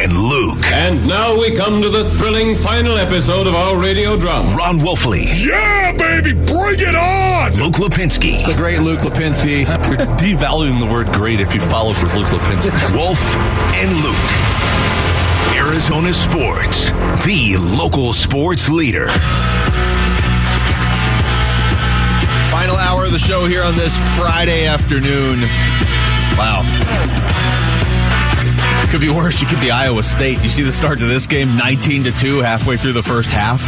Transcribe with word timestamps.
and 0.00 0.12
Luke. 0.16 0.64
And 0.72 1.06
now 1.06 1.38
we 1.38 1.54
come 1.54 1.82
to 1.82 1.90
the 1.90 2.04
thrilling 2.10 2.54
final 2.54 2.96
episode 2.96 3.46
of 3.46 3.54
our 3.54 3.76
radio 3.78 4.18
drama. 4.18 4.48
Ron 4.56 4.78
Wolfley. 4.78 5.24
Yeah, 5.36 5.92
baby, 5.92 6.32
bring 6.32 6.80
it 6.80 6.96
on! 6.96 7.52
Luke 7.52 7.74
Lipinski. 7.74 8.46
The 8.46 8.54
great 8.54 8.80
Luke 8.80 9.00
Lipinski. 9.00 9.66
You're 9.66 10.06
devaluing 10.16 10.80
the 10.80 10.86
word 10.86 11.12
great 11.12 11.40
if 11.40 11.54
you 11.54 11.60
follow 11.60 11.90
with 11.90 12.14
Luke 12.14 12.28
Lipinski. 12.28 12.94
Wolf 12.96 13.20
and 13.76 13.92
Luke. 14.02 14.16
Arizona 15.54 16.14
Sports, 16.14 16.90
the 17.26 17.56
local 17.58 18.14
sports 18.14 18.70
leader. 18.70 19.08
Final 22.50 22.76
hour 22.76 23.04
of 23.04 23.12
the 23.12 23.18
show 23.18 23.44
here 23.44 23.62
on 23.62 23.74
this 23.74 23.96
Friday 24.16 24.66
afternoon. 24.66 25.40
Wow. 26.38 27.29
Could 28.90 29.00
be 29.00 29.08
worse. 29.08 29.40
You 29.40 29.46
could 29.46 29.60
be 29.60 29.70
Iowa 29.70 30.02
State. 30.02 30.42
You 30.42 30.48
see 30.48 30.64
the 30.64 30.72
start 30.72 30.98
to 30.98 31.04
this 31.04 31.28
game, 31.28 31.56
19 31.56 32.04
to 32.04 32.12
2, 32.12 32.40
halfway 32.40 32.76
through 32.76 32.94
the 32.94 33.04
first 33.04 33.30
half. 33.30 33.60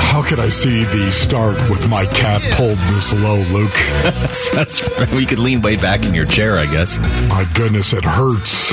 How 0.00 0.22
could 0.22 0.40
I 0.40 0.48
see 0.48 0.84
the 0.84 1.10
start 1.10 1.56
with 1.68 1.90
my 1.90 2.06
cap 2.06 2.40
pulled 2.56 2.78
this 2.78 3.12
low, 3.12 3.36
Luke? 3.52 3.70
that's, 4.02 4.48
that's 4.48 5.10
we 5.12 5.26
could 5.26 5.40
lean 5.40 5.60
way 5.60 5.76
back 5.76 6.06
in 6.06 6.14
your 6.14 6.24
chair, 6.24 6.56
I 6.56 6.64
guess. 6.64 6.98
My 7.28 7.46
goodness, 7.52 7.92
it 7.92 8.04
hurts. 8.04 8.72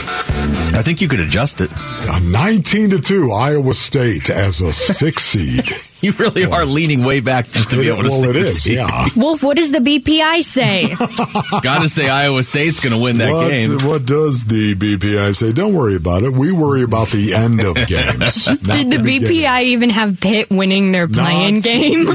I 0.73 0.81
think 0.83 1.01
you 1.01 1.09
could 1.09 1.19
adjust 1.19 1.59
it. 1.59 1.69
Uh, 1.75 2.19
19 2.31 2.91
to 2.91 3.01
2, 3.01 3.31
Iowa 3.33 3.73
State 3.73 4.29
as 4.29 4.61
a 4.61 4.71
six 4.71 5.23
seed. 5.23 5.65
You 6.09 6.13
really 6.13 6.45
are 6.45 6.63
leaning 6.63 7.03
way 7.03 7.19
back 7.19 7.49
just 7.49 7.71
to 7.71 7.75
be 7.75 7.89
able 7.89 8.03
to 8.03 8.07
well, 8.07 8.21
see 8.23 8.29
it 8.29 8.33
the 8.33 8.71
yeah. 8.71 9.07
Wolf, 9.17 9.43
what 9.43 9.57
does 9.57 9.73
the 9.73 9.79
BPI 9.79 10.43
say? 10.43 10.95
Got 11.61 11.79
to 11.79 11.89
say 11.89 12.07
Iowa 12.07 12.41
State's 12.43 12.79
going 12.79 12.95
to 12.95 13.01
win 13.01 13.17
that 13.17 13.29
what, 13.31 13.49
game. 13.49 13.79
what 13.79 14.05
does 14.05 14.45
the 14.45 14.75
BPI 14.75 15.35
say? 15.35 15.51
Don't 15.51 15.73
worry 15.73 15.97
about 15.97 16.23
it. 16.23 16.31
We 16.31 16.53
worry 16.53 16.83
about 16.83 17.09
the 17.09 17.33
end 17.33 17.59
of 17.59 17.75
games. 17.87 18.47
not 18.47 18.77
Did 18.77 18.91
the 18.91 18.99
beginning. 18.99 19.43
BPI 19.43 19.63
even 19.63 19.89
have 19.89 20.21
Pitt 20.21 20.49
winning 20.49 20.93
their 20.93 21.09
playing 21.09 21.55
Not- 21.55 21.63
game? 21.63 22.05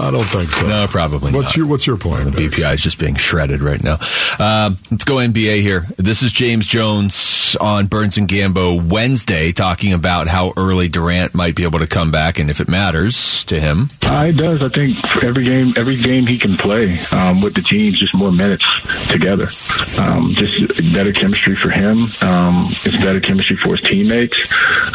I 0.00 0.10
don't 0.10 0.24
think 0.24 0.50
so. 0.50 0.66
No, 0.66 0.86
probably 0.88 1.32
What's 1.32 1.50
not. 1.50 1.56
your 1.56 1.66
What's 1.66 1.86
your 1.86 1.96
point? 1.96 2.34
Biggs? 2.36 2.54
BPI 2.56 2.74
is 2.74 2.82
just 2.82 2.98
being 2.98 3.16
shredded 3.16 3.60
right 3.60 3.82
now. 3.82 3.98
Um, 4.38 4.76
let's 4.90 5.04
go 5.04 5.16
NBA 5.16 5.60
here. 5.60 5.86
This 5.98 6.22
is 6.22 6.32
James 6.32 6.66
Jones 6.66 7.56
on 7.60 7.86
Burns 7.86 8.16
and 8.16 8.28
Gambo 8.28 8.80
Wednesday 8.90 9.52
talking 9.52 9.92
about 9.92 10.28
how 10.28 10.52
early 10.56 10.88
Durant 10.88 11.34
might 11.34 11.54
be 11.54 11.64
able 11.64 11.80
to 11.80 11.86
come 11.86 12.10
back 12.10 12.38
and 12.38 12.48
if 12.50 12.60
it 12.60 12.68
matters 12.68 13.44
to 13.44 13.60
him. 13.60 13.88
Uh, 14.02 14.26
it 14.28 14.32
does. 14.32 14.62
I 14.62 14.68
think 14.68 14.96
for 14.96 15.26
every 15.26 15.44
game, 15.44 15.74
every 15.76 15.96
game 15.96 16.26
he 16.26 16.38
can 16.38 16.56
play 16.56 16.98
um, 17.12 17.40
with 17.42 17.54
the 17.54 17.62
team, 17.62 17.92
just 17.92 18.14
more 18.14 18.32
minutes 18.32 18.64
together. 19.08 19.48
Um, 19.98 20.30
just 20.32 20.92
better 20.92 21.12
chemistry 21.12 21.56
for 21.56 21.70
him. 21.70 22.04
Um, 22.22 22.68
it's 22.70 22.96
better 22.96 23.20
chemistry 23.20 23.56
for 23.56 23.70
his 23.76 23.80
teammates. 23.80 24.36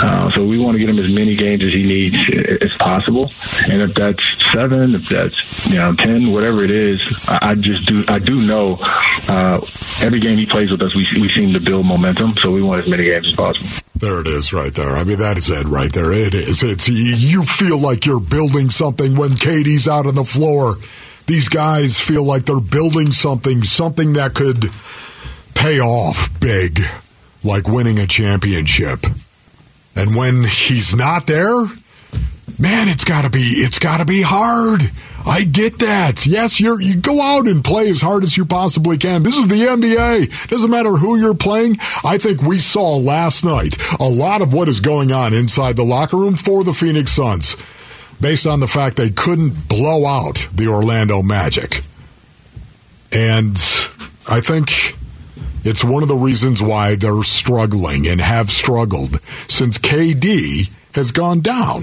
Uh, 0.02 0.32
so 0.32 0.46
we 0.46 0.58
want 0.58 0.74
to 0.76 0.80
get 0.80 0.90
him 0.90 1.00
as 1.00 1.12
many 1.12 1.36
games 1.36 1.64
as 1.64 1.74
he 1.74 1.84
needs 1.84 2.18
as 2.62 2.74
possible. 2.76 3.30
And 3.70 3.82
if 3.82 3.94
that's 3.94 4.24
seven, 4.52 4.95
if 4.96 5.10
that's 5.10 5.68
you 5.68 5.76
know 5.76 5.94
ten, 5.94 6.32
whatever 6.32 6.64
it 6.64 6.72
is, 6.72 7.02
I, 7.28 7.52
I 7.52 7.56
just 7.56 7.88
do. 7.88 8.04
I 8.08 8.20
do 8.20 8.42
know 8.42 8.78
uh, 9.30 9.62
every 10.02 10.20
game 10.20 10.38
he 10.38 10.46
plays 10.46 10.72
with 10.72 10.82
us, 10.82 10.96
we 10.96 11.08
we 11.20 11.30
seem 11.30 11.54
to 11.54 11.60
build 11.60 11.86
momentum. 11.86 12.36
So 12.38 12.52
we 12.52 12.62
want 12.62 12.84
as 12.84 12.90
many 12.90 13.06
games 13.06 13.28
as 13.28 13.36
possible. 13.36 13.68
There 13.96 14.20
it 14.22 14.28
is, 14.28 14.52
right 14.52 14.74
there. 14.74 14.90
I 14.90 15.04
mean, 15.04 15.20
that 15.20 15.38
is 15.38 15.50
it, 15.50 15.66
right 15.66 15.92
there. 15.92 16.12
It 16.12 16.34
is. 16.34 16.64
It's 16.64 16.88
you 16.88 17.44
feel 17.44 17.80
like 17.80 18.06
you're 18.06 18.20
building 18.20 18.70
something 18.70 19.16
when 19.16 19.36
Katie's 19.36 19.88
out 19.88 20.06
on 20.06 20.16
the 20.16 20.26
floor. 20.26 20.76
These 21.28 21.50
guys 21.50 22.00
feel 22.00 22.24
like 22.24 22.46
they're 22.46 22.60
building 22.60 23.12
something, 23.12 23.64
something 23.64 24.14
that 24.14 24.36
could 24.36 24.70
pay 25.56 25.80
off 25.80 26.30
big, 26.40 26.82
like 27.44 27.68
winning 27.68 27.98
a 27.98 28.06
championship. 28.06 29.06
And 29.96 30.16
when 30.16 30.44
he's 30.44 30.94
not 30.94 31.26
there, 31.26 31.66
man, 32.60 32.90
it's 32.90 33.04
got 33.04 33.24
to 33.24 33.30
be 33.30 33.40
it's 33.40 33.80
got 33.80 33.98
to 33.98 34.06
be 34.06 34.22
hard. 34.22 34.92
I 35.26 35.44
get 35.44 35.80
that. 35.80 36.28
Yes, 36.28 36.60
you're 36.60 36.80
you 36.80 36.96
go 36.96 37.20
out 37.20 37.48
and 37.48 37.64
play 37.64 37.90
as 37.90 38.02
hard 38.02 38.24
as 38.24 38.38
you 38.38 38.46
possibly 38.46 38.98
can. 38.98 39.24
This 39.24 39.38
is 39.38 39.48
the 39.48 39.56
NBA. 39.56 40.50
Doesn't 40.50 40.70
matter 40.70 40.92
who 40.92 41.18
you're 41.18 41.34
playing. 41.34 41.78
I 42.04 42.18
think 42.20 42.42
we 42.42 42.60
saw 42.60 42.98
last 42.98 43.44
night 43.44 43.76
a 44.00 44.08
lot 44.08 44.42
of 44.42 44.54
what 44.54 44.68
is 44.68 44.80
going 44.80 45.12
on 45.12 45.34
inside 45.34 45.76
the 45.76 45.84
locker 45.84 46.18
room 46.18 46.36
for 46.36 46.64
the 46.64 46.74
Phoenix 46.74 47.12
Suns 47.12 47.56
based 48.22 48.46
on 48.46 48.60
the 48.60 48.68
fact 48.68 48.98
they 48.98 49.10
couldn't 49.10 49.68
blow 49.68 50.06
out 50.06 50.48
the 50.54 50.68
Orlando 50.68 51.22
Magic. 51.22 51.82
And 53.12 53.56
I 54.28 54.42
think 54.42 54.96
it's 55.64 55.84
one 55.84 56.04
of 56.04 56.10
the 56.10 56.16
reasons 56.16 56.62
why 56.62 56.96
they're 56.96 57.24
struggling 57.24 58.08
and 58.08 58.22
have 58.22 58.52
struggled 58.52 59.20
since 59.48 59.78
KD 59.80 60.70
has 60.94 61.12
gone 61.12 61.42
down. 61.42 61.82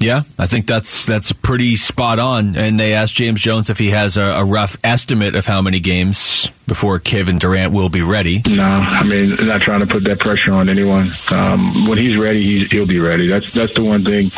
Yeah, 0.00 0.22
I 0.38 0.46
think 0.46 0.66
that's 0.66 1.06
that's 1.06 1.32
pretty 1.32 1.76
spot 1.76 2.18
on. 2.18 2.56
And 2.56 2.78
they 2.78 2.94
asked 2.94 3.14
James 3.14 3.40
Jones 3.40 3.68
if 3.68 3.78
he 3.78 3.90
has 3.90 4.16
a, 4.16 4.22
a 4.22 4.44
rough 4.44 4.76
estimate 4.84 5.34
of 5.34 5.46
how 5.46 5.60
many 5.60 5.80
games 5.80 6.50
before 6.68 6.98
Kevin 6.98 7.38
Durant 7.38 7.72
will 7.72 7.88
be 7.88 8.02
ready. 8.02 8.42
No, 8.46 8.62
I 8.62 9.02
mean, 9.02 9.30
not 9.46 9.62
trying 9.62 9.80
to 9.80 9.86
put 9.86 10.04
that 10.04 10.20
pressure 10.20 10.52
on 10.52 10.68
anyone. 10.68 11.10
Um, 11.32 11.88
when 11.88 11.98
he's 11.98 12.16
ready, 12.16 12.44
he's, 12.44 12.70
he'll 12.70 12.86
be 12.86 13.00
ready. 13.00 13.26
That's 13.26 13.52
that's 13.52 13.74
the 13.74 13.82
one 13.82 14.04
thing 14.04 14.30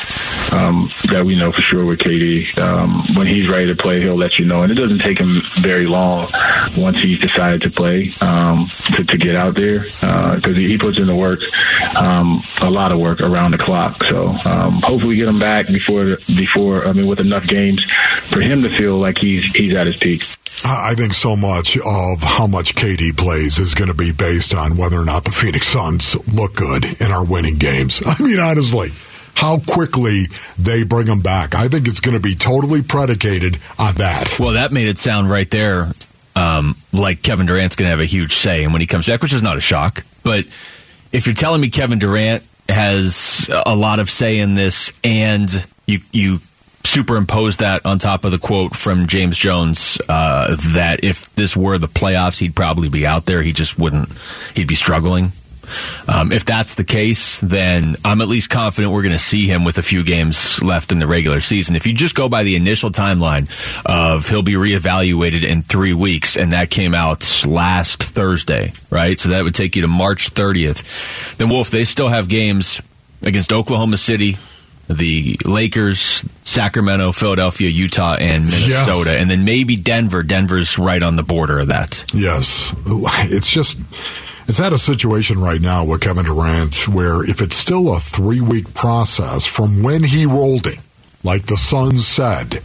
um, 0.52 0.90
that 1.10 1.24
we 1.24 1.36
know 1.36 1.52
for 1.52 1.60
sure 1.60 1.84
with 1.84 1.98
KD. 2.00 2.58
Um, 2.58 3.02
when 3.14 3.26
he's 3.26 3.48
ready 3.48 3.66
to 3.66 3.74
play, 3.74 4.00
he'll 4.00 4.16
let 4.16 4.38
you 4.38 4.44
know, 4.44 4.62
and 4.62 4.72
it 4.72 4.76
doesn't 4.76 5.00
take 5.00 5.18
him 5.18 5.42
very 5.60 5.86
long 5.86 6.28
once 6.76 6.98
he's 6.98 7.20
decided 7.20 7.62
to 7.62 7.70
play 7.70 8.10
um, 8.22 8.66
to, 8.96 9.04
to 9.04 9.16
get 9.18 9.36
out 9.36 9.54
there 9.54 9.80
because 9.80 10.56
he, 10.56 10.68
he 10.68 10.78
puts 10.78 10.98
in 10.98 11.06
the 11.06 11.14
work, 11.14 11.40
um, 11.96 12.40
a 12.62 12.70
lot 12.70 12.92
of 12.92 12.98
work 12.98 13.20
around 13.20 13.52
the 13.52 13.58
clock. 13.58 13.96
So 14.04 14.28
um, 14.44 14.80
hopefully, 14.82 15.08
we 15.08 15.16
get 15.16 15.28
him 15.28 15.38
back 15.38 15.66
before 15.66 16.16
before 16.34 16.86
I 16.86 16.92
mean, 16.92 17.06
with 17.06 17.20
enough 17.20 17.46
games 17.46 17.82
for 18.22 18.40
him 18.40 18.62
to 18.62 18.76
feel 18.76 18.98
like 18.98 19.18
he's 19.18 19.44
he's 19.54 19.74
at 19.74 19.86
his 19.86 19.96
peak. 19.96 20.22
I 20.64 20.90
I 20.90 20.94
think 20.94 21.14
so 21.14 21.36
much 21.36 21.76
of 21.78 22.19
how 22.22 22.46
much 22.46 22.74
KD 22.74 23.16
plays 23.16 23.58
is 23.58 23.74
going 23.74 23.88
to 23.88 23.94
be 23.94 24.12
based 24.12 24.54
on 24.54 24.76
whether 24.76 24.98
or 24.98 25.04
not 25.04 25.24
the 25.24 25.30
Phoenix 25.30 25.68
Suns 25.68 26.16
look 26.32 26.54
good 26.54 26.84
and 27.00 27.12
are 27.12 27.24
winning 27.24 27.58
games. 27.58 28.02
I 28.06 28.20
mean, 28.22 28.38
honestly, 28.38 28.90
how 29.34 29.58
quickly 29.58 30.26
they 30.58 30.82
bring 30.82 31.06
him 31.06 31.20
back. 31.20 31.54
I 31.54 31.68
think 31.68 31.88
it's 31.88 32.00
going 32.00 32.16
to 32.16 32.22
be 32.22 32.34
totally 32.34 32.82
predicated 32.82 33.58
on 33.78 33.94
that. 33.96 34.38
Well, 34.38 34.52
that 34.52 34.72
made 34.72 34.88
it 34.88 34.98
sound 34.98 35.30
right 35.30 35.50
there 35.50 35.88
um, 36.36 36.76
like 36.92 37.22
Kevin 37.22 37.46
Durant's 37.46 37.76
going 37.76 37.86
to 37.86 37.90
have 37.90 38.00
a 38.00 38.06
huge 38.06 38.34
say 38.34 38.64
and 38.64 38.72
when 38.72 38.80
he 38.80 38.86
comes 38.86 39.06
back, 39.06 39.22
which 39.22 39.32
is 39.32 39.42
not 39.42 39.56
a 39.56 39.60
shock. 39.60 40.04
But 40.22 40.46
if 41.12 41.26
you're 41.26 41.34
telling 41.34 41.60
me 41.60 41.68
Kevin 41.70 41.98
Durant 41.98 42.44
has 42.68 43.50
a 43.66 43.74
lot 43.74 44.00
of 44.00 44.08
say 44.08 44.38
in 44.38 44.54
this, 44.54 44.92
and 45.02 45.66
you 45.86 45.98
you 46.12 46.38
superimpose 46.90 47.58
that 47.58 47.86
on 47.86 47.98
top 47.98 48.24
of 48.24 48.32
the 48.32 48.38
quote 48.38 48.74
from 48.74 49.06
James 49.06 49.36
Jones 49.36 49.98
uh, 50.08 50.56
that 50.74 51.04
if 51.04 51.32
this 51.36 51.56
were 51.56 51.78
the 51.78 51.88
playoffs, 51.88 52.38
he'd 52.38 52.56
probably 52.56 52.88
be 52.88 53.06
out 53.06 53.26
there. 53.26 53.42
He 53.42 53.52
just 53.52 53.78
wouldn't. 53.78 54.10
He'd 54.54 54.66
be 54.66 54.74
struggling. 54.74 55.32
Um, 56.08 56.32
if 56.32 56.44
that's 56.44 56.74
the 56.74 56.82
case, 56.82 57.38
then 57.40 57.94
I'm 58.04 58.20
at 58.20 58.26
least 58.26 58.50
confident 58.50 58.92
we're 58.92 59.02
going 59.02 59.12
to 59.12 59.20
see 59.20 59.46
him 59.46 59.64
with 59.64 59.78
a 59.78 59.82
few 59.82 60.02
games 60.02 60.60
left 60.60 60.90
in 60.90 60.98
the 60.98 61.06
regular 61.06 61.40
season. 61.40 61.76
If 61.76 61.86
you 61.86 61.92
just 61.92 62.16
go 62.16 62.28
by 62.28 62.42
the 62.42 62.56
initial 62.56 62.90
timeline 62.90 63.48
of 63.86 64.28
he'll 64.28 64.42
be 64.42 64.54
reevaluated 64.54 65.44
in 65.44 65.62
three 65.62 65.94
weeks, 65.94 66.36
and 66.36 66.52
that 66.52 66.70
came 66.70 66.92
out 66.92 67.44
last 67.46 68.02
Thursday, 68.02 68.72
right? 68.90 69.18
So 69.20 69.28
that 69.28 69.44
would 69.44 69.54
take 69.54 69.76
you 69.76 69.82
to 69.82 69.88
March 69.88 70.34
30th. 70.34 71.36
Then, 71.36 71.48
Wolf, 71.48 71.70
they 71.70 71.84
still 71.84 72.08
have 72.08 72.28
games 72.28 72.80
against 73.22 73.52
Oklahoma 73.52 73.96
City, 73.96 74.38
the 74.90 75.38
Lakers, 75.44 76.24
Sacramento, 76.44 77.12
Philadelphia, 77.12 77.68
Utah, 77.68 78.16
and 78.16 78.44
Minnesota, 78.44 79.16
and 79.16 79.30
then 79.30 79.44
maybe 79.44 79.76
Denver. 79.76 80.22
Denver's 80.22 80.78
right 80.78 81.02
on 81.02 81.16
the 81.16 81.22
border 81.22 81.60
of 81.60 81.68
that. 81.68 82.04
Yes. 82.12 82.74
It's 82.86 83.48
just, 83.50 83.78
it's 84.48 84.60
at 84.60 84.72
a 84.72 84.78
situation 84.78 85.38
right 85.40 85.60
now 85.60 85.84
with 85.84 86.00
Kevin 86.00 86.24
Durant 86.24 86.88
where 86.88 87.22
if 87.28 87.40
it's 87.40 87.56
still 87.56 87.94
a 87.94 88.00
three 88.00 88.40
week 88.40 88.74
process 88.74 89.46
from 89.46 89.82
when 89.82 90.02
he 90.02 90.26
rolled 90.26 90.66
it, 90.66 90.78
like 91.22 91.46
the 91.46 91.56
Suns 91.56 92.06
said, 92.06 92.62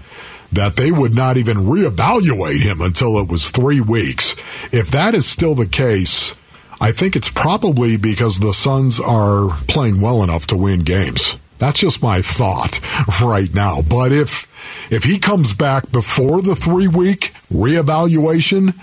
that 0.52 0.78
they 0.78 0.92
would 0.92 1.14
not 1.14 1.38
even 1.38 1.58
reevaluate 1.58 2.62
him 2.62 2.82
until 2.82 3.20
it 3.20 3.28
was 3.28 3.50
three 3.50 3.82
weeks. 3.82 4.36
If 4.72 4.90
that 4.92 5.14
is 5.14 5.26
still 5.28 5.54
the 5.54 5.66
case, 5.66 6.34
I 6.80 6.92
think 6.92 7.16
it's 7.16 7.30
probably 7.30 7.98
because 7.98 8.40
the 8.40 8.54
Suns 8.54 9.00
are 9.00 9.50
playing 9.68 10.02
well 10.02 10.24
enough 10.24 10.48
to 10.48 10.58
win 10.58 10.82
games. 10.82 11.36
That's 11.58 11.80
just 11.80 12.02
my 12.02 12.22
thought 12.22 12.80
right 13.22 13.54
now. 13.54 13.82
But 13.82 14.12
if 14.12 14.48
if 14.92 15.04
he 15.04 15.18
comes 15.20 15.54
back 15.54 15.92
before 15.92 16.42
the 16.42 16.56
three 16.56 16.88
week 16.88 17.34
reevaluation, 17.52 18.76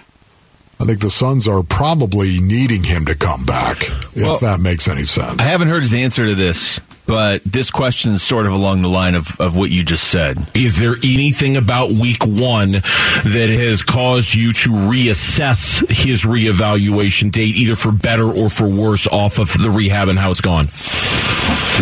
I 0.81 0.85
think 0.85 1.01
the 1.01 1.11
Suns 1.11 1.47
are 1.47 1.63
probably 1.63 2.41
needing 2.41 2.85
him 2.85 3.05
to 3.07 3.15
come 3.15 3.45
back, 3.45 3.83
if 3.83 4.17
Well, 4.17 4.39
that 4.39 4.61
makes 4.61 4.89
any 4.89 5.05
sense. 5.05 5.39
I 5.39 5.45
haven't 5.45 5.69
heard 5.69 5.83
his 5.83 5.95
answer 5.95 6.27
to 6.27 6.35
this, 6.35 6.81
but 7.13 7.45
this 7.45 7.71
question 7.71 8.13
is 8.13 8.23
sort 8.23 8.47
of 8.47 8.55
along 8.55 8.81
the 8.81 8.89
line 8.89 9.15
of, 9.15 9.39
of 9.39 9.55
what 9.55 9.69
you 9.69 9.85
just 9.85 10.05
said. 10.05 10.39
Is 10.57 10.79
there 10.79 10.95
anything 11.05 11.59
about 11.59 11.91
week 11.91 12.25
one 12.25 12.71
that 12.71 13.51
has 13.55 13.83
caused 13.83 14.33
you 14.33 14.55
to 14.55 14.71
reassess 14.71 15.87
his 15.91 16.23
reevaluation 16.23 17.31
date, 17.31 17.55
either 17.55 17.77
for 17.77 17.93
better 17.93 18.25
or 18.25 18.49
for 18.49 18.67
worse, 18.67 19.07
off 19.09 19.39
of 19.39 19.53
the 19.63 19.71
rehab 19.71 20.09
and 20.09 20.19
how 20.19 20.31
it's 20.31 20.41
gone? 20.41 20.69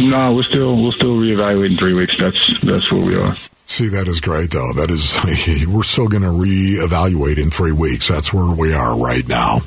No, 0.00 0.34
we're 0.34 0.42
still 0.42 0.74
we'll 0.74 0.90
still 0.90 1.14
reevaluate 1.14 1.70
in 1.70 1.76
three 1.76 1.94
weeks. 1.94 2.18
That's 2.18 2.60
that's 2.62 2.90
where 2.90 3.06
we 3.06 3.14
are. 3.14 3.36
See, 3.66 3.86
that 3.86 4.08
is 4.08 4.20
great, 4.20 4.50
though. 4.50 4.72
That 4.72 4.90
is, 4.90 5.16
we're 5.68 5.84
still 5.84 6.08
going 6.08 6.24
to 6.24 6.30
reevaluate 6.30 7.38
in 7.40 7.50
three 7.50 7.70
weeks. 7.70 8.08
That's 8.08 8.32
where 8.32 8.52
we 8.52 8.74
are 8.74 8.98
right 8.98 9.26
now. 9.28 9.60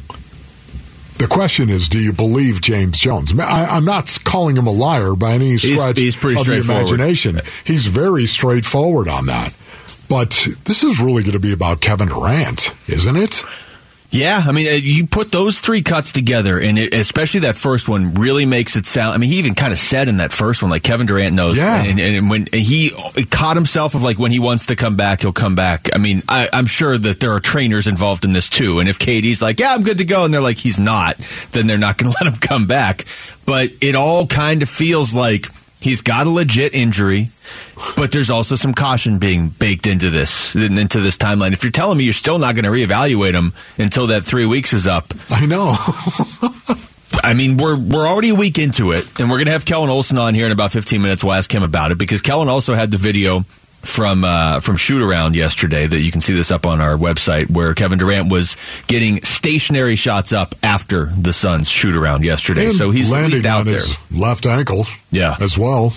The 1.18 1.28
question 1.28 1.70
is, 1.70 1.90
do 1.90 2.00
you 2.00 2.12
believe 2.12 2.62
James 2.62 3.00
Jones? 3.00 3.38
I, 3.40 3.78
am 3.78 3.86
not 3.86 4.18
calling 4.24 4.58
him 4.58 4.68
a 4.68 4.72
liar 4.72 5.16
by 5.16 5.34
any 5.34 5.58
stretch 5.58 5.98
he's, 5.98 6.16
he's 6.16 6.16
of 6.42 6.46
the 6.68 6.74
imagination. 6.74 7.40
He's 7.64 7.88
very 7.88 8.26
straightforward 8.26 9.08
on 9.08 9.28
that. 9.28 9.54
But 10.10 10.48
this 10.66 10.84
is 10.84 11.00
really 11.00 11.24
going 11.24 11.34
to 11.34 11.40
be 11.40 11.54
about 11.54 11.82
Kevin 11.82 12.08
Durant, 12.08 12.74
isn't 12.88 13.16
it? 13.16 13.44
Yeah, 14.14 14.44
I 14.46 14.52
mean, 14.52 14.68
uh, 14.68 14.76
you 14.76 15.08
put 15.08 15.32
those 15.32 15.60
three 15.60 15.82
cuts 15.82 16.12
together, 16.12 16.60
and 16.60 16.78
it, 16.78 16.94
especially 16.94 17.42
that 17.42 17.58
first 17.58 17.90
one 17.90 18.14
really 18.14 18.46
makes 18.46 18.76
it 18.76 18.86
sound. 18.86 19.16
I 19.16 19.18
mean, 19.18 19.32
he 19.32 19.40
even 19.40 19.56
kind 19.56 19.74
of 19.74 19.80
said 19.80 20.08
in 20.08 20.18
that 20.18 20.32
first 20.32 20.62
one, 20.62 20.70
like 20.70 20.84
Kevin 20.84 21.08
Durant 21.08 21.36
knows. 21.36 21.58
Yeah. 21.58 21.84
And, 21.84 22.00
and 22.00 22.30
when 22.30 22.46
he 22.54 22.92
caught 23.32 23.58
himself 23.58 23.96
of 23.96 24.04
like 24.04 24.20
when 24.20 24.32
he 24.32 24.38
wants 24.38 24.68
to 24.68 24.76
come 24.76 24.96
back, 24.96 25.22
he'll 25.22 25.34
come 25.34 25.56
back. 25.56 25.90
I 25.94 25.98
mean, 25.98 26.22
I, 26.30 26.48
I'm 26.54 26.68
sure 26.68 26.96
that 26.96 27.22
there 27.22 27.32
are 27.32 27.40
trainers 27.40 27.88
involved 27.88 28.24
in 28.24 28.34
this 28.34 28.50
too. 28.50 28.80
And 28.80 28.88
if 28.88 29.00
KD's 29.00 29.42
like, 29.42 29.60
yeah, 29.60 29.74
I'm 29.74 29.82
good 29.82 29.98
to 29.98 30.06
go, 30.06 30.26
and 30.26 30.34
they're 30.34 30.42
like, 30.42 30.60
he's 30.60 30.80
not, 30.80 31.18
then 31.52 31.66
they're 31.66 31.80
not 31.80 31.98
going 31.98 32.14
to 32.14 32.18
let 32.24 32.32
him 32.32 32.40
come 32.40 32.68
back. 32.68 33.06
But 33.48 33.72
it 33.82 33.96
all 33.96 34.28
kind 34.28 34.62
of 34.62 34.70
feels 34.70 35.16
like 35.16 35.48
He's 35.84 36.02
got 36.02 36.28
a 36.28 36.30
legit 36.30 36.74
injury, 36.74 37.28
but 37.98 38.14
there's 38.14 38.30
also 38.30 38.56
some 38.56 38.74
caution 38.74 39.20
being 39.20 39.50
baked 39.50 39.86
into 39.86 40.10
this 40.10 40.56
into 40.56 41.02
this 41.02 41.18
timeline. 41.18 41.52
If 41.52 41.62
you're 41.62 41.74
telling 41.74 41.98
me 41.98 42.06
you're 42.06 42.14
still 42.14 42.40
not 42.40 42.56
going 42.56 42.64
to 42.64 42.72
reevaluate 42.72 43.34
him 43.34 43.52
until 43.78 44.08
that 44.08 44.24
three 44.24 44.46
weeks 44.46 44.72
is 44.72 44.88
up, 44.88 45.14
I 45.30 45.46
know. 45.46 45.76
I 47.22 47.34
mean, 47.34 47.58
we're 47.58 47.78
we're 47.78 48.08
already 48.08 48.30
a 48.30 48.36
week 48.36 48.60
into 48.60 48.94
it, 48.94 49.20
and 49.20 49.30
we're 49.30 49.36
going 49.36 49.48
to 49.48 49.52
have 49.52 49.66
Kellen 49.66 49.90
Olson 49.90 50.18
on 50.18 50.34
here 50.34 50.46
in 50.46 50.54
about 50.54 50.72
15 50.72 51.02
minutes. 51.02 51.22
We'll 51.22 51.34
ask 51.34 51.54
him 51.54 51.64
about 51.64 51.92
it 51.92 51.98
because 51.98 52.22
Kellen 52.22 52.48
also 52.48 52.76
had 52.76 52.90
the 52.90 52.98
video 52.98 53.44
from 53.84 54.24
uh, 54.24 54.60
from 54.60 54.78
shoot 54.78 55.02
around 55.02 55.36
yesterday 55.36 55.86
that 55.86 56.00
you 56.00 56.12
can 56.12 56.22
see 56.22 56.34
this 56.34 56.52
up 56.52 56.66
on 56.66 56.82
our 56.82 56.96
website 56.96 57.50
where 57.50 57.74
Kevin 57.74 58.00
Durant 58.00 58.32
was 58.32 58.56
getting 58.88 59.22
stationary 59.24 59.96
shots 59.96 60.32
up 60.34 60.56
after 60.64 61.06
the 61.18 61.34
Suns 61.34 61.70
shoot 61.70 61.96
around 61.96 62.24
yesterday. 62.24 62.66
And 62.68 62.74
so 62.74 62.92
he's 62.92 63.12
landing 63.12 63.46
out 63.46 63.62
on 63.62 63.66
there. 63.66 63.76
his 63.76 63.98
left 64.12 64.46
ankle. 64.46 64.86
Yeah. 65.12 65.36
as 65.40 65.58
well. 65.58 65.94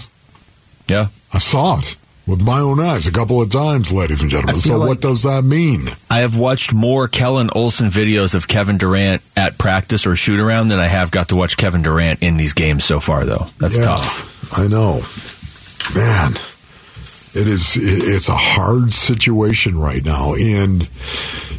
Yeah. 0.89 1.09
I 1.33 1.39
saw 1.39 1.79
it 1.79 1.97
with 2.27 2.43
my 2.43 2.59
own 2.59 2.81
eyes 2.81 3.07
a 3.07 3.13
couple 3.13 3.41
of 3.41 3.51
times, 3.51 3.93
ladies 3.93 4.21
and 4.21 4.31
gentlemen. 4.31 4.59
So 4.59 4.71
feel 4.71 4.81
what 4.81 5.01
does 5.01 5.23
that 5.23 5.43
mean? 5.45 5.81
I 6.11 6.21
have 6.21 6.37
watched 6.37 6.73
more 6.73 7.07
Kellen 7.09 7.51
Olson 7.55 7.89
videos 7.89 8.35
of 8.35 8.49
Kevin 8.49 8.79
Durant 8.79 9.23
at 9.37 9.59
practice 9.59 10.07
or 10.07 10.17
shoot 10.17 10.41
around 10.41 10.69
than 10.69 10.79
I 10.81 10.87
have 10.87 11.11
got 11.13 11.29
to 11.29 11.37
watch 11.37 11.57
Kevin 11.57 11.83
Durant 11.83 12.23
in 12.23 12.37
these 12.37 12.53
games 12.53 12.85
so 12.85 12.99
far 13.01 13.25
though. 13.25 13.47
That's 13.59 13.77
Yeah, 13.79 13.85
tough. 13.85 14.59
I 14.59 14.67
know, 14.67 15.03
man. 15.95 16.35
It 17.37 17.47
is. 17.47 17.77
It's 17.77 18.31
a 18.31 18.37
hard 18.37 18.93
situation 18.93 19.79
right 19.79 20.03
now, 20.03 20.33
and 20.35 20.89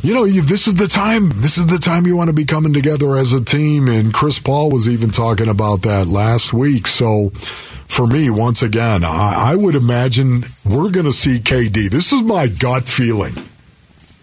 you 0.01 0.13
know 0.13 0.25
this 0.25 0.67
is 0.67 0.73
the 0.73 0.87
time. 0.87 1.29
This 1.35 1.59
is 1.59 1.67
the 1.67 1.77
time 1.77 2.07
you 2.07 2.17
want 2.17 2.29
to 2.29 2.35
be 2.35 2.45
coming 2.45 2.73
together 2.73 3.15
as 3.15 3.33
a 3.33 3.43
team. 3.43 3.87
And 3.87 4.11
Chris 4.11 4.39
Paul 4.39 4.71
was 4.71 4.89
even 4.89 5.11
talking 5.11 5.47
about 5.47 5.83
that 5.83 6.07
last 6.07 6.51
week. 6.51 6.87
So, 6.87 7.29
for 7.29 8.07
me, 8.07 8.29
once 8.31 8.63
again, 8.63 9.03
I, 9.03 9.51
I 9.51 9.55
would 9.55 9.75
imagine 9.75 10.41
we're 10.65 10.89
going 10.89 11.05
to 11.05 11.13
see 11.13 11.39
KD. 11.39 11.91
This 11.91 12.11
is 12.11 12.23
my 12.23 12.47
gut 12.47 12.85
feeling. 12.85 13.33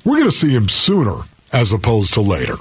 We're 0.05 0.17
going 0.17 0.31
to 0.31 0.37
see 0.37 0.51
him 0.51 0.69
sooner 0.69 1.21
as 1.53 1.73
opposed 1.73 2.15
to 2.15 2.21
later. 2.21 2.57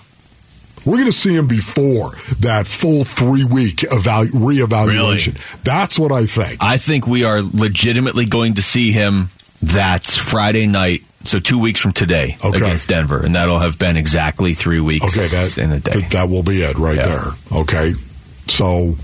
We're 0.85 0.95
going 0.97 1.06
to 1.06 1.12
see 1.13 1.35
him 1.35 1.47
before 1.47 2.12
that 2.39 2.68
full 2.68 3.03
three 3.06 3.44
week 3.45 3.77
evalu- 3.77 4.31
reevaluation. 4.31 5.38
That's 5.63 5.97
what 5.97 6.12
I 6.12 6.25
think. 6.25 6.57
I 6.62 6.77
think 6.77 7.07
we 7.07 7.24
are 7.24 7.41
legitimately 7.41 8.25
going 8.25 8.56
to 8.56 8.62
see 8.62 8.91
him 8.91 9.30
that 9.62 10.06
Friday 10.06 10.68
night, 10.68 11.03
so 11.24 11.39
two 11.39 11.57
weeks 11.57 11.80
from 11.80 11.94
today 11.94 12.38
Okay. 12.44 12.57
against 12.57 12.89
Denver, 12.89 13.24
and 13.24 13.35
that'll 13.35 13.59
have 13.59 13.80
been 13.80 13.95
exactly 13.95 14.53
three 14.53 14.81
weeks 14.81 15.06
Okay, 15.06 15.27
that 15.27 15.57
in 15.57 15.71
a 15.71 15.80
day. 15.80 16.01
That, 16.01 16.12
that 16.12 16.30
will 16.30 16.44
be 16.44 16.62
it 16.63 16.77
right 16.77 16.97
Yeah. 16.97 17.07
there. 17.07 17.59
Okay, 17.62 17.94
so 18.47 18.97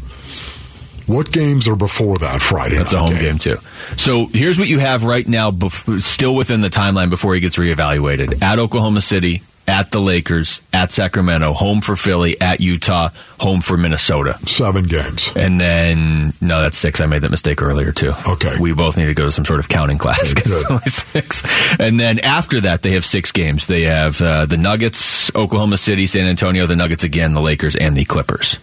what 1.07 1.31
games 1.31 1.67
are 1.67 1.75
before 1.77 2.17
that 2.17 2.41
Friday? 2.41 2.75
That's 2.77 2.91
a 2.93 2.99
home 2.99 3.15
game 3.17 3.37
too. 3.37 3.57
So 3.95 4.27
here's 4.27 4.59
what 4.59 4.67
you 4.67 4.79
have 4.79 5.05
right 5.05 5.27
now, 5.27 5.49
bef- 5.51 6.01
still 6.01 6.35
within 6.35 6.59
the 6.61 6.69
timeline 6.69 7.09
before 7.09 7.33
he 7.35 7.39
gets 7.39 7.55
reevaluated. 7.55 8.41
At 8.43 8.59
Oklahoma 8.59 9.01
City, 9.01 9.41
at 9.69 9.91
the 9.91 9.99
Lakers, 9.99 10.61
at 10.73 10.91
Sacramento, 10.91 11.53
home 11.53 11.81
for 11.81 11.95
Philly, 11.95 12.41
at 12.41 12.59
Utah, 12.59 13.09
home 13.39 13.61
for 13.61 13.77
Minnesota. 13.77 14.35
Seven 14.47 14.85
games. 14.85 15.31
And 15.35 15.61
then, 15.61 16.33
no, 16.41 16.63
that's 16.63 16.75
six. 16.75 16.99
I 16.99 17.05
made 17.05 17.21
that 17.21 17.29
mistake 17.29 17.61
earlier 17.61 17.91
too. 17.91 18.13
Okay. 18.27 18.55
We 18.59 18.73
both 18.73 18.97
need 18.97 19.05
to 19.05 19.13
go 19.13 19.25
to 19.25 19.31
some 19.31 19.45
sort 19.45 19.59
of 19.59 19.69
counting 19.69 19.99
class 19.99 20.33
because 20.33 20.51
it's 20.61 20.71
only 20.71 20.81
six. 20.89 21.79
And 21.79 21.99
then 21.99 22.17
after 22.19 22.61
that, 22.61 22.81
they 22.81 22.93
have 22.93 23.05
six 23.05 23.31
games. 23.31 23.67
They 23.67 23.83
have 23.83 24.19
uh, 24.19 24.47
the 24.47 24.57
Nuggets, 24.57 25.33
Oklahoma 25.35 25.77
City, 25.77 26.07
San 26.07 26.25
Antonio, 26.25 26.65
the 26.65 26.75
Nuggets 26.75 27.03
again, 27.03 27.35
the 27.35 27.41
Lakers, 27.41 27.75
and 27.75 27.95
the 27.95 28.05
Clippers. 28.05 28.57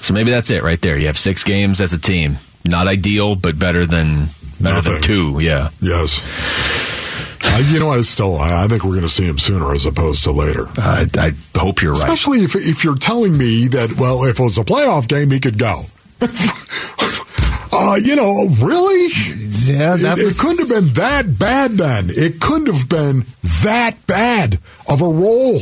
So 0.00 0.12
maybe 0.12 0.30
that's 0.30 0.50
it 0.50 0.62
right 0.62 0.80
there. 0.82 0.98
You 0.98 1.06
have 1.06 1.18
six 1.18 1.42
games 1.42 1.80
as 1.80 1.94
a 1.94 1.98
team. 1.98 2.36
Not 2.66 2.86
ideal, 2.86 3.34
but 3.34 3.58
better 3.58 3.86
than 3.86 4.26
better 4.60 4.82
than 4.82 5.00
two. 5.00 5.38
Yeah. 5.40 5.70
Yes. 5.80 6.20
I, 7.44 7.58
you 7.70 7.78
know, 7.78 7.90
I 7.90 8.00
still 8.02 8.36
I, 8.36 8.64
I 8.64 8.68
think 8.68 8.84
we're 8.84 8.90
going 8.90 9.02
to 9.02 9.08
see 9.08 9.26
him 9.26 9.38
sooner 9.38 9.72
as 9.74 9.86
opposed 9.86 10.24
to 10.24 10.32
later. 10.32 10.66
I, 10.78 11.06
I 11.16 11.32
hope 11.56 11.82
you're 11.82 11.92
right. 11.92 12.02
Especially 12.02 12.38
if 12.44 12.54
if 12.56 12.82
you're 12.84 12.96
telling 12.96 13.36
me 13.36 13.68
that 13.68 13.96
well, 13.98 14.24
if 14.24 14.40
it 14.40 14.42
was 14.42 14.58
a 14.58 14.64
playoff 14.64 15.08
game, 15.08 15.30
he 15.30 15.40
could 15.40 15.58
go. 15.58 15.84
uh, 17.72 17.96
you 18.02 18.16
know, 18.16 18.48
really? 18.60 19.08
Yeah, 19.64 19.96
It, 19.98 20.18
it 20.18 20.38
couldn't 20.38 20.58
have 20.58 20.68
been 20.68 20.94
that 20.94 21.38
bad 21.38 21.72
then. 21.72 22.06
It 22.08 22.40
couldn't 22.40 22.72
have 22.74 22.88
been 22.88 23.26
that 23.62 24.06
bad 24.06 24.58
of 24.88 25.00
a 25.00 25.08
roll. 25.08 25.60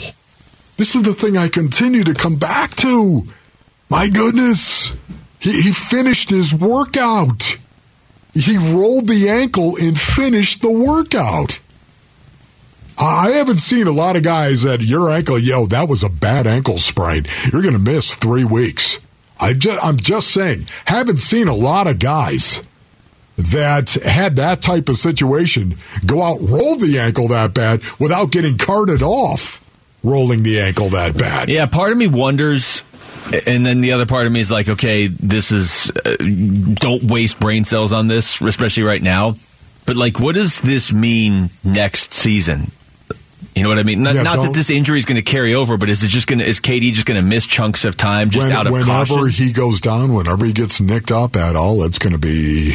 This 0.76 0.94
is 0.94 1.02
the 1.02 1.14
thing 1.14 1.36
I 1.36 1.48
continue 1.48 2.04
to 2.04 2.14
come 2.14 2.36
back 2.36 2.74
to. 2.76 3.24
My 3.88 4.08
goodness. 4.08 4.92
He, 5.38 5.62
he 5.62 5.72
finished 5.72 6.30
his 6.30 6.54
workout. 6.54 7.58
He 8.34 8.56
rolled 8.56 9.08
the 9.08 9.28
ankle 9.28 9.76
and 9.76 9.98
finished 10.00 10.62
the 10.62 10.70
workout. 10.70 11.60
I 13.02 13.32
haven't 13.32 13.58
seen 13.58 13.88
a 13.88 13.92
lot 13.92 14.14
of 14.14 14.22
guys 14.22 14.62
that 14.62 14.80
your 14.80 15.10
ankle, 15.10 15.36
yo, 15.36 15.66
that 15.66 15.88
was 15.88 16.04
a 16.04 16.08
bad 16.08 16.46
ankle 16.46 16.78
sprain. 16.78 17.26
You're 17.52 17.62
going 17.62 17.74
to 17.74 17.80
miss 17.80 18.14
three 18.14 18.44
weeks. 18.44 18.98
I 19.40 19.54
just, 19.54 19.84
I'm 19.84 19.96
just 19.96 20.28
saying, 20.28 20.66
haven't 20.84 21.16
seen 21.16 21.48
a 21.48 21.54
lot 21.54 21.88
of 21.88 21.98
guys 21.98 22.62
that 23.36 23.94
had 23.94 24.36
that 24.36 24.62
type 24.62 24.88
of 24.88 24.96
situation 24.96 25.74
go 26.06 26.22
out, 26.22 26.38
roll 26.42 26.76
the 26.76 27.00
ankle 27.00 27.26
that 27.28 27.52
bad 27.52 27.82
without 27.98 28.30
getting 28.30 28.56
carted 28.56 29.02
off 29.02 29.58
rolling 30.04 30.44
the 30.44 30.60
ankle 30.60 30.90
that 30.90 31.18
bad. 31.18 31.48
Yeah, 31.48 31.66
part 31.66 31.90
of 31.90 31.98
me 31.98 32.06
wonders, 32.06 32.84
and 33.48 33.66
then 33.66 33.80
the 33.80 33.92
other 33.92 34.06
part 34.06 34.26
of 34.26 34.32
me 34.32 34.38
is 34.38 34.52
like, 34.52 34.68
okay, 34.68 35.08
this 35.08 35.50
is 35.50 35.90
uh, 35.90 36.16
don't 36.18 37.10
waste 37.10 37.40
brain 37.40 37.64
cells 37.64 37.92
on 37.92 38.06
this, 38.06 38.40
especially 38.40 38.84
right 38.84 39.02
now. 39.02 39.34
But 39.86 39.96
like, 39.96 40.20
what 40.20 40.36
does 40.36 40.60
this 40.60 40.92
mean 40.92 41.50
next 41.64 42.14
season? 42.14 42.70
You 43.54 43.62
know 43.62 43.68
what 43.68 43.78
I 43.78 43.82
mean? 43.82 44.02
Not, 44.02 44.14
Yeah, 44.14 44.22
not 44.22 44.42
that 44.42 44.54
this 44.54 44.70
injury 44.70 44.98
is 44.98 45.04
going 45.04 45.16
to 45.16 45.30
carry 45.30 45.54
over, 45.54 45.76
but 45.76 45.88
is 45.90 46.02
it 46.02 46.08
just 46.08 46.26
going 46.26 46.38
to? 46.38 46.44
Is 46.46 46.58
KD 46.58 46.92
just 46.92 47.06
going 47.06 47.20
to 47.22 47.26
miss 47.26 47.44
chunks 47.46 47.84
of 47.84 47.96
time 47.96 48.30
just 48.30 48.46
When- 48.46 48.52
out 48.56 48.66
of 48.66 48.72
whenever 48.72 48.90
caution? 48.90 49.28
he 49.28 49.52
goes 49.52 49.80
down, 49.80 50.14
whenever 50.14 50.46
he 50.46 50.52
gets 50.52 50.80
nicked 50.80 51.12
up 51.12 51.36
at 51.36 51.54
all, 51.54 51.84
it's 51.84 51.98
going 51.98 52.14
to 52.14 52.18
be 52.18 52.74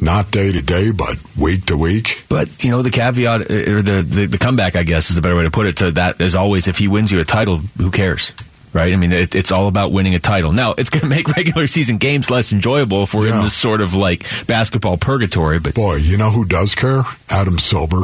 not 0.00 0.30
day 0.32 0.50
to 0.50 0.60
day, 0.60 0.90
but 0.90 1.16
week 1.38 1.66
to 1.66 1.76
week. 1.76 2.24
But 2.28 2.64
you 2.64 2.70
know, 2.72 2.82
the 2.82 2.90
caveat 2.90 3.42
uh, 3.50 3.54
or 3.72 3.82
the, 3.82 4.02
the 4.02 4.26
the 4.26 4.38
comeback, 4.38 4.74
I 4.74 4.82
guess, 4.82 5.10
is 5.10 5.16
a 5.16 5.22
better 5.22 5.36
way 5.36 5.44
to 5.44 5.50
put 5.50 5.66
it. 5.66 5.76
To 5.78 5.92
that 5.92 6.20
is 6.20 6.34
always, 6.34 6.66
if 6.66 6.76
he 6.78 6.88
wins 6.88 7.12
you 7.12 7.20
a 7.20 7.24
title, 7.24 7.58
who 7.78 7.90
cares? 7.92 8.32
Right? 8.72 8.92
I 8.92 8.96
mean, 8.96 9.12
it, 9.12 9.34
it's 9.34 9.52
all 9.52 9.68
about 9.68 9.90
winning 9.92 10.14
a 10.14 10.18
title. 10.18 10.52
Now, 10.52 10.74
it's 10.76 10.90
going 10.90 11.00
to 11.08 11.08
make 11.08 11.28
regular 11.28 11.66
season 11.68 11.96
games 11.98 12.30
less 12.30 12.52
enjoyable 12.52 13.04
if 13.04 13.14
we're 13.14 13.28
in 13.32 13.40
this 13.42 13.54
sort 13.54 13.80
of 13.80 13.94
like 13.94 14.26
basketball 14.46 14.98
purgatory. 14.98 15.60
But 15.60 15.74
Boy, 15.76 15.94
you 15.96 16.18
know 16.18 16.30
who 16.30 16.44
does 16.44 16.74
care? 16.74 17.04
Adam 17.30 17.58
Silver. 17.58 18.02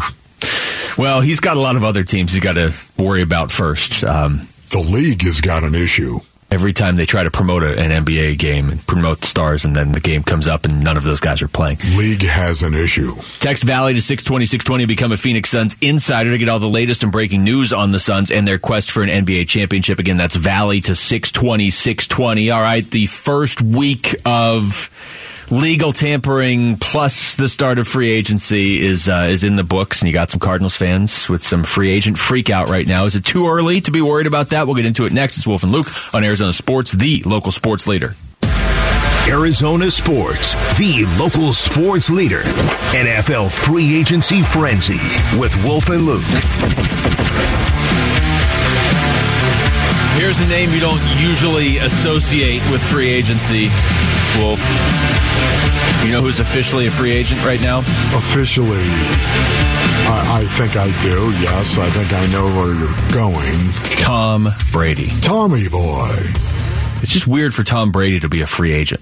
Well, 0.99 1.21
he's 1.21 1.41
got 1.41 1.57
a 1.57 1.61
lot 1.61 1.77
of 1.77 1.85
other 1.85 2.05
teams 2.05 2.33
he's 2.33 2.41
got 2.41 2.55
to 2.55 2.73
worry 2.99 3.23
about 3.23 3.51
first. 3.51 4.05
Um, 4.05 4.49
The 4.71 4.79
league 4.81 5.23
has 5.23 5.41
got 5.41 5.65
an 5.65 5.75
issue. 5.75 6.21
every 6.51 6.73
time 6.75 6.97
they 6.97 7.07
try 7.07 7.23
to 7.23 7.31
promote 7.31 7.63
a, 7.63 7.81
an 7.81 8.05
NBA 8.05 8.39
game 8.39 8.69
and 8.69 8.87
promote 8.87 9.21
the 9.21 9.27
stars, 9.27 9.65
and 9.65 9.75
then 9.75 9.93
the 9.93 10.01
game 10.01 10.23
comes 10.23 10.47
up 10.47 10.67
and 10.67 10.85
none 10.85 10.99
of 10.99 11.03
those 11.05 11.19
guys 11.21 11.41
are 11.41 11.49
playing. 11.49 11.79
League 11.97 12.23
has 12.23 12.63
an 12.63 12.75
issue. 12.75 13.15
Text 13.41 13.63
Valley 13.65 13.95
to 13.95 14.03
620 14.03 14.45
620 14.45 14.85
become 14.87 15.13
a 15.13 15.17
Phoenix 15.17 15.49
Suns 15.49 15.75
insider 15.81 16.31
to 16.31 16.37
get 16.39 16.51
all 16.51 16.59
the 16.59 16.69
latest 16.69 17.03
and 17.05 17.11
breaking 17.11 17.43
news 17.43 17.73
on 17.73 17.91
the 17.91 17.99
Suns 17.99 18.31
and 18.31 18.47
their 18.47 18.59
quest 18.59 18.91
for 18.91 19.03
an 19.03 19.09
NBA 19.09 19.49
championship. 19.49 19.99
Again, 19.99 20.19
that's 20.19 20.37
Valley 20.37 20.81
to 20.83 20.95
620 20.95 21.71
620. 21.71 22.51
All 22.51 22.61
right, 22.61 22.89
the 22.91 23.07
first 23.07 23.63
week 23.63 24.15
of 24.27 24.91
legal 25.53 25.93
tampering 25.93 26.79
plus 26.79 27.35
the 27.35 27.47
start 27.47 27.79
of 27.79 27.87
free 27.87 28.11
agency 28.11 28.85
is 28.85 29.09
uh, 29.09 29.29
is 29.31 29.45
in 29.45 29.57
the 29.57 29.63
books, 29.63 30.01
and 30.01 30.09
you 30.09 30.13
got 30.13 30.31
some 30.31 30.41
Cardinals 30.41 30.77
fans 30.77 31.29
with 31.29 31.43
some 31.43 31.63
free 31.65 31.91
agent 31.91 32.19
freak 32.19 32.49
out 32.49 32.69
right 32.69 32.87
now. 32.87 33.05
Is 33.05 33.15
it 33.15 33.25
too 33.25 33.47
early 33.47 33.81
to 33.83 33.91
be 33.91 34.01
worried 34.01 34.27
about 34.27 34.49
that? 34.51 34.67
We'll 34.67 34.77
get 34.77 34.87
into 34.87 35.05
it 35.05 35.13
next. 35.13 35.37
It's 35.37 35.47
Wolf 35.47 35.63
and 35.63 35.71
Luke 35.71 35.89
on 36.15 36.25
Arizona 36.25 36.53
Sports, 36.53 36.93
the 36.93 37.23
local 37.27 37.53
sports 37.53 37.87
leader. 37.87 38.15
Arizona 39.29 39.91
Sports, 39.91 40.55
the 40.79 41.05
local 41.19 41.53
sports 41.53 42.11
leader. 42.11 42.41
NFL 42.93 43.51
free 43.51 44.01
agency 44.01 44.43
frenzy 44.43 44.99
with 45.39 45.55
Wolf 45.65 45.91
and 45.91 46.07
Luke. 46.07 46.23
Here's 50.17 50.41
a 50.41 50.47
name 50.47 50.71
you 50.71 50.81
don't 50.81 51.01
usually 51.19 51.79
associate 51.79 52.63
with 52.71 52.83
free 52.83 53.09
agency, 53.09 53.69
Wolf. 54.41 54.61
You 56.05 56.11
know 56.13 56.23
who's 56.23 56.41
officially 56.41 56.87
a 56.87 56.91
free 56.91 57.13
agent 57.13 57.45
right 57.45 57.61
now? 57.61 57.79
Officially, 57.79 58.79
I, 60.09 60.41
I 60.43 60.47
think 60.57 60.77
I 60.77 60.87
do. 61.01 61.31
Yes, 61.41 61.79
I 61.79 61.91
think 61.91 62.13
I 62.13 62.27
know 62.27 62.47
where 62.47 62.75
you're 62.75 63.13
going. 63.13 63.59
Tom 63.99 64.49
Brady. 64.73 65.11
Tommy 65.21 65.69
boy, 65.69 66.17
It's 67.03 67.11
just 67.13 67.27
weird 67.27 67.55
for 67.55 67.63
Tom 67.63 67.93
Brady 67.93 68.21
to 68.21 68.29
be 68.29 68.41
a 68.41 68.47
free 68.47 68.73
agent. 68.73 69.02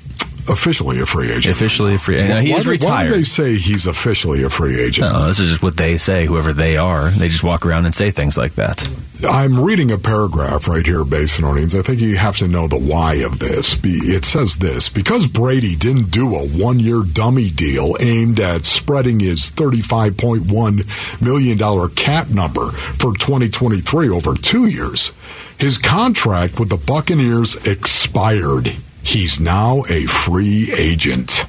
Officially 0.50 1.00
a 1.00 1.06
free 1.06 1.30
agent. 1.30 1.54
Officially 1.56 1.94
a 1.94 1.98
free 1.98 2.16
agent. 2.16 2.30
Why, 2.34 2.42
he 2.42 2.52
is 2.52 2.64
do- 2.64 2.86
Why 2.86 3.04
do 3.06 3.10
they 3.12 3.22
say 3.22 3.56
he's 3.56 3.86
officially 3.86 4.42
a 4.42 4.50
free 4.50 4.80
agent? 4.80 5.12
No, 5.12 5.26
this 5.26 5.38
is 5.40 5.50
just 5.50 5.62
what 5.62 5.76
they 5.76 5.96
say, 5.96 6.26
whoever 6.26 6.52
they 6.52 6.76
are. 6.76 7.10
They 7.10 7.28
just 7.28 7.44
walk 7.44 7.64
around 7.66 7.84
and 7.86 7.94
say 7.94 8.10
things 8.10 8.36
like 8.36 8.54
that. 8.54 8.86
I'm 9.28 9.60
reading 9.62 9.90
a 9.90 9.98
paragraph 9.98 10.66
right 10.66 10.84
here, 10.84 11.04
Basin 11.04 11.44
Earnings. 11.44 11.74
I 11.74 11.82
think 11.82 12.00
you 12.00 12.16
have 12.16 12.38
to 12.38 12.48
know 12.48 12.66
the 12.68 12.78
why 12.78 13.16
of 13.16 13.38
this. 13.38 13.76
It 13.84 14.24
says 14.24 14.56
this 14.56 14.88
because 14.88 15.26
Brady 15.26 15.76
didn't 15.76 16.10
do 16.10 16.34
a 16.34 16.46
one 16.48 16.78
year 16.80 17.02
dummy 17.04 17.50
deal 17.50 17.96
aimed 18.00 18.40
at 18.40 18.64
spreading 18.64 19.20
his 19.20 19.50
$35.1 19.50 21.20
million 21.22 21.90
cap 21.94 22.28
number 22.30 22.68
for 22.70 23.12
2023 23.14 24.08
over 24.08 24.34
two 24.34 24.66
years, 24.66 25.12
his 25.58 25.76
contract 25.76 26.58
with 26.58 26.70
the 26.70 26.76
Buccaneers 26.78 27.56
expired. 27.66 28.72
He's 29.02 29.40
now 29.40 29.82
a 29.88 30.06
free 30.06 30.70
agent 30.76 31.44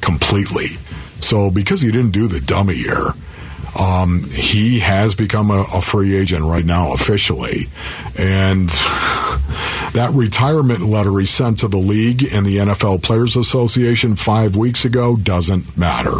completely. 0.00 0.76
So 1.20 1.50
because 1.50 1.80
he 1.80 1.90
didn't 1.90 2.10
do 2.12 2.28
the 2.28 2.40
dummy 2.40 2.74
year, 2.74 3.14
um, 3.78 4.22
he 4.28 4.80
has 4.80 5.14
become 5.14 5.50
a, 5.50 5.64
a 5.74 5.80
free 5.80 6.14
agent 6.16 6.42
right 6.42 6.64
now 6.64 6.92
officially, 6.92 7.68
and 8.18 8.68
that 9.94 10.10
retirement 10.12 10.80
letter 10.80 11.18
he 11.18 11.26
sent 11.26 11.60
to 11.60 11.68
the 11.68 11.78
league 11.78 12.22
and 12.32 12.44
the 12.44 12.58
NFL 12.58 13.02
Players 13.02 13.36
Association 13.36 14.16
five 14.16 14.56
weeks 14.56 14.84
ago 14.84 15.16
doesn't 15.16 15.76
matter. 15.76 16.18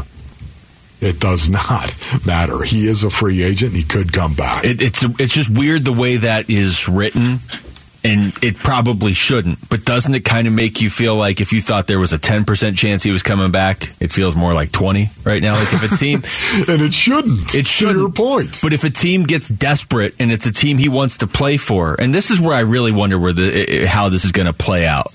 It 1.02 1.18
does 1.18 1.50
not 1.50 1.94
matter. 2.24 2.62
He 2.62 2.86
is 2.86 3.02
a 3.02 3.10
free 3.10 3.42
agent. 3.42 3.74
He 3.74 3.82
could 3.82 4.12
come 4.12 4.32
back. 4.34 4.64
It, 4.64 4.80
it's 4.80 5.04
it's 5.18 5.34
just 5.34 5.50
weird 5.50 5.84
the 5.84 5.92
way 5.92 6.16
that 6.16 6.48
is 6.48 6.88
written, 6.88 7.40
and 8.04 8.32
it 8.42 8.56
probably 8.56 9.12
shouldn't. 9.12 9.68
But 9.68 9.84
doesn't 9.84 10.14
it 10.14 10.24
kind 10.24 10.46
of 10.48 10.52
make 10.52 10.80
you 10.80 10.90
feel 10.90 11.14
like 11.14 11.40
if 11.40 11.52
you 11.52 11.60
thought 11.60 11.86
there 11.86 11.98
was 12.00 12.12
a 12.12 12.18
ten 12.18 12.44
percent 12.44 12.76
chance 12.76 13.02
he 13.02 13.10
was 13.10 13.22
coming 13.22 13.50
back, 13.50 13.84
it 14.00 14.12
feels 14.12 14.34
more 14.36 14.54
like 14.54 14.72
twenty 14.72 15.10
right 15.24 15.40
now? 15.42 15.54
Like 15.54 15.72
if 15.72 15.92
a 15.92 15.96
team, 15.96 16.16
and 16.68 16.82
it 16.82 16.92
shouldn't. 16.92 17.54
it 17.54 17.58
To 17.58 17.64
should 17.64 17.96
your 17.96 18.10
point. 18.10 18.60
But 18.62 18.72
if 18.72 18.84
a 18.84 18.90
team 18.90 19.22
gets 19.24 19.48
desperate 19.48 20.14
and 20.18 20.32
it's 20.32 20.46
a 20.46 20.52
team 20.52 20.78
he 20.78 20.88
wants 20.88 21.18
to 21.18 21.26
play 21.26 21.56
for, 21.56 21.94
and 21.98 22.12
this 22.14 22.30
is 22.30 22.40
where 22.40 22.54
I 22.54 22.60
really 22.60 22.92
wonder 22.92 23.18
where 23.18 23.32
the 23.32 23.86
how 23.86 24.08
this 24.08 24.24
is 24.24 24.32
going 24.32 24.46
to 24.46 24.52
play 24.52 24.86
out. 24.86 25.12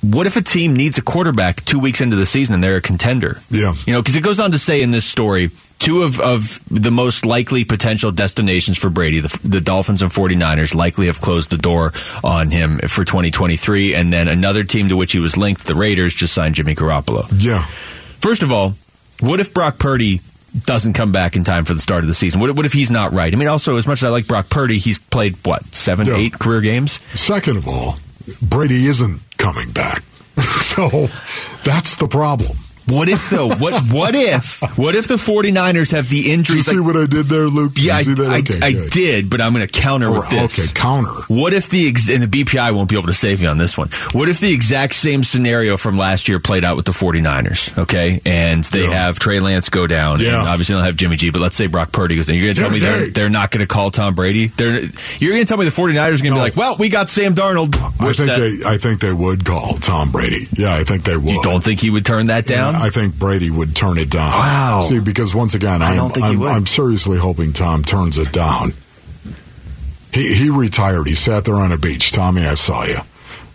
What 0.00 0.28
if 0.28 0.36
a 0.36 0.42
team 0.42 0.74
needs 0.74 0.96
a 0.96 1.02
quarterback 1.02 1.64
two 1.64 1.80
weeks 1.80 2.00
into 2.00 2.14
the 2.16 2.24
season 2.26 2.54
and 2.54 2.62
they're 2.62 2.76
a 2.76 2.80
contender? 2.80 3.40
Yeah. 3.50 3.74
You 3.84 3.92
know, 3.94 4.00
because 4.00 4.14
it 4.14 4.22
goes 4.22 4.38
on 4.38 4.52
to 4.52 4.58
say 4.58 4.80
in 4.80 4.92
this 4.92 5.04
story, 5.04 5.50
two 5.78 6.02
of, 6.02 6.20
of 6.20 6.60
the 6.70 6.90
most 6.90 7.24
likely 7.24 7.64
potential 7.64 8.10
destinations 8.12 8.76
for 8.78 8.90
Brady, 8.90 9.20
the, 9.20 9.38
the 9.44 9.60
Dolphins 9.60 10.02
and 10.02 10.10
49ers, 10.10 10.74
likely 10.74 11.06
have 11.06 11.20
closed 11.20 11.50
the 11.50 11.56
door 11.58 11.92
on 12.24 12.50
him 12.50 12.78
for 12.80 13.04
2023. 13.04 13.94
And 13.94 14.12
then 14.12 14.28
another 14.28 14.64
team 14.64 14.88
to 14.88 14.96
which 14.96 15.12
he 15.12 15.18
was 15.18 15.36
linked, 15.36 15.64
the 15.66 15.74
Raiders, 15.74 16.14
just 16.14 16.34
signed 16.34 16.56
Jimmy 16.56 16.74
Garoppolo. 16.74 17.26
yeah. 17.38 17.62
First 18.20 18.42
of 18.42 18.50
all, 18.50 18.74
what 19.20 19.38
if 19.40 19.54
Brock 19.54 19.78
Purdy 19.78 20.20
doesn't 20.64 20.94
come 20.94 21.12
back 21.12 21.36
in 21.36 21.44
time 21.44 21.64
for 21.64 21.74
the 21.74 21.80
start 21.80 22.02
of 22.02 22.08
the 22.08 22.14
season? 22.14 22.40
What, 22.40 22.54
what 22.56 22.66
if 22.66 22.72
he's 22.72 22.90
not 22.90 23.12
right? 23.12 23.32
I 23.32 23.36
mean, 23.36 23.48
also, 23.48 23.76
as 23.76 23.86
much 23.86 24.00
as 24.00 24.04
I 24.04 24.08
like 24.08 24.26
Brock 24.26 24.50
Purdy, 24.50 24.78
he's 24.78 24.98
played, 24.98 25.36
what, 25.44 25.62
seven, 25.74 26.06
Yeah. 26.06 26.16
eight 26.16 26.32
career 26.38 26.60
games? 26.60 26.98
Second 27.14 27.58
of 27.58 27.68
all, 27.68 27.96
Brady 28.42 28.86
isn't 28.86 29.20
coming 29.38 29.70
back. 29.70 30.02
so 30.60 31.08
that's 31.64 31.96
the 31.96 32.08
problem. 32.08 32.50
What 32.88 33.08
if, 33.08 33.30
though? 33.30 33.48
what, 33.48 33.82
what 33.92 34.14
if, 34.14 34.60
what 34.78 34.94
if 34.94 35.06
the 35.08 35.16
49ers 35.16 35.92
have 35.92 36.08
the 36.08 36.16
Did 36.22 36.26
you 36.26 36.32
injuries? 36.34 36.66
see 36.66 36.76
like- 36.76 36.86
what 36.86 36.96
I 36.96 37.06
did 37.06 37.26
there, 37.26 37.46
Luke? 37.48 37.74
Did 37.74 37.84
Yeah, 37.84 37.96
I, 37.96 37.98
you 38.00 38.04
see 38.04 38.14
that? 38.14 38.30
I, 38.30 38.38
Okay, 38.38 38.58
I 38.62 38.72
good. 38.72 38.90
did, 38.90 39.30
but 39.30 39.40
I'm 39.40 39.52
going 39.52 39.66
to 39.66 39.72
counter 39.72 40.10
with 40.12 40.24
Oh, 40.26 40.30
this. 40.30 40.58
Okay, 40.70 40.72
counter. 40.80 41.10
What 41.28 41.52
if 41.52 41.68
the 41.68 41.88
ex- 41.88 42.08
and 42.08 42.22
the 42.22 42.26
BPI 42.44 42.72
won't 42.74 42.88
be 42.88 42.96
able 42.96 43.08
to 43.08 43.14
save 43.14 43.42
you 43.42 43.48
on 43.48 43.56
this 43.58 43.76
one? 43.76 43.88
What 44.12 44.28
if 44.28 44.40
the 44.40 44.52
exact 44.52 44.94
same 44.94 45.22
scenario 45.24 45.76
from 45.76 45.96
last 45.96 46.28
year 46.28 46.38
played 46.40 46.64
out 46.64 46.76
with 46.76 46.86
the 46.86 46.92
49ers? 46.92 47.76
Okay, 47.78 48.20
and 48.24 48.64
they 48.64 48.84
Yeah. 48.84 48.90
have 48.90 49.18
Trey 49.18 49.40
Lance 49.40 49.68
go 49.68 49.86
down, 49.86 50.20
Yeah. 50.20 50.38
and 50.40 50.48
obviously 50.48 50.74
they 50.74 50.78
don't 50.78 50.86
have 50.86 50.96
Jimmy 50.96 51.16
G, 51.16 51.30
but 51.30 51.40
let's 51.40 51.56
say 51.56 51.66
Brock 51.66 51.92
Purdy 51.92 52.16
goes 52.16 52.26
down. 52.26 52.36
You're 52.36 52.46
going 52.46 52.54
to 52.56 52.60
tell 52.60 52.70
me 52.70 52.78
they're 52.78 53.10
they're 53.10 53.28
not 53.28 53.50
going 53.50 53.60
to 53.60 53.66
call 53.66 53.90
Tom 53.90 54.14
Brady? 54.14 54.46
They're 54.46 54.80
you're 55.18 55.32
going 55.32 55.44
to 55.44 55.48
tell 55.48 55.58
me 55.58 55.64
the 55.64 55.70
49ers 55.70 55.96
are 55.96 56.08
going 56.08 56.18
to 56.18 56.28
No. 56.30 56.34
be 56.36 56.40
like, 56.40 56.56
well, 56.56 56.76
we 56.76 56.88
got 56.88 57.08
Sam 57.10 57.34
Darnold. 57.34 57.76
I 58.00 58.04
We're 58.04 58.12
think 58.12 58.28
set." 58.30 58.38
they. 58.38 58.52
I 58.66 58.78
think 58.78 59.00
they 59.00 59.12
would 59.12 59.44
call 59.44 59.74
Tom 59.74 60.10
Brady. 60.10 60.48
Yeah, 60.52 60.74
I 60.74 60.84
think 60.84 61.04
they 61.04 61.16
would. 61.16 61.26
you 61.34 61.42
don't 61.42 61.62
think 61.62 61.80
he 61.80 61.90
would 61.90 62.04
turn 62.06 62.26
that 62.26 62.46
down? 62.46 62.74
I 62.78 62.90
think 62.90 63.18
Brady 63.18 63.50
would 63.50 63.74
turn 63.76 63.98
it 63.98 64.10
down. 64.10 64.30
Wow. 64.30 64.80
See, 64.88 65.00
because 65.00 65.34
once 65.34 65.54
again, 65.54 65.82
I 65.82 65.90
I'm, 65.90 65.96
don't 65.96 66.10
think 66.14 66.26
I'm, 66.26 66.38
would. 66.40 66.50
I'm 66.50 66.66
seriously 66.66 67.18
hoping 67.18 67.52
Tom 67.52 67.82
turns 67.84 68.18
it 68.18 68.32
down. 68.32 68.72
He 70.12 70.34
he 70.34 70.50
retired. 70.50 71.06
He 71.06 71.14
sat 71.14 71.44
there 71.44 71.56
on 71.56 71.70
a 71.72 71.78
beach. 71.78 72.12
Tommy, 72.12 72.46
I 72.46 72.54
saw 72.54 72.84
you. 72.84 72.98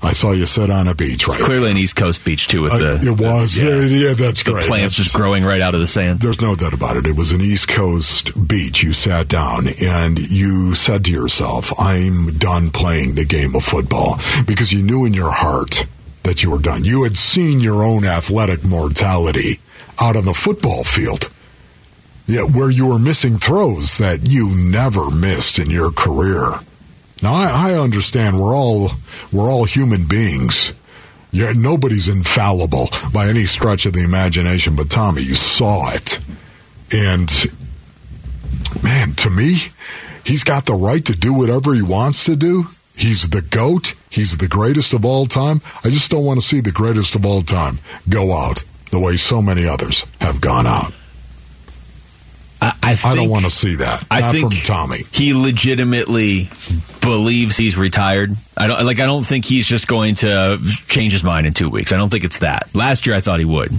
I 0.05 0.11
saw 0.11 0.31
you 0.31 0.45
sit 0.45 0.69
on 0.69 0.89
a 0.89 0.93
beach 0.93 1.29
right 1.29 1.39
Clearly 1.39 1.71
an 1.71 1.77
East 1.77 1.95
Coast 1.95 2.25
beach 2.25 2.49
too 2.49 2.63
with 2.63 2.73
Uh, 2.73 2.97
the 2.97 3.07
it 3.13 3.17
was. 3.21 3.55
the- 3.55 3.65
Yeah, 3.65 4.09
yeah, 4.09 4.13
that's 4.15 4.43
the 4.43 4.51
great. 4.51 4.67
plants 4.67 4.95
That's- 4.97 5.05
just 5.11 5.15
growing 5.15 5.45
right 5.45 5.61
out 5.61 5.75
of 5.75 5.79
the 5.79 5.87
sand. 5.87 6.19
There's 6.19 6.41
no 6.41 6.55
doubt 6.55 6.73
about 6.73 6.97
it. 6.97 7.07
It 7.07 7.15
was 7.15 7.31
an 7.31 7.39
East 7.39 7.69
Coast 7.69 8.31
beach. 8.47 8.83
You 8.83 8.91
sat 8.91 9.29
down 9.29 9.65
and 9.81 10.19
you 10.19 10.73
said 10.75 11.05
to 11.05 11.11
yourself, 11.11 11.71
I'm 11.79 12.37
done 12.37 12.69
playing 12.69 13.15
the 13.15 13.23
game 13.23 13.55
of 13.55 13.63
football 13.63 14.19
because 14.45 14.73
you 14.73 14.81
knew 14.81 15.05
in 15.05 15.13
your 15.13 15.31
heart 15.31 15.85
that 16.23 16.43
you 16.43 16.51
were 16.51 16.59
done. 16.59 16.83
You 16.83 17.03
had 17.03 17.17
seen 17.17 17.59
your 17.59 17.83
own 17.83 18.05
athletic 18.05 18.63
mortality 18.63 19.59
out 20.01 20.15
on 20.15 20.25
the 20.25 20.33
football 20.33 20.83
field. 20.83 21.29
Yeah, 22.25 22.43
where 22.43 22.71
you 22.71 22.87
were 22.87 22.99
missing 22.99 23.37
throws 23.37 23.97
that 23.97 24.27
you 24.27 24.49
never 24.55 25.11
missed 25.11 25.59
in 25.59 25.69
your 25.69 25.91
career. 25.91 26.59
Now 27.21 27.33
I, 27.33 27.71
I 27.71 27.73
understand 27.73 28.39
we're 28.39 28.55
all 28.55 28.91
we're 29.31 29.51
all 29.51 29.65
human 29.65 30.07
beings. 30.07 30.71
Yeah, 31.31 31.51
nobody's 31.55 32.07
infallible 32.07 32.89
by 33.11 33.27
any 33.27 33.45
stretch 33.45 33.85
of 33.85 33.93
the 33.93 34.03
imagination, 34.03 34.75
but 34.75 34.89
Tommy, 34.89 35.23
you 35.23 35.33
saw 35.33 35.91
it. 35.91 36.19
And 36.93 37.29
man, 38.83 39.13
to 39.15 39.29
me, 39.29 39.57
he's 40.23 40.43
got 40.43 40.65
the 40.65 40.75
right 40.75 41.03
to 41.05 41.13
do 41.13 41.33
whatever 41.33 41.73
he 41.73 41.81
wants 41.81 42.25
to 42.25 42.35
do. 42.35 42.65
He's 42.95 43.29
the 43.29 43.41
GOAT. 43.41 43.95
He's 44.09 44.37
the 44.37 44.47
greatest 44.47 44.93
of 44.93 45.03
all 45.03 45.25
time. 45.25 45.61
I 45.83 45.89
just 45.89 46.11
don't 46.11 46.25
want 46.25 46.39
to 46.39 46.45
see 46.45 46.59
the 46.59 46.71
greatest 46.71 47.15
of 47.15 47.25
all 47.25 47.41
time 47.41 47.79
go 48.07 48.33
out 48.33 48.63
the 48.91 48.99
way 48.99 49.17
so 49.17 49.41
many 49.41 49.67
others 49.67 50.05
have 50.21 50.39
gone 50.39 50.67
out. 50.67 50.93
I, 52.61 52.73
I, 52.81 52.97
I 53.11 53.15
don't 53.15 53.29
want 53.29 53.43
to 53.43 53.51
see 53.51 53.75
that. 53.75 54.05
I 54.09 54.21
Not 54.21 54.31
think 54.31 54.53
from 54.53 54.61
Tommy. 54.63 54.99
He 55.11 55.33
legitimately 55.33 56.49
believes 57.01 57.57
he's 57.57 57.77
retired. 57.77 58.31
I 58.55 58.67
don't 58.67 58.85
like. 58.85 58.99
I 59.01 59.05
don't 59.05 59.25
think 59.25 59.43
he's 59.43 59.67
just 59.67 59.87
going 59.87 60.15
to 60.15 60.59
change 60.87 61.11
his 61.11 61.23
mind 61.25 61.45
in 61.45 61.53
two 61.53 61.69
weeks. 61.69 61.91
I 61.91 61.97
don't 61.97 62.09
think 62.09 62.23
it's 62.23 62.39
that. 62.39 62.73
Last 62.73 63.05
year, 63.05 63.15
I 63.15 63.21
thought 63.21 63.39
he 63.39 63.45
would. 63.45 63.71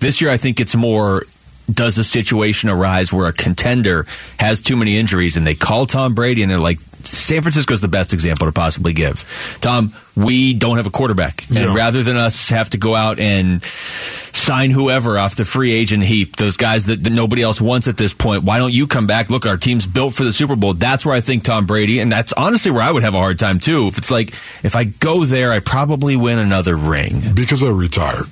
This 0.00 0.22
year, 0.22 0.30
I 0.30 0.38
think 0.38 0.60
it's 0.60 0.74
more. 0.74 1.24
Does 1.70 1.98
a 1.98 2.04
situation 2.04 2.68
arise 2.68 3.12
where 3.12 3.26
a 3.26 3.32
contender 3.32 4.06
has 4.38 4.60
too 4.60 4.76
many 4.76 4.98
injuries 4.98 5.36
and 5.36 5.46
they 5.46 5.54
call 5.54 5.86
Tom 5.86 6.14
Brady 6.14 6.42
and 6.42 6.50
they're 6.50 6.58
like, 6.58 6.78
San 7.04 7.42
Francisco's 7.42 7.80
the 7.80 7.88
best 7.88 8.12
example 8.12 8.46
to 8.46 8.52
possibly 8.52 8.92
give. 8.92 9.24
Tom, 9.60 9.92
we 10.16 10.54
don't 10.54 10.76
have 10.76 10.86
a 10.86 10.90
quarterback. 10.90 11.44
And 11.54 11.74
rather 11.74 12.02
than 12.02 12.16
us 12.16 12.50
have 12.50 12.70
to 12.70 12.78
go 12.78 12.94
out 12.94 13.18
and 13.18 13.62
sign 13.62 14.70
whoever 14.70 15.18
off 15.18 15.36
the 15.36 15.44
free 15.44 15.72
agent 15.72 16.02
heap, 16.02 16.36
those 16.36 16.56
guys 16.56 16.86
that, 16.86 17.02
that 17.04 17.10
nobody 17.10 17.42
else 17.42 17.60
wants 17.60 17.88
at 17.88 17.96
this 17.96 18.14
point. 18.14 18.44
Why 18.44 18.58
don't 18.58 18.72
you 18.72 18.86
come 18.86 19.06
back? 19.06 19.30
Look, 19.30 19.46
our 19.46 19.56
team's 19.56 19.86
built 19.86 20.14
for 20.14 20.24
the 20.24 20.32
Super 20.32 20.56
Bowl. 20.56 20.74
That's 20.74 21.04
where 21.04 21.14
I 21.14 21.20
think 21.20 21.44
Tom 21.44 21.66
Brady, 21.66 22.00
and 22.00 22.10
that's 22.10 22.32
honestly 22.32 22.70
where 22.70 22.82
I 22.82 22.90
would 22.90 23.02
have 23.02 23.14
a 23.14 23.18
hard 23.18 23.38
time 23.38 23.58
too. 23.58 23.86
If 23.88 23.98
it's 23.98 24.10
like, 24.10 24.30
if 24.62 24.76
I 24.76 24.84
go 24.84 25.24
there, 25.24 25.52
I 25.52 25.60
probably 25.60 26.16
win 26.16 26.38
another 26.38 26.76
ring. 26.76 27.12
Because 27.34 27.62
I 27.62 27.70
retired. 27.70 28.26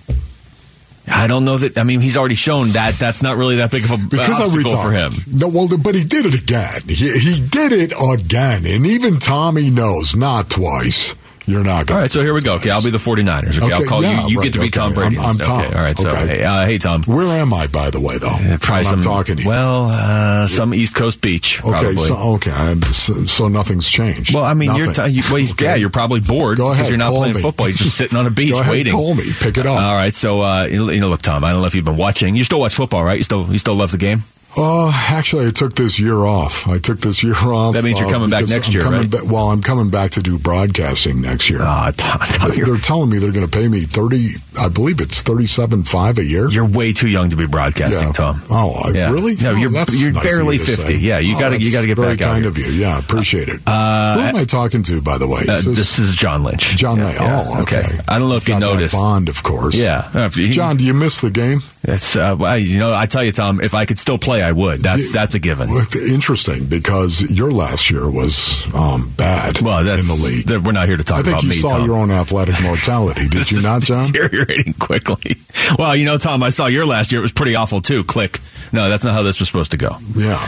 I 1.07 1.26
don't 1.26 1.45
know 1.45 1.59
that. 1.59 1.76
I 1.78 1.83
mean, 1.83 2.00
he's 2.00 2.16
already 2.16 2.35
shown 2.35 2.71
that 2.71 2.95
that's 2.95 3.23
not 3.23 3.37
really 3.37 3.57
that 3.57 3.71
big 3.71 3.85
of 3.85 3.90
a 3.90 3.97
because 3.97 4.40
I 4.40 4.45
obstacle 4.45 4.76
for 4.76 4.92
him. 4.92 5.12
No, 5.26 5.49
well, 5.49 5.69
but 5.83 5.95
he 5.95 6.04
did 6.04 6.26
it 6.26 6.35
again. 6.35 6.83
He, 6.87 7.19
he 7.19 7.40
did 7.40 7.73
it 7.73 7.92
again, 7.92 8.64
and 8.66 8.87
even 8.87 9.19
Tommy 9.19 9.71
knows 9.71 10.14
not 10.14 10.50
twice. 10.50 11.14
You're 11.47 11.64
not 11.64 11.78
All 11.78 11.85
going 11.85 12.00
right, 12.02 12.11
so 12.11 12.20
here 12.23 12.35
we 12.35 12.40
go. 12.42 12.54
Okay, 12.56 12.70
I'll 12.70 12.82
be 12.82 12.90
the 12.90 12.99
49ers. 12.99 13.62
Okay, 13.62 13.73
I'll 13.73 13.85
call 13.85 14.02
yeah, 14.02 14.23
you. 14.26 14.28
You 14.32 14.38
right, 14.38 14.44
get 14.44 14.52
to 14.54 14.59
be 14.61 14.66
okay. 14.66 14.70
Tom 14.70 14.92
Brady. 14.94 15.16
I'm- 15.16 15.30
I'm. 15.30 15.38
Tom. 15.38 15.61
Okay, 15.62 15.75
all 15.75 15.82
right. 15.82 15.99
So, 15.99 16.11
Okay. 16.11 16.26
hey, 16.26 16.44
uh, 16.44 16.66
hey, 16.66 16.78
Tom. 16.78 17.02
Where 17.04 17.26
am 17.26 17.52
I, 17.54 17.66
by 17.66 17.90
the 17.90 18.00
way, 18.00 18.18
though? 18.18 18.37
Probably 18.61 18.85
some 18.85 18.94
I'm 18.97 19.00
talking 19.00 19.37
to 19.37 19.42
you. 19.42 19.49
Well, 19.49 19.87
uh, 19.90 20.47
some 20.47 20.75
East 20.75 20.94
Coast 20.94 21.20
beach. 21.20 21.61
okay, 21.64 21.70
Probably. 21.70 21.97
so 21.97 22.16
okay, 22.35 22.50
I'm, 22.52 22.82
so, 22.82 23.25
so 23.26 23.49
nothing's 23.49 23.88
changed. 23.88 24.35
well, 24.35 24.44
I 24.44 24.54
mean, 24.54 24.75
you're 24.76 24.92
t- 24.92 25.09
you, 25.09 25.23
well, 25.30 25.40
yeah, 25.59 25.75
you're 25.75 25.90
probably 25.90 26.20
bored 26.20 26.56
because 26.59 26.88
you're 26.88 26.99
not 26.99 27.12
playing 27.12 27.35
me. 27.37 27.42
football. 27.42 27.68
You're 27.68 27.76
just 27.76 27.97
sitting 27.97 28.16
on 28.18 28.26
a 28.26 28.30
beach 28.40 28.52
ahead, 28.52 28.70
waiting. 28.70 28.92
call 28.92 29.14
me. 29.14 29.25
Pick 29.40 29.59
it 29.59 29.66
up. 29.66 29.80
All 29.80 29.94
right, 29.94 30.14
so 30.14 30.40
uh, 30.42 30.64
you 30.64 31.00
know, 31.00 31.09
look, 31.09 31.23
Tom. 31.23 31.42
I 31.44 31.52
don't 31.52 31.61
know 31.61 31.66
if 31.66 31.75
you've 31.75 31.85
been 31.85 31.97
watching. 31.97 32.37
You 32.37 32.44
still 32.44 32.61
watch 32.61 32.75
football, 32.75 33.02
right? 33.04 33.18
You 33.18 33.25
still 33.25 33.50
you 33.50 33.59
still 33.59 33.75
love 33.75 33.92
the 33.92 33.99
game. 33.99 34.25
Uh, 34.57 34.90
actually, 35.11 35.47
I 35.47 35.50
took 35.52 35.75
this 35.75 36.00
year 36.00 36.16
off. 36.16 36.66
I 36.66 36.78
took 36.78 36.99
this 36.99 37.23
year 37.23 37.35
off. 37.37 37.75
That 37.75 37.85
means 37.85 38.00
you're 38.00 38.09
uh, 38.09 38.12
coming 38.12 38.30
back 38.30 38.49
next 38.49 38.69
I'm 38.69 38.75
year, 38.75 38.85
right? 38.85 39.09
ba- 39.11 39.21
well, 39.25 39.50
I'm 39.50 39.62
coming 39.62 39.90
back 39.90 40.12
to 40.12 40.23
do 40.23 40.38
broadcasting 40.38 41.21
next 41.21 41.49
year. 41.49 41.61
Ah, 41.62 41.92
Tom, 41.97 42.19
Tom, 42.25 42.50
they're 42.50 42.76
telling 42.76 43.11
me 43.11 43.19
they're 43.19 43.30
going 43.33 43.47
to 43.49 43.50
pay 43.50 43.69
me 43.69 43.83
thirty. 43.83 44.30
I 44.61 44.69
believe 44.69 45.00
it's 45.00 45.23
thirty-seven 45.23 45.85
five 45.85 46.19
a 46.19 46.25
year. 46.25 46.49
you're 46.50 46.66
way 46.66 46.92
too 46.92 47.07
young 47.09 47.30
to 47.30 47.37
be 47.37 47.47
broadcasting, 47.47 48.09
Yeah. 48.09 48.12
Tom. 48.12 48.42
Oh, 48.50 48.73
I- 48.85 48.90
Yeah. 48.90 49.12
really? 49.12 49.37
No, 49.37 49.50
Oh, 49.50 49.54
you're 49.54 49.71
you're 49.71 50.11
nice 50.12 50.25
barely 50.25 50.59
fifty. 50.59 50.99
Yeah, 50.99 51.19
you 51.21 51.37
Oh, 51.37 51.38
got 51.40 51.49
to 51.50 51.61
you 51.61 51.71
got 51.73 51.83
to 51.83 51.87
get 51.87 51.97
very 51.97 52.16
back 52.16 52.26
out 52.26 52.33
kind 52.33 52.47
of 52.47 52.59
you. 52.59 52.66
Yeah, 52.66 52.99
appreciate 52.99 53.49
it. 53.49 53.61
Uh, 53.66 54.14
Who 54.16 54.21
am 54.21 54.37
I 54.37 54.45
talking 54.45 54.83
to, 54.83 55.00
by 55.00 55.19
the 55.19 55.28
way? 55.28 55.42
Uh, 55.49 55.54
Is 55.59 55.64
this 55.64 55.76
this 55.76 55.99
is 56.00 56.14
John 56.14 56.42
Lynch. 56.42 56.76
John 56.76 56.99
Yeah, 56.99 57.12
yeah, 57.12 57.45
Oh, 57.47 57.62
okay. 57.62 57.85
I 58.09 58.19
don't 58.19 58.28
know 58.28 58.37
if 58.37 58.49
you 58.49 58.59
noticed. 58.59 58.95
Bond, 58.97 59.28
of 59.28 59.42
course. 59.45 59.75
Yeah, 59.76 60.09
Uh, 60.12 60.28
John, 60.28 60.76
do 60.76 60.85
you 60.85 60.92
miss 60.95 61.21
the 61.21 61.30
game? 61.30 61.62
It's 61.82 62.14
uh, 62.14 62.37
well, 62.38 62.58
you 62.58 62.78
know, 62.78 62.92
I 62.92 63.06
tell 63.06 63.25
you, 63.25 63.32
Tom, 63.32 63.58
if 63.60 63.72
I 63.72 63.87
could 63.87 63.99
still 63.99 64.18
play, 64.18 64.42
I 64.42 64.52
would. 64.52 64.80
That's 64.80 65.12
that's 65.14 65.34
a 65.34 65.38
given. 65.38 65.70
Interesting, 66.10 66.66
because 66.66 67.22
your 67.22 67.50
last 67.50 67.90
year 67.90 68.08
was 68.10 68.72
um, 68.75 69.08
bad 69.16 69.62
Well, 69.62 69.82
that's 69.82 70.02
in 70.02 70.08
the 70.08 70.22
league. 70.22 70.46
that- 70.49 70.62
We're 70.62 70.72
not 70.72 70.88
here 70.88 70.99
to 70.99 71.02
talk 71.04 71.20
I 71.20 71.22
think 71.22 71.32
about 71.34 71.42
you 71.44 71.49
me, 71.49 71.56
saw 71.56 71.78
Tom. 71.78 71.87
your 71.87 71.96
own 71.96 72.10
athletic 72.10 72.62
mortality. 72.62 73.28
Did 73.28 73.50
you 73.50 73.62
not, 73.62 73.80
John? 73.82 74.06
Deteriorating 74.12 74.75
quickly. 74.75 75.37
Well, 75.78 75.96
you 75.96 76.04
know, 76.04 76.18
Tom, 76.18 76.42
I 76.42 76.50
saw 76.50 76.66
your 76.66 76.84
last 76.84 77.12
year. 77.12 77.20
It 77.20 77.22
was 77.22 77.32
pretty 77.32 77.54
awful 77.56 77.80
too. 77.80 78.04
Click. 78.04 78.38
No, 78.72 78.90
that's 78.90 79.02
not 79.04 79.14
how 79.14 79.22
this 79.22 79.38
was 79.40 79.49
supposed 79.49 79.70
to 79.70 79.76
go. 79.78 79.96
Yeah. 80.14 80.38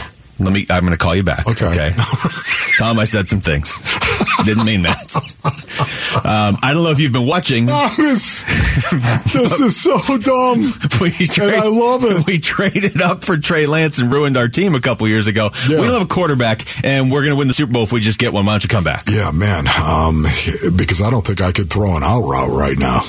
Let 0.43 0.53
me. 0.53 0.65
I'm 0.69 0.81
going 0.81 0.91
to 0.91 0.97
call 0.97 1.15
you 1.15 1.23
back. 1.23 1.47
Okay. 1.47 1.65
okay? 1.67 1.93
Tom, 2.77 2.97
I 2.99 3.05
said 3.05 3.27
some 3.27 3.39
things. 3.39 3.71
Didn't 4.45 4.65
mean 4.65 4.81
that. 4.81 5.15
Um, 6.25 6.57
I 6.63 6.73
don't 6.73 6.83
know 6.83 6.89
if 6.89 6.99
you've 6.99 7.11
been 7.11 7.27
watching. 7.27 7.67
Oh, 7.69 7.93
this, 7.97 8.43
this 9.33 9.59
is 9.59 9.81
so 9.81 9.99
dumb. 10.17 10.63
We 11.01 11.11
trade- 11.27 11.53
I 11.55 11.67
love 11.67 12.03
it. 12.05 12.25
We 12.25 12.39
traded 12.39 13.01
up 13.01 13.23
for 13.23 13.37
Trey 13.37 13.65
Lance 13.65 13.99
and 13.99 14.11
ruined 14.11 14.37
our 14.37 14.47
team 14.47 14.73
a 14.75 14.79
couple 14.81 15.07
years 15.07 15.27
ago. 15.27 15.49
Yeah. 15.67 15.77
We 15.81 15.83
don't 15.87 15.93
have 15.93 16.01
a 16.03 16.05
quarterback, 16.07 16.61
and 16.83 17.11
we're 17.11 17.21
going 17.21 17.31
to 17.31 17.35
win 17.35 17.47
the 17.47 17.53
Super 17.53 17.73
Bowl 17.73 17.83
if 17.83 17.91
we 17.91 17.99
just 17.99 18.19
get 18.19 18.31
one. 18.33 18.45
Why 18.45 18.53
don't 18.53 18.63
you 18.63 18.69
come 18.69 18.83
back? 18.83 19.03
Yeah, 19.09 19.31
man. 19.31 19.67
Um, 19.67 20.23
because 20.75 21.01
I 21.01 21.09
don't 21.09 21.25
think 21.25 21.41
I 21.41 21.51
could 21.51 21.69
throw 21.69 21.95
an 21.95 22.03
out 22.03 22.21
route 22.21 22.51
right 22.51 22.77
now. 22.77 23.01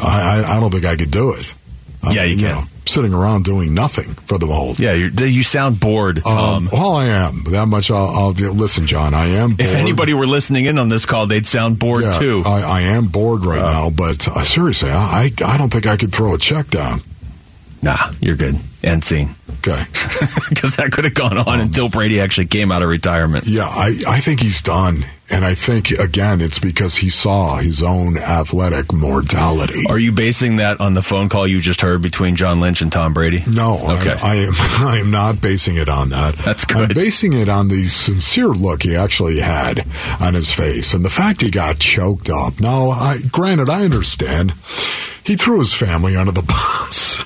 I, 0.00 0.42
I, 0.44 0.56
I 0.56 0.60
don't 0.60 0.70
think 0.70 0.84
I 0.84 0.96
could 0.96 1.10
do 1.10 1.32
it. 1.34 1.54
I 2.06 2.12
Yeah, 2.12 2.24
you 2.24 2.36
mean, 2.36 2.44
can. 2.46 2.54
know, 2.56 2.62
sitting 2.86 3.14
around 3.14 3.44
doing 3.44 3.74
nothing 3.74 4.14
for 4.26 4.38
the 4.38 4.46
whole. 4.46 4.74
Yeah, 4.74 4.92
you 4.92 5.42
sound 5.42 5.80
bored, 5.80 6.20
Tom. 6.22 6.64
Um, 6.64 6.68
well, 6.72 6.92
I 6.96 7.06
am. 7.06 7.42
That 7.50 7.66
much 7.66 7.90
I'll, 7.90 8.08
I'll 8.08 8.32
do. 8.32 8.50
Listen, 8.52 8.86
John, 8.86 9.14
I 9.14 9.26
am 9.26 9.50
bored. 9.50 9.60
if 9.60 9.74
anybody 9.74 10.12
were 10.14 10.26
listening 10.26 10.66
in 10.66 10.78
on 10.78 10.88
this 10.88 11.06
call, 11.06 11.26
they'd 11.26 11.46
sound 11.46 11.78
bored 11.78 12.02
yeah, 12.04 12.18
too. 12.18 12.42
I, 12.44 12.60
I 12.62 12.80
am 12.82 13.06
bored 13.06 13.44
right 13.46 13.60
now, 13.62 13.90
but 13.90 14.26
uh, 14.28 14.42
seriously, 14.42 14.90
I 14.90 15.30
I 15.44 15.56
don't 15.56 15.72
think 15.72 15.86
I 15.86 15.96
could 15.96 16.12
throw 16.12 16.34
a 16.34 16.38
check 16.38 16.68
down. 16.68 17.00
Nah, 17.84 18.12
you're 18.20 18.36
good. 18.36 18.56
End 18.82 19.04
scene. 19.04 19.34
Okay. 19.58 19.82
Because 20.48 20.76
that 20.76 20.92
could 20.92 21.04
have 21.04 21.14
gone 21.14 21.36
on 21.38 21.48
um, 21.48 21.60
until 21.60 21.88
Brady 21.88 22.20
actually 22.20 22.46
came 22.46 22.70
out 22.70 22.82
of 22.82 22.88
retirement. 22.88 23.44
Yeah, 23.46 23.66
I, 23.66 23.98
I 24.06 24.20
think 24.20 24.40
he's 24.40 24.62
done. 24.62 25.04
And 25.30 25.44
I 25.44 25.54
think, 25.54 25.90
again, 25.90 26.40
it's 26.40 26.58
because 26.60 26.96
he 26.96 27.08
saw 27.10 27.56
his 27.56 27.82
own 27.82 28.16
athletic 28.16 28.92
mortality. 28.92 29.82
Are 29.88 29.98
you 29.98 30.12
basing 30.12 30.56
that 30.56 30.80
on 30.80 30.94
the 30.94 31.02
phone 31.02 31.28
call 31.28 31.46
you 31.48 31.60
just 31.60 31.80
heard 31.80 32.02
between 32.02 32.36
John 32.36 32.60
Lynch 32.60 32.82
and 32.82 32.92
Tom 32.92 33.12
Brady? 33.14 33.42
No, 33.50 33.78
Okay. 33.98 34.14
I, 34.22 34.32
I 34.32 34.34
am. 34.36 34.52
I 34.86 34.98
am 34.98 35.10
not 35.10 35.40
basing 35.40 35.76
it 35.76 35.88
on 35.88 36.10
that. 36.10 36.36
That's 36.36 36.64
good. 36.64 36.90
I'm 36.90 36.94
basing 36.94 37.32
it 37.32 37.48
on 37.48 37.68
the 37.68 37.84
sincere 37.86 38.48
look 38.48 38.82
he 38.84 38.94
actually 38.94 39.40
had 39.40 39.84
on 40.20 40.34
his 40.34 40.52
face, 40.52 40.94
and 40.94 41.04
the 41.04 41.10
fact 41.10 41.40
he 41.40 41.50
got 41.50 41.78
choked 41.80 42.30
up. 42.30 42.60
Now, 42.60 42.90
I, 42.90 43.16
granted, 43.32 43.68
I 43.68 43.84
understand. 43.84 44.52
He 45.24 45.36
threw 45.36 45.58
his 45.58 45.72
family 45.72 46.16
under 46.16 46.32
the 46.32 46.42
bus. 46.88 47.24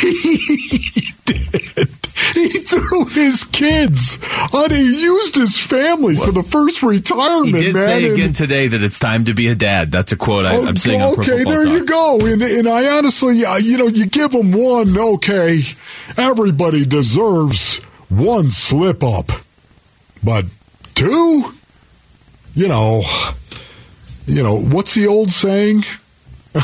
He 0.00 1.12
did. 1.24 1.90
He 2.34 2.48
threw 2.48 3.04
his 3.06 3.44
kids. 3.44 4.18
On, 4.52 4.70
he 4.70 5.02
used 5.02 5.36
his 5.36 5.58
family 5.58 6.16
for 6.16 6.32
the 6.32 6.42
first 6.42 6.82
retirement. 6.82 7.46
He 7.56 7.62
did 7.64 7.74
man, 7.74 7.86
say 7.86 8.04
and- 8.04 8.12
again 8.14 8.32
today 8.32 8.66
that 8.68 8.82
it's 8.82 8.98
time 8.98 9.24
to 9.26 9.32
be 9.34 9.48
a 9.48 9.54
dad. 9.54 9.90
That's 9.90 10.12
a 10.12 10.16
quote 10.16 10.44
I, 10.44 10.56
Oh, 10.56 10.66
I'm 10.66 10.76
seeing 10.76 11.00
on 11.00 11.18
okay, 11.20 11.44
there 11.44 11.64
Talk. 11.64 11.72
you 11.72 11.86
go. 11.86 12.18
And, 12.26 12.42
and 12.42 12.68
I 12.68 12.98
honestly, 12.98 13.38
you 13.38 13.78
know, 13.78 13.86
you 13.86 14.06
give 14.06 14.32
them 14.32 14.52
one, 14.52 14.98
okay, 14.98 15.60
everybody 16.18 16.84
deserves 16.84 17.76
one 18.08 18.50
slip 18.50 19.02
up. 19.02 19.30
But 20.22 20.46
two, 20.94 21.44
you 22.54 22.68
know, 22.68 23.02
you 24.26 24.42
know, 24.42 24.58
what's 24.60 24.94
the 24.94 25.06
old 25.06 25.30
saying? 25.30 25.84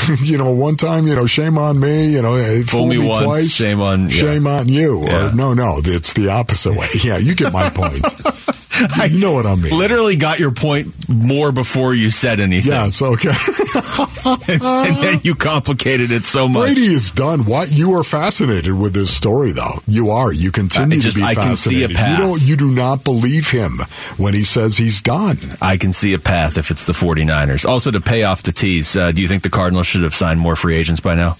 you 0.22 0.38
know, 0.38 0.52
one 0.52 0.76
time, 0.76 1.07
you 1.07 1.14
know, 1.14 1.26
shame 1.26 1.59
on 1.59 1.78
me, 1.78 2.11
you 2.12 2.22
know, 2.22 2.37
eh, 2.37 2.62
fool, 2.62 2.87
me 2.87 2.98
once, 2.98 3.24
twice, 3.24 3.50
shame 3.50 3.81
on- 3.81 4.05
yeah. 4.09 4.16
shame 4.16 4.46
on 4.46 4.68
you. 4.68 5.05
Yeah. 5.05 5.28
Or 5.31 5.33
no, 5.35 5.55
no, 5.55 5.81
it's 5.85 6.12
the 6.14 6.28
opposite 6.28 6.74
way. 6.74 6.87
Yeah, 7.02 7.16
you 7.18 7.35
get 7.35 7.52
my 7.52 7.68
point. 7.70 8.05
you 9.11 9.20
know 9.20 9.32
what 9.35 9.46
I 9.46 9.54
mean. 9.54 9.76
Literally 9.76 10.16
got 10.16 10.38
your 10.38 10.50
point 10.50 11.08
more 11.08 11.52
before 11.52 11.94
you 11.94 12.11
said 12.11 12.40
anything. 12.40 12.72
Yes, 12.72 13.02
okay. 13.02 13.28
and, 14.52 14.62
and 14.62 14.96
then 14.96 15.20
you 15.24 15.35
complicated 15.35 16.11
it 16.11 16.24
so 16.24 16.48
much. 16.48 16.66
Brady 16.66 16.87
is 16.92 17.11
done. 17.11 17.40
What 17.44 17.70
you 17.70 17.94
are 17.94 18.04
fascinated 18.04 18.72
with 18.78 18.94
this 18.94 19.14
story, 19.14 19.52
though. 19.52 19.80
You 19.87 20.11
are. 20.11 20.32
You 20.32 20.50
continue 20.52 20.98
I 20.98 21.00
just- 21.00 21.16
to 21.16 21.22
be 21.22 21.26
I 21.26 21.35
can 21.35 21.56
see 21.56 21.82
a 21.85 21.88
fascinated. 21.88 21.96
path. 21.96 22.18
You 22.18 22.24
don't. 22.26 22.42
You 22.42 22.56
do 22.56 22.70
not 22.72 23.04
believe 23.04 23.50
him 23.50 23.72
when 24.16 24.35
he 24.35 24.44
says 24.44 24.76
he's 24.76 25.02
done. 25.02 25.38
I 25.61 25.76
can 25.76 25.92
see 25.92 26.12
a 26.14 26.18
path 26.18 26.56
if 26.58 26.70
it's 26.70 26.85
the 26.85 26.92
49ers. 26.92 27.66
Also, 27.68 27.90
to 27.90 28.00
pay 28.00 28.22
off 28.24 28.42
the 28.42 28.52
tease, 28.52 28.96
uh, 28.96 29.12
do 29.12 29.20
you 29.22 29.28
think 29.28 29.42
the 29.42 29.50
Cardinals 29.50 29.87
should 29.87 30.02
have 30.02 30.14
signed 30.14 30.40
more 30.40 30.56
free 30.56 30.76
agents 30.76 31.00
by 31.00 31.14
now? 31.14 31.37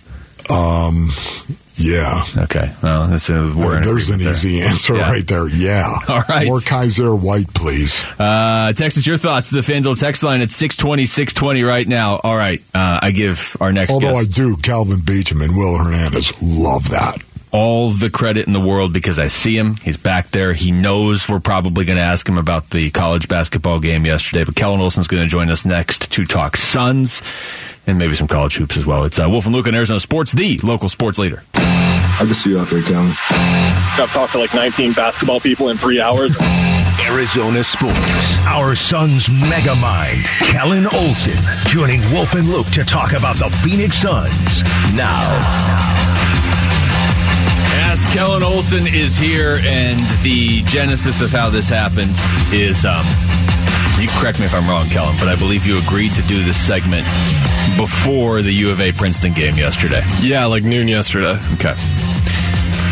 Um. 0.51 1.11
Yeah. 1.77 2.25
Okay. 2.37 2.71
Well, 2.83 3.07
that's 3.09 3.29
a, 3.31 3.53
we're 3.57 3.83
There's 3.83 4.11
an 4.11 4.21
there. 4.21 4.33
easy 4.33 4.61
answer 4.61 4.95
Yeah. 4.97 5.11
right 5.11 5.27
there. 5.27 5.49
Yeah. 5.49 5.93
All 6.09 6.23
right. 6.29 6.47
More 6.47 6.59
Kyzir 6.59 7.19
White, 7.19 7.53
please. 7.55 8.03
Uh, 8.19 8.73
text 8.75 8.99
us 8.99 9.07
your 9.07 9.17
thoughts 9.17 9.49
to 9.49 9.55
the 9.55 9.61
FanDuel 9.63 9.99
text 9.99 10.23
line 10.23 10.41
at 10.43 10.51
620, 10.51 11.07
620 11.07 11.63
right 11.63 11.89
now. 11.89 12.19
All 12.23 12.37
right. 12.37 12.61
Uh, 12.75 13.01
I 13.03 13.11
give 13.13 13.57
our 13.61 13.73
next 13.73 13.91
Although 13.91 14.17
I 14.17 14.25
do, 14.25 14.57
Kelvin 14.59 14.99
Beachum 15.01 15.43
and 15.43 15.57
Will 15.57 15.79
Hernandez 15.79 16.43
love 16.43 16.91
that. 16.91 17.23
all 17.53 17.89
the 17.91 18.09
credit 18.11 18.47
in 18.47 18.53
the 18.55 18.61
world 18.61 18.93
because 18.95 19.19
I 19.19 19.29
see 19.29 19.57
him. 19.57 19.77
He's 19.77 19.97
back 19.99 20.29
there. 20.29 20.53
He 20.55 20.73
knows 20.73 21.29
we're 21.29 21.41
probably 21.41 21.85
going 21.85 21.97
to 21.99 22.03
ask 22.03 22.27
him 22.29 22.39
about 22.39 22.71
the 22.71 22.91
college 22.91 23.29
basketball 23.29 23.79
game 23.81 24.05
yesterday. 24.07 24.45
But 24.45 24.57
Kellen 24.57 24.81
Olson's 24.81 25.07
going 25.07 25.23
to 25.23 25.29
join 25.29 25.51
us 25.51 25.65
next 25.65 26.11
to 26.13 26.25
talk 26.25 26.57
Suns 26.57 27.21
and 27.87 27.99
maybe 27.99 28.15
some 28.15 28.29
college 28.29 28.57
hoops 28.57 28.77
as 28.77 28.87
well. 28.87 29.05
It's 29.05 29.19
uh, 29.19 29.27
Wolf 29.29 29.47
and 29.47 29.55
Luke 29.55 29.67
on 29.67 29.75
Arizona 29.75 30.01
Sports, 30.01 30.33
the 30.33 30.59
local 30.63 30.89
sports 30.89 31.19
leader. 31.19 31.43
I 31.55 32.25
can 32.25 32.35
see 32.35 32.51
you 32.51 32.61
out 32.61 32.69
there, 32.69 32.83
Calvin. 32.83 33.11
I've 34.01 34.11
talked 34.13 34.33
to 34.33 34.39
like 34.39 34.55
19 34.55 34.93
basketball 34.93 35.41
people 35.41 35.71
in 35.71 35.77
three 35.77 36.01
hours. 36.01 36.37
Arizona 37.11 37.65
Sports. 37.65 38.39
Our 38.41 38.75
Suns 38.75 39.29
mega 39.29 39.75
mind, 39.77 40.23
Kellen 40.41 40.87
Olson, 40.87 41.35
joining 41.67 42.01
Wolf 42.13 42.35
and 42.35 42.49
Luke 42.49 42.67
to 42.75 42.85
talk 42.85 43.13
about 43.13 43.37
the 43.37 43.51
Phoenix 43.63 43.97
Suns. 43.97 44.63
Now, 44.95 45.23
Yes, 47.75 48.05
Kellen 48.15 48.43
Olson 48.43 48.87
is 48.87 49.17
here, 49.17 49.59
and 49.65 49.99
the 50.23 50.63
genesis 50.65 51.21
of 51.21 51.31
how 51.31 51.51
this 51.51 51.69
happened 51.69 52.13
is 52.53 52.85
um, 52.85 53.05
you 53.99 54.09
correct 54.21 54.39
me 54.41 54.47
if 54.47 54.55
I'm 54.55 54.69
wrong, 54.69 54.87
Kellen, 54.89 55.17
but 55.19 55.29
I 55.29 55.37
believe 55.37 55.67
you 55.67 55.79
agreed 55.79 56.13
to 56.13 56.23
do 56.23 56.43
this 56.45 56.57
segment 56.65 57.07
before 57.77 58.43
the 58.43 58.53
U 58.53 58.71
of 58.71 58.81
A 58.81 58.93
Princeton 58.93 59.33
game 59.33 59.57
yesterday. 59.57 60.03
Yeah, 60.21 60.47
like 60.47 60.63
noon 60.63 60.89
yesterday. 60.89 61.39
Okay. 61.55 61.75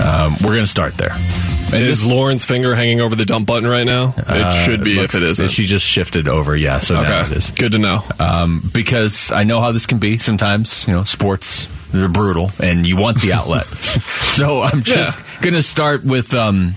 Um, 0.03 0.33
we're 0.43 0.55
going 0.55 0.65
to 0.65 0.67
start 0.67 0.95
there. 0.95 1.13
And 1.13 1.75
Is 1.83 2.01
this- 2.03 2.11
Lauren's 2.11 2.45
finger 2.45 2.75
hanging 2.75 3.01
over 3.01 3.15
the 3.15 3.25
dump 3.27 3.47
button 3.47 3.69
right 3.69 3.85
now? 3.87 4.15
It 4.17 4.29
uh, 4.29 4.51
should 4.51 4.83
be 4.83 4.95
looks- 4.97 5.15
if 5.15 5.23
it 5.23 5.27
isn't. 5.29 5.49
She 5.51 5.67
just 5.67 5.85
shifted 5.87 6.27
over, 6.27 6.57
yeah, 6.57 6.81
so 6.81 6.95
now 7.01 7.21
it 7.21 7.27
okay, 7.27 7.37
is. 7.37 7.51
good 7.53 7.73
to 7.73 7.79
know. 7.79 8.03
Um, 8.19 8.63
because 8.73 9.31
I 9.31 9.45
know 9.45 9.61
how 9.61 9.71
this 9.73 9.87
can 9.87 9.99
be 9.99 10.19
sometimes, 10.19 10.87
you 10.89 10.95
know, 10.95 11.05
sports, 11.05 11.67
they're 11.93 12.09
brutal, 12.09 12.51
and 12.63 12.87
you 12.87 12.97
want 12.97 13.21
the 13.21 13.33
outlet. 13.35 13.67
so 13.67 14.63
I'm 14.63 14.83
just 14.83 15.17
going 15.43 15.55
to 15.55 15.63
start 15.63 16.03
with, 16.03 16.35
um, 16.35 16.75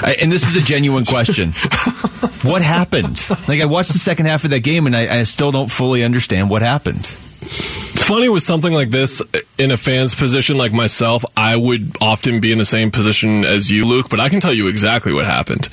I- 0.00 0.16
and 0.22 0.30
this 0.32 0.48
is 0.48 0.56
a 0.56 0.62
genuine 0.62 1.04
question. 1.04 1.52
what 2.42 2.62
happened? 2.62 3.20
Like, 3.48 3.60
I 3.60 3.66
watched 3.66 3.92
the 3.92 3.98
second 3.98 4.26
half 4.26 4.44
of 4.44 4.50
that 4.50 4.60
game, 4.60 4.86
and 4.86 4.96
I, 4.96 5.18
I 5.18 5.22
still 5.24 5.50
don't 5.50 5.70
fully 5.70 6.02
understand 6.04 6.48
what 6.48 6.62
happened. 6.62 7.12
Funny 8.10 8.28
with 8.28 8.42
something 8.42 8.72
like 8.72 8.90
this 8.90 9.22
in 9.56 9.70
a 9.70 9.76
fan's 9.76 10.16
position 10.16 10.58
like 10.58 10.72
myself, 10.72 11.24
I 11.36 11.54
would 11.54 11.96
often 12.00 12.40
be 12.40 12.50
in 12.50 12.58
the 12.58 12.64
same 12.64 12.90
position 12.90 13.44
as 13.44 13.70
you, 13.70 13.86
Luke, 13.86 14.08
but 14.10 14.18
I 14.18 14.28
can 14.28 14.40
tell 14.40 14.52
you 14.52 14.66
exactly 14.66 15.12
what 15.12 15.26
happened. 15.26 15.68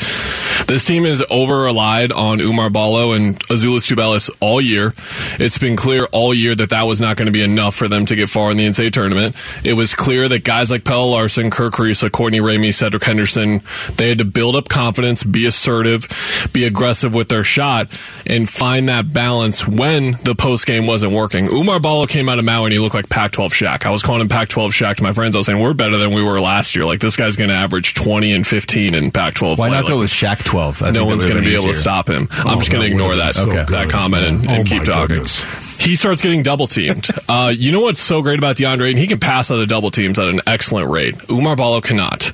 This 0.67 0.83
team 0.83 1.05
is 1.05 1.23
over 1.29 1.61
relied 1.61 2.11
on 2.11 2.39
Oumar 2.39 2.71
Ballo 2.71 3.13
and 3.13 3.39
Azuolas 3.47 3.89
Tubelis 3.89 4.29
all 4.41 4.59
year. 4.59 4.93
It's 5.39 5.57
been 5.57 5.77
clear 5.77 6.09
all 6.11 6.33
year 6.33 6.55
that 6.55 6.71
that 6.71 6.83
was 6.83 6.99
not 6.99 7.15
going 7.15 7.27
to 7.27 7.31
be 7.31 7.41
enough 7.41 7.73
for 7.73 7.87
them 7.87 8.05
to 8.05 8.17
get 8.17 8.27
far 8.27 8.51
in 8.51 8.57
the 8.57 8.67
NCAA 8.67 8.91
tournament. 8.91 9.37
It 9.63 9.73
was 9.73 9.95
clear 9.95 10.27
that 10.27 10.43
guys 10.43 10.69
like 10.69 10.83
Pelle 10.83 11.09
Larsson, 11.09 11.51
Kerr 11.51 11.69
Kriisa, 11.69 12.11
Courtney 12.11 12.41
Ramey, 12.41 12.73
Cedric 12.73 13.01
Henderson, 13.05 13.61
they 13.95 14.09
had 14.09 14.17
to 14.17 14.25
build 14.25 14.57
up 14.57 14.67
confidence, 14.67 15.23
be 15.23 15.45
assertive, 15.45 16.05
be 16.51 16.65
aggressive 16.65 17.13
with 17.13 17.29
their 17.29 17.45
shot, 17.45 17.87
and 18.25 18.49
find 18.49 18.89
that 18.89 19.13
balance 19.13 19.65
when 19.65 20.17
the 20.25 20.35
post 20.35 20.65
game 20.65 20.85
wasn't 20.85 21.13
working. 21.13 21.47
Oumar 21.47 21.81
Ballo 21.81 22.07
came 22.07 22.27
out 22.27 22.39
of 22.39 22.45
Maui 22.45 22.65
and 22.65 22.73
he 22.73 22.79
looked 22.79 22.93
like 22.95 23.07
Pac-12 23.07 23.51
Shaq. 23.51 23.85
I 23.85 23.91
was 23.91 24.03
calling 24.03 24.19
him 24.19 24.27
Pac-12 24.27 24.71
Shaq 24.71 24.97
to 24.97 25.03
my 25.03 25.13
friends. 25.13 25.33
I 25.33 25.39
was 25.39 25.45
saying 25.45 25.61
we're 25.61 25.73
better 25.73 25.97
than 25.97 26.13
we 26.13 26.21
were 26.21 26.41
last 26.41 26.75
year. 26.75 26.83
Like 26.83 26.99
this 26.99 27.15
guy's 27.15 27.37
going 27.37 27.51
to 27.51 27.55
average 27.55 27.93
20 27.93 28.33
and 28.33 28.45
15 28.45 28.95
in 28.95 29.11
Pac-12. 29.11 29.51
Why 29.51 29.55
play. 29.55 29.69
not 29.69 29.85
Like, 29.85 29.93
go 29.93 29.99
with 29.99 30.09
Shaq 30.09 30.43
12? 30.43 30.56
I 30.57 30.91
no 30.91 30.91
that 30.91 31.05
one's 31.05 31.23
going 31.23 31.37
to 31.37 31.41
be 31.47 31.53
able 31.55 31.67
to 31.67 31.73
stop 31.73 32.09
him. 32.09 32.27
I'm 32.31 32.47
Oh, 32.57 32.59
just 32.59 32.71
going 32.71 32.83
to 32.85 32.91
ignore 32.91 33.15
that 33.17 33.33
so 33.35 33.45
that 33.45 33.67
good. 33.67 33.89
comment 33.89 34.25
and, 34.25 34.45
and 34.49 34.61
Oh, 34.61 34.63
keep 34.63 34.83
talking. 34.83 35.07
goodness. 35.17 35.43
He 35.77 35.95
starts 35.95 36.21
getting 36.21 36.41
double 36.43 36.65
teamed. 36.67 37.07
Uh, 37.29 37.53
you 37.55 37.71
know 37.71 37.81
what's 37.81 37.99
so 37.99 38.21
great 38.23 38.39
about 38.39 38.55
DeAndre? 38.55 38.89
And 38.89 38.97
he 38.99 39.05
can 39.07 39.19
pass 39.19 39.51
out 39.51 39.59
of 39.59 39.67
double 39.67 39.91
teams 39.91 40.17
at 40.17 40.27
an 40.27 40.41
excellent 40.47 40.89
rate. 40.89 41.15
Oumar 41.27 41.55
Ballo 41.55 41.81
cannot. 41.81 42.31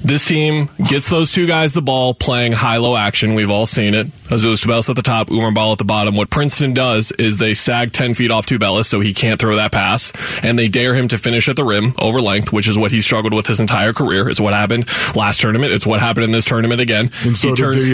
This 0.00 0.26
team 0.26 0.68
gets 0.88 1.10
those 1.10 1.32
two 1.32 1.46
guys 1.46 1.72
the 1.72 1.82
ball 1.82 2.14
playing 2.14 2.52
high-low 2.52 2.96
action. 2.96 3.34
We've 3.34 3.50
all 3.50 3.66
seen 3.66 3.94
it. 3.94 4.06
Azuolas 4.28 4.64
Tubelis 4.64 4.88
at 4.90 4.96
the 4.96 5.02
top, 5.02 5.28
Oumar 5.28 5.54
Ball 5.54 5.72
at 5.72 5.78
the 5.78 5.84
bottom. 5.84 6.14
What 6.14 6.28
Princeton 6.30 6.74
does 6.74 7.12
is 7.12 7.38
they 7.38 7.54
sag 7.54 7.92
10 7.92 8.14
feet 8.14 8.30
off 8.30 8.46
Tubelis 8.46 8.84
so 8.84 9.00
he 9.00 9.14
can't 9.14 9.40
throw 9.40 9.56
that 9.56 9.72
pass, 9.72 10.12
and 10.42 10.58
they 10.58 10.68
dare 10.68 10.94
him 10.94 11.08
to 11.08 11.18
finish 11.18 11.48
at 11.48 11.56
the 11.56 11.64
rim 11.64 11.94
over 11.98 12.20
length, 12.20 12.52
which 12.52 12.68
is 12.68 12.78
what 12.78 12.92
he 12.92 13.00
struggled 13.00 13.32
with 13.32 13.46
his 13.46 13.58
entire 13.58 13.92
career. 13.92 14.28
It's 14.28 14.38
what 14.38 14.52
happened 14.52 14.86
last 15.16 15.40
tournament. 15.40 15.72
It's 15.72 15.86
what 15.86 16.00
happened 16.00 16.24
in 16.24 16.32
this 16.32 16.44
tournament 16.44 16.80
again. 16.80 17.08
And 17.24 17.36
so 17.36 17.48
he 17.48 17.54
turns, 17.54 17.86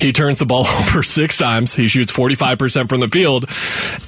he 0.00 0.12
turns 0.12 0.38
the 0.38 0.46
ball 0.46 0.66
over 0.88 1.02
six 1.02 1.38
times. 1.38 1.74
He 1.74 1.88
shoots 1.88 2.12
45% 2.12 2.88
from 2.88 3.00
the 3.00 3.08
field, 3.08 3.46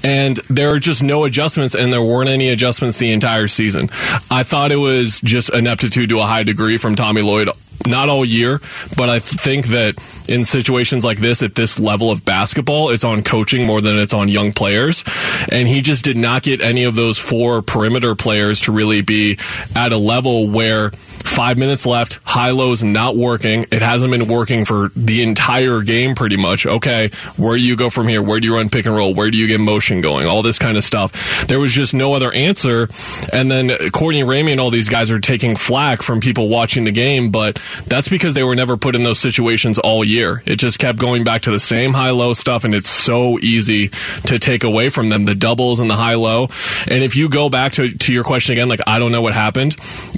and 0.05 0.37
there 0.49 0.73
are 0.75 0.79
just 0.79 1.03
no 1.03 1.25
adjustments, 1.25 1.75
and 1.75 1.93
there 1.93 2.03
weren't 2.03 2.29
any 2.29 2.51
adjustments 2.51 2.99
the 2.99 3.13
entire 3.13 3.49
season. 3.49 3.89
I 4.31 4.43
thought 4.43 4.73
it 4.73 4.77
was 4.77 5.21
just 5.23 5.49
ineptitude 5.51 6.11
to 6.11 6.21
a 6.21 6.25
high 6.25 6.43
degree 6.45 6.77
from 6.77 6.97
Tommy 6.97 7.23
Lloyd. 7.23 7.42
Not 7.87 8.09
all 8.09 8.25
year, 8.25 8.61
but 8.97 9.09
I 9.09 9.19
think 9.19 9.67
that 9.69 9.97
in 10.29 10.45
situations 10.45 11.05
like 11.05 11.19
this, 11.19 11.43
at 11.43 11.55
this 11.55 11.79
level 11.79 12.11
of 12.11 12.25
basketball, 12.25 12.91
it's 12.91 13.05
on 13.05 13.23
coaching 13.23 13.67
more 13.67 13.81
than 13.81 13.99
it's 13.99 14.15
on 14.15 14.29
young 14.29 14.53
players. 14.53 15.05
And 15.51 15.67
he 15.67 15.83
just 15.83 16.05
did 16.05 16.17
not 16.17 16.43
get 16.43 16.61
any 16.61 16.85
of 16.85 16.95
those 16.95 17.19
four 17.19 17.61
perimeter 17.63 18.15
players 18.15 18.61
to 18.63 18.73
really 18.73 19.03
be 19.03 19.39
at 19.75 19.93
a 19.93 19.97
level 19.97 20.49
where 20.49 20.91
five 21.33 21.57
minutes 21.57 21.87
left, 21.87 22.21
high 22.25 22.51
lows 22.51 22.85
not 22.85 23.17
working. 23.17 23.65
It 23.73 23.81
hasn't 23.81 24.13
been 24.13 24.29
working 24.29 24.65
for 24.65 24.91
the 24.95 25.23
entire 25.23 25.81
game 25.81 26.15
pretty 26.15 26.37
much. 26.37 26.67
Okay, 26.67 27.11
where 27.37 27.57
do 27.57 27.67
you 27.67 27.75
go 27.75 27.89
from 27.89 28.07
here? 28.07 28.23
Where 28.23 28.39
do 28.39 28.47
you 28.47 28.57
run 28.57 28.69
pick 28.69 28.85
and 28.87 28.95
roll? 28.95 29.15
Where 29.15 29.31
do 29.31 29.39
you 29.39 29.47
get 29.47 29.59
motion 29.59 30.03
going? 30.03 30.27
All 30.27 30.43
this 30.43 30.59
kind 30.59 30.77
of 30.77 30.85
stuff. 30.85 31.47
There 31.47 31.59
was 31.59 31.73
just 31.73 31.95
no 31.95 32.15
other 32.15 32.31
answer. 32.33 32.89
And 33.33 33.51
then 33.51 33.71
Courtney 33.91 34.23
Ramey 34.23 34.53
and 34.53 34.61
all 34.61 34.71
these 34.71 34.91
guys 34.91 35.11
are 35.11 35.21
taking 35.21 35.57
flack 35.57 36.03
from 36.03 36.21
people 36.21 36.49
watching 36.51 36.85
the 36.85 36.93
game, 36.93 37.31
but 37.31 37.63
that's 37.87 38.09
because 38.09 38.35
they 38.35 38.43
were 38.43 38.55
never 38.55 38.77
put 38.77 38.95
in 38.95 39.03
those 39.03 39.19
situations 39.19 39.79
all 39.79 40.05
year. 40.05 40.43
It 40.45 40.57
just 40.57 40.79
kept 40.79 40.99
going 40.99 41.25
back 41.25 41.43
to 41.43 41.51
the 41.51 41.61
same 41.61 41.95
high 41.95 42.11
low 42.11 42.35
stuff, 42.35 42.65
and 42.65 42.75
it's 42.75 42.91
so 42.91 43.39
easy 43.39 43.89
to 44.27 44.39
take 44.39 44.65
away 44.65 44.91
from 44.91 45.09
them 45.09 45.25
the 45.25 45.35
doubles 45.35 45.81
and 45.81 45.89
the 45.89 45.97
high 45.97 46.15
low. 46.15 46.49
And 46.89 47.03
if 47.03 47.17
you 47.17 47.29
go 47.29 47.49
back 47.49 47.73
to, 47.73 47.91
to 47.91 48.13
your 48.13 48.25
question 48.25 48.53
again, 48.53 48.69
like, 48.69 48.81
I 48.87 48.99
don't 48.99 49.13
know 49.13 49.23
what 49.23 49.35
happened, 49.35 49.77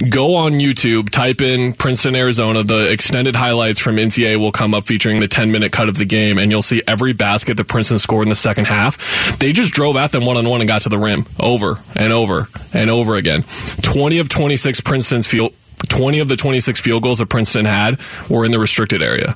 go 0.09 0.35
on 0.35 0.53
YouTube, 0.53 1.04
type 1.11 1.41
in 1.41 1.73
Princeton, 1.73 2.15
Arizona. 2.15 2.63
The 2.63 2.91
extended 2.91 3.35
highlights 3.35 3.79
from 3.79 3.95
NCAA 3.97 4.37
will 4.37 4.51
come 4.51 4.73
up 4.73 4.85
featuring 4.85 5.19
the 5.19 5.27
10 5.27 5.51
minute 5.51 5.71
cut 5.71 5.89
of 5.89 5.97
the 5.97 6.05
game, 6.05 6.37
and 6.37 6.51
you'll 6.51 6.61
see 6.61 6.81
every 6.87 7.13
basket 7.13 7.57
that 7.57 7.67
Princeton 7.67 7.99
scored 7.99 8.25
in 8.25 8.29
the 8.29 8.35
second 8.35 8.65
half. 8.67 9.37
They 9.39 9.53
just 9.53 9.73
drove 9.73 9.95
at 9.95 10.11
them 10.11 10.25
one 10.25 10.37
on 10.37 10.47
one 10.47 10.61
and 10.61 10.67
got 10.67 10.81
to 10.81 10.89
the 10.89 10.97
rim 10.97 11.25
over 11.39 11.79
and 11.95 12.11
over 12.11 12.47
and 12.73 12.89
over 12.89 13.15
again. 13.15 13.43
20 13.81 14.19
of 14.19 14.29
26 14.29 14.81
Princeton's 14.81 15.27
field. 15.27 15.53
20 15.89 16.19
of 16.19 16.27
the 16.27 16.35
26 16.35 16.79
field 16.81 17.03
goals 17.03 17.19
that 17.19 17.27
Princeton 17.27 17.65
had 17.65 17.99
were 18.29 18.45
in 18.45 18.51
the 18.51 18.59
restricted 18.59 19.03
area. 19.03 19.35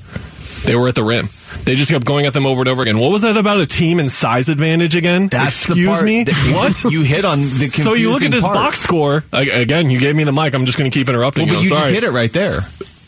They 0.66 0.76
were 0.76 0.88
at 0.88 0.96
the 0.96 1.04
rim. 1.04 1.30
They 1.64 1.76
just 1.76 1.92
kept 1.92 2.06
going 2.06 2.26
at 2.26 2.34
them 2.34 2.46
over 2.46 2.62
and 2.62 2.70
over 2.70 2.82
again. 2.84 3.00
What 3.00 3.12
was 3.12 3.22
that 3.24 3.38
about 3.38 3.60
a 3.60 3.66
team 3.66 4.00
and 4.00 4.12
size 4.12 4.50
advantage 4.50 4.96
again? 4.96 5.28
That's 5.28 5.66
Excuse 5.66 6.02
me. 6.04 6.24
that- 6.24 6.52
what 6.54 6.84
You 6.92 7.02
hit 7.04 7.26
on 7.26 7.38
the 7.40 7.44
So 7.68 7.94
you 7.94 8.12
look 8.12 8.22
at 8.22 8.32
this 8.32 8.44
part. 8.44 8.56
box 8.56 8.80
score 8.80 9.24
again. 9.34 9.90
You 9.90 10.00
gave 10.00 10.16
me 10.16 10.24
the 10.24 10.32
mic. 10.34 10.54
I'm 10.54 10.66
just 10.66 10.78
going 10.78 10.90
to 10.90 10.98
keep 10.98 11.10
interrupting 11.10 11.48
Well, 11.48 11.56
but 11.56 11.62
you. 11.64 11.70
you 11.70 11.76
just 11.76 11.90
hit 11.90 12.04
it 12.04 12.12
right 12.12 12.32
there. 12.32 12.62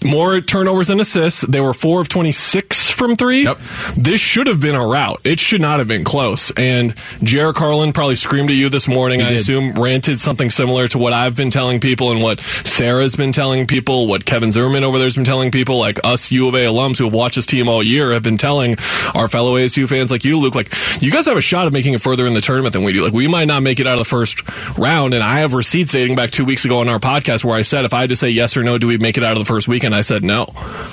More 0.04 0.42
turnovers 0.42 0.88
than 0.88 1.00
assists. 1.00 1.42
They 1.42 1.60
were 1.62 1.74
four 1.74 2.02
of 2.02 2.10
26 2.10 2.90
from 2.92 3.16
three. 3.16 3.44
Yep. 3.44 3.60
This 3.98 4.20
should 4.20 4.48
have 4.48 4.62
been 4.62 4.76
a 4.76 4.86
rout. 4.86 5.22
It 5.24 5.40
should 5.40 5.62
not 5.62 5.80
have 5.80 5.88
been 5.88 6.04
close. 6.04 6.52
And 6.52 6.96
Jared 7.24 7.56
Carlin 7.56 7.94
probably 7.94 8.16
screamed 8.16 8.50
at 8.50 8.56
you 8.56 8.70
this 8.70 8.88
morning. 8.88 9.22
I 9.22 9.30
did. 9.30 9.42
assume 9.42 9.72
ranted 9.74 10.20
something 10.20 10.50
similar 10.50 10.88
to 10.90 10.98
what 10.98 11.14
I've 11.14 11.36
been 11.36 11.52
telling 11.52 11.80
people 11.80 12.12
and 12.12 12.22
what 12.22 12.40
Sarah's 12.40 13.16
been 13.16 13.32
telling 13.32 13.68
people, 13.68 14.08
what 14.08 14.26
Kevin 14.26 14.52
Zimmerman 14.52 14.84
over 14.84 14.98
there's 14.98 15.16
been 15.16 15.26
telling 15.26 15.52
people, 15.52 15.78
like 15.78 16.00
us 16.04 16.32
U 16.32 16.48
of 16.48 16.56
A 16.56 16.66
alums 16.66 16.98
who 16.98 17.06
have 17.06 17.14
watched 17.14 17.36
this 17.36 17.46
team 17.46 17.70
all 17.70 17.84
year 17.84 18.12
have 18.14 18.24
been 18.24 18.38
telling 18.38 18.78
our 19.14 19.28
fellow 19.28 19.56
ASU 19.56 19.88
fans 19.88 20.12
like 20.12 20.26
you, 20.26 20.40
Luke, 20.40 20.56
like 20.56 20.74
you 21.02 21.12
guys 21.12 21.26
have 21.28 21.38
a 21.38 21.42
shot 21.42 21.68
of 21.68 21.74
making 21.74 21.94
it 21.94 22.02
further 22.02 22.26
in 22.26 22.34
the 22.34 22.42
tournament 22.42 22.74
than 22.74 22.84
we 22.84 22.94
do. 22.94 23.04
Like 23.04 23.14
we 23.14 23.28
might 23.28 23.46
not 23.46 23.62
make 23.62 23.80
it 23.80 23.88
out 23.88 23.94
of 23.94 24.00
the 24.00 24.10
first 24.10 24.48
round. 24.78 25.14
And 25.14 25.24
I 25.24 25.40
have 25.40 25.54
receipts 25.54 25.92
dating 25.92 26.16
back 26.16 26.32
two 26.32 26.46
weeks 26.46 26.66
ago 26.66 26.80
on 26.80 26.90
our 26.90 27.00
podcast 27.00 27.44
where 27.44 27.56
I 27.56 27.62
said 27.62 27.86
if 27.86 27.94
I 27.94 28.02
had 28.02 28.10
to 28.10 28.16
say 28.16 28.30
yes 28.30 28.58
or 28.58 28.64
no, 28.64 28.78
do 28.78 28.88
we 28.88 28.98
make 28.98 29.18
it 29.18 29.24
out 29.24 29.34
of 29.34 29.40
the 29.40 29.46
first 29.46 29.68
weekend? 29.68 29.91
I 29.96 30.02
said 30.02 30.24
no. 30.24 30.46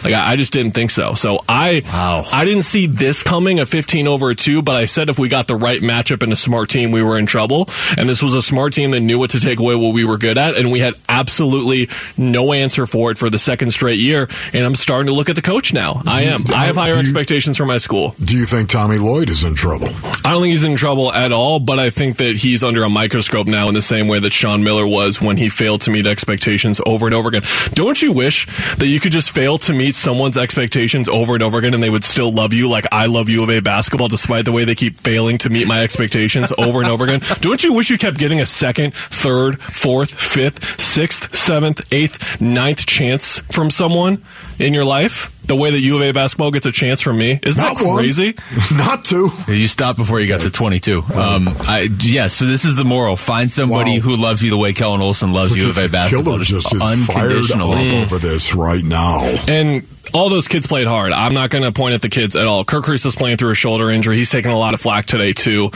Like 0.04 0.14
I, 0.14 0.32
I 0.32 0.36
just 0.36 0.52
didn't 0.52 0.72
think 0.72 0.90
so. 0.90 1.14
So 1.14 1.40
I 1.48 1.82
Wow. 1.84 2.24
I 2.32 2.44
didn't 2.44 2.62
see 2.62 2.86
this 2.86 3.22
coming 3.22 3.60
a 3.60 3.66
15 3.66 4.06
over 4.08 4.30
a 4.30 4.34
two, 4.34 4.62
but 4.62 4.76
I 4.76 4.84
said 4.84 5.08
if 5.08 5.18
we 5.18 5.28
got 5.28 5.46
the 5.48 5.56
right 5.56 5.80
matchup 5.80 6.22
and 6.22 6.32
a 6.32 6.36
smart 6.36 6.68
team, 6.70 6.90
we 6.92 7.02
were 7.02 7.18
in 7.18 7.26
trouble. 7.26 7.68
And 7.96 8.08
this 8.08 8.22
was 8.22 8.34
a 8.34 8.42
smart 8.42 8.72
team 8.72 8.90
that 8.92 9.00
knew 9.00 9.18
what 9.18 9.30
to 9.30 9.40
take 9.40 9.58
away 9.58 9.74
what 9.74 9.92
we 9.94 10.04
were 10.04 10.18
good 10.18 10.38
at, 10.38 10.56
and 10.56 10.70
we 10.70 10.80
had 10.80 10.94
absolutely 11.08 11.88
no 12.16 12.52
answer 12.52 12.86
for 12.86 13.10
it 13.10 13.18
for 13.18 13.28
the 13.30 13.38
second 13.38 13.70
straight 13.70 13.98
year. 13.98 14.28
And 14.52 14.64
I'm 14.64 14.74
starting 14.74 15.06
to 15.08 15.12
look 15.12 15.28
at 15.28 15.36
the 15.36 15.42
coach 15.42 15.72
now. 15.72 16.02
I 16.06 16.24
am. 16.24 16.42
I 16.54 16.66
have 16.66 16.76
higher 16.76 16.94
you- 16.94 16.98
expectations 17.00 17.56
for 17.56 17.66
my 17.66 17.78
school. 17.78 18.14
Do 18.22 18.36
you 18.36 18.44
think 18.46 18.68
Tommy 18.68 18.98
Lloyd 18.98 19.28
is 19.28 19.44
in 19.44 19.54
trouble? 19.54 19.88
I 20.24 20.32
don't 20.32 20.40
think 20.42 20.50
he's 20.52 20.64
in 20.64 20.76
trouble 20.76 21.12
at 21.12 21.32
all, 21.32 21.60
but 21.60 21.78
I 21.78 21.90
think 21.90 22.16
that 22.18 22.36
he's 22.36 22.62
under 22.62 22.82
a 22.84 22.90
microscope 22.90 23.46
now 23.46 23.68
in 23.68 23.74
the 23.74 23.82
same 23.82 24.08
way 24.08 24.18
that 24.20 24.32
Sean 24.32 24.62
Miller 24.64 24.86
was 24.86 25.20
when 25.20 25.36
he 25.36 25.48
failed 25.48 25.82
to 25.82 25.90
meet 25.90 26.06
expectations 26.06 26.80
over 26.86 27.06
and 27.06 27.14
over 27.14 27.28
again. 27.28 27.42
Don't 27.74 28.00
you 28.02 28.12
wish 28.12 28.46
that 28.76 28.86
you 28.88 29.00
could 29.00 29.12
just 29.12 29.30
fail 29.30 29.58
to 29.58 29.72
meet 29.72 29.94
someone's 29.94 30.36
expectations 30.36 31.08
over 31.08 31.34
and 31.34 31.42
over 31.42 31.58
again 31.58 31.74
and 31.74 31.82
they 31.82 31.90
would 31.90 32.04
still 32.04 32.32
love 32.32 32.52
you 32.52 32.68
like 32.68 32.86
I 32.92 33.06
love 33.06 33.28
U 33.28 33.42
of 33.42 33.50
A 33.50 33.60
basketball 33.60 34.08
despite 34.08 34.44
the 34.44 34.52
way 34.52 34.64
they 34.64 34.74
keep 34.74 34.96
failing 34.96 35.38
to 35.38 35.50
meet 35.50 35.66
my 35.66 35.82
expectations 35.82 36.52
over 36.58 36.80
and 36.80 36.88
over 36.90 37.04
again? 37.04 37.20
Don't 37.40 37.62
you 37.62 37.74
wish 37.74 37.90
you 37.90 37.98
kept 37.98 38.18
getting 38.18 38.40
a 38.40 38.46
second, 38.46 38.94
third, 38.94 39.60
fourth, 39.60 40.12
fifth, 40.14 40.80
sixth, 40.80 41.34
seventh, 41.34 41.92
eighth, 41.92 42.40
ninth 42.40 42.86
chance 42.86 43.40
from 43.52 43.70
someone 43.70 44.22
in 44.58 44.74
your 44.74 44.84
life? 44.84 45.34
The 45.46 45.56
way 45.56 45.70
that 45.70 45.78
U 45.80 45.96
of 45.96 46.02
A 46.02 46.12
basketball 46.12 46.50
gets 46.50 46.66
a 46.66 46.72
chance 46.72 47.00
from 47.00 47.16
me. 47.16 47.40
Isn't 47.42 47.62
Not 47.62 47.78
that 47.78 47.86
one. 47.86 47.96
crazy? 47.96 48.34
Not 48.74 49.06
two. 49.06 49.30
You 49.48 49.66
stopped 49.66 49.96
before 49.96 50.20
you 50.20 50.28
got 50.28 50.42
to 50.42 50.50
22. 50.50 50.98
Um, 51.14 51.48
I, 51.60 51.88
yes, 52.02 52.34
so 52.34 52.44
this 52.44 52.66
is 52.66 52.76
the 52.76 52.84
moral. 52.84 53.16
Find 53.16 53.50
somebody 53.50 53.92
Wow. 53.94 54.00
who 54.00 54.16
loves 54.16 54.42
you 54.42 54.50
the 54.50 54.58
way 54.58 54.74
Kellen 54.74 55.00
Olson 55.00 55.32
loves 55.32 55.56
U 55.56 55.70
of 55.70 55.78
A 55.78 55.88
basketball. 55.88 56.34
Killer 56.34 56.44
just 56.44 56.70
is 56.74 56.80
fired 56.82 57.32
up 57.32 57.38
unconditionally. 57.38 57.96
over 58.02 58.18
this 58.18 58.54
right 58.54 58.77
now. 58.84 59.20
And 59.46 59.86
all 60.14 60.28
those 60.28 60.48
kids 60.48 60.66
played 60.66 60.86
hard. 60.86 61.12
I'm 61.12 61.34
not 61.34 61.50
going 61.50 61.64
to 61.64 61.72
point 61.72 61.94
at 61.94 62.02
the 62.02 62.08
kids 62.08 62.36
at 62.36 62.46
all. 62.46 62.64
Kerr 62.64 62.80
Kriisa 62.80 63.06
is 63.06 63.16
playing 63.16 63.36
through 63.36 63.50
a 63.50 63.54
shoulder 63.54 63.90
injury. 63.90 64.16
He's 64.16 64.30
taking 64.30 64.50
a 64.50 64.58
lot 64.58 64.74
of 64.74 64.80
flack 64.80 65.06
today 65.06 65.32
too. 65.32 65.70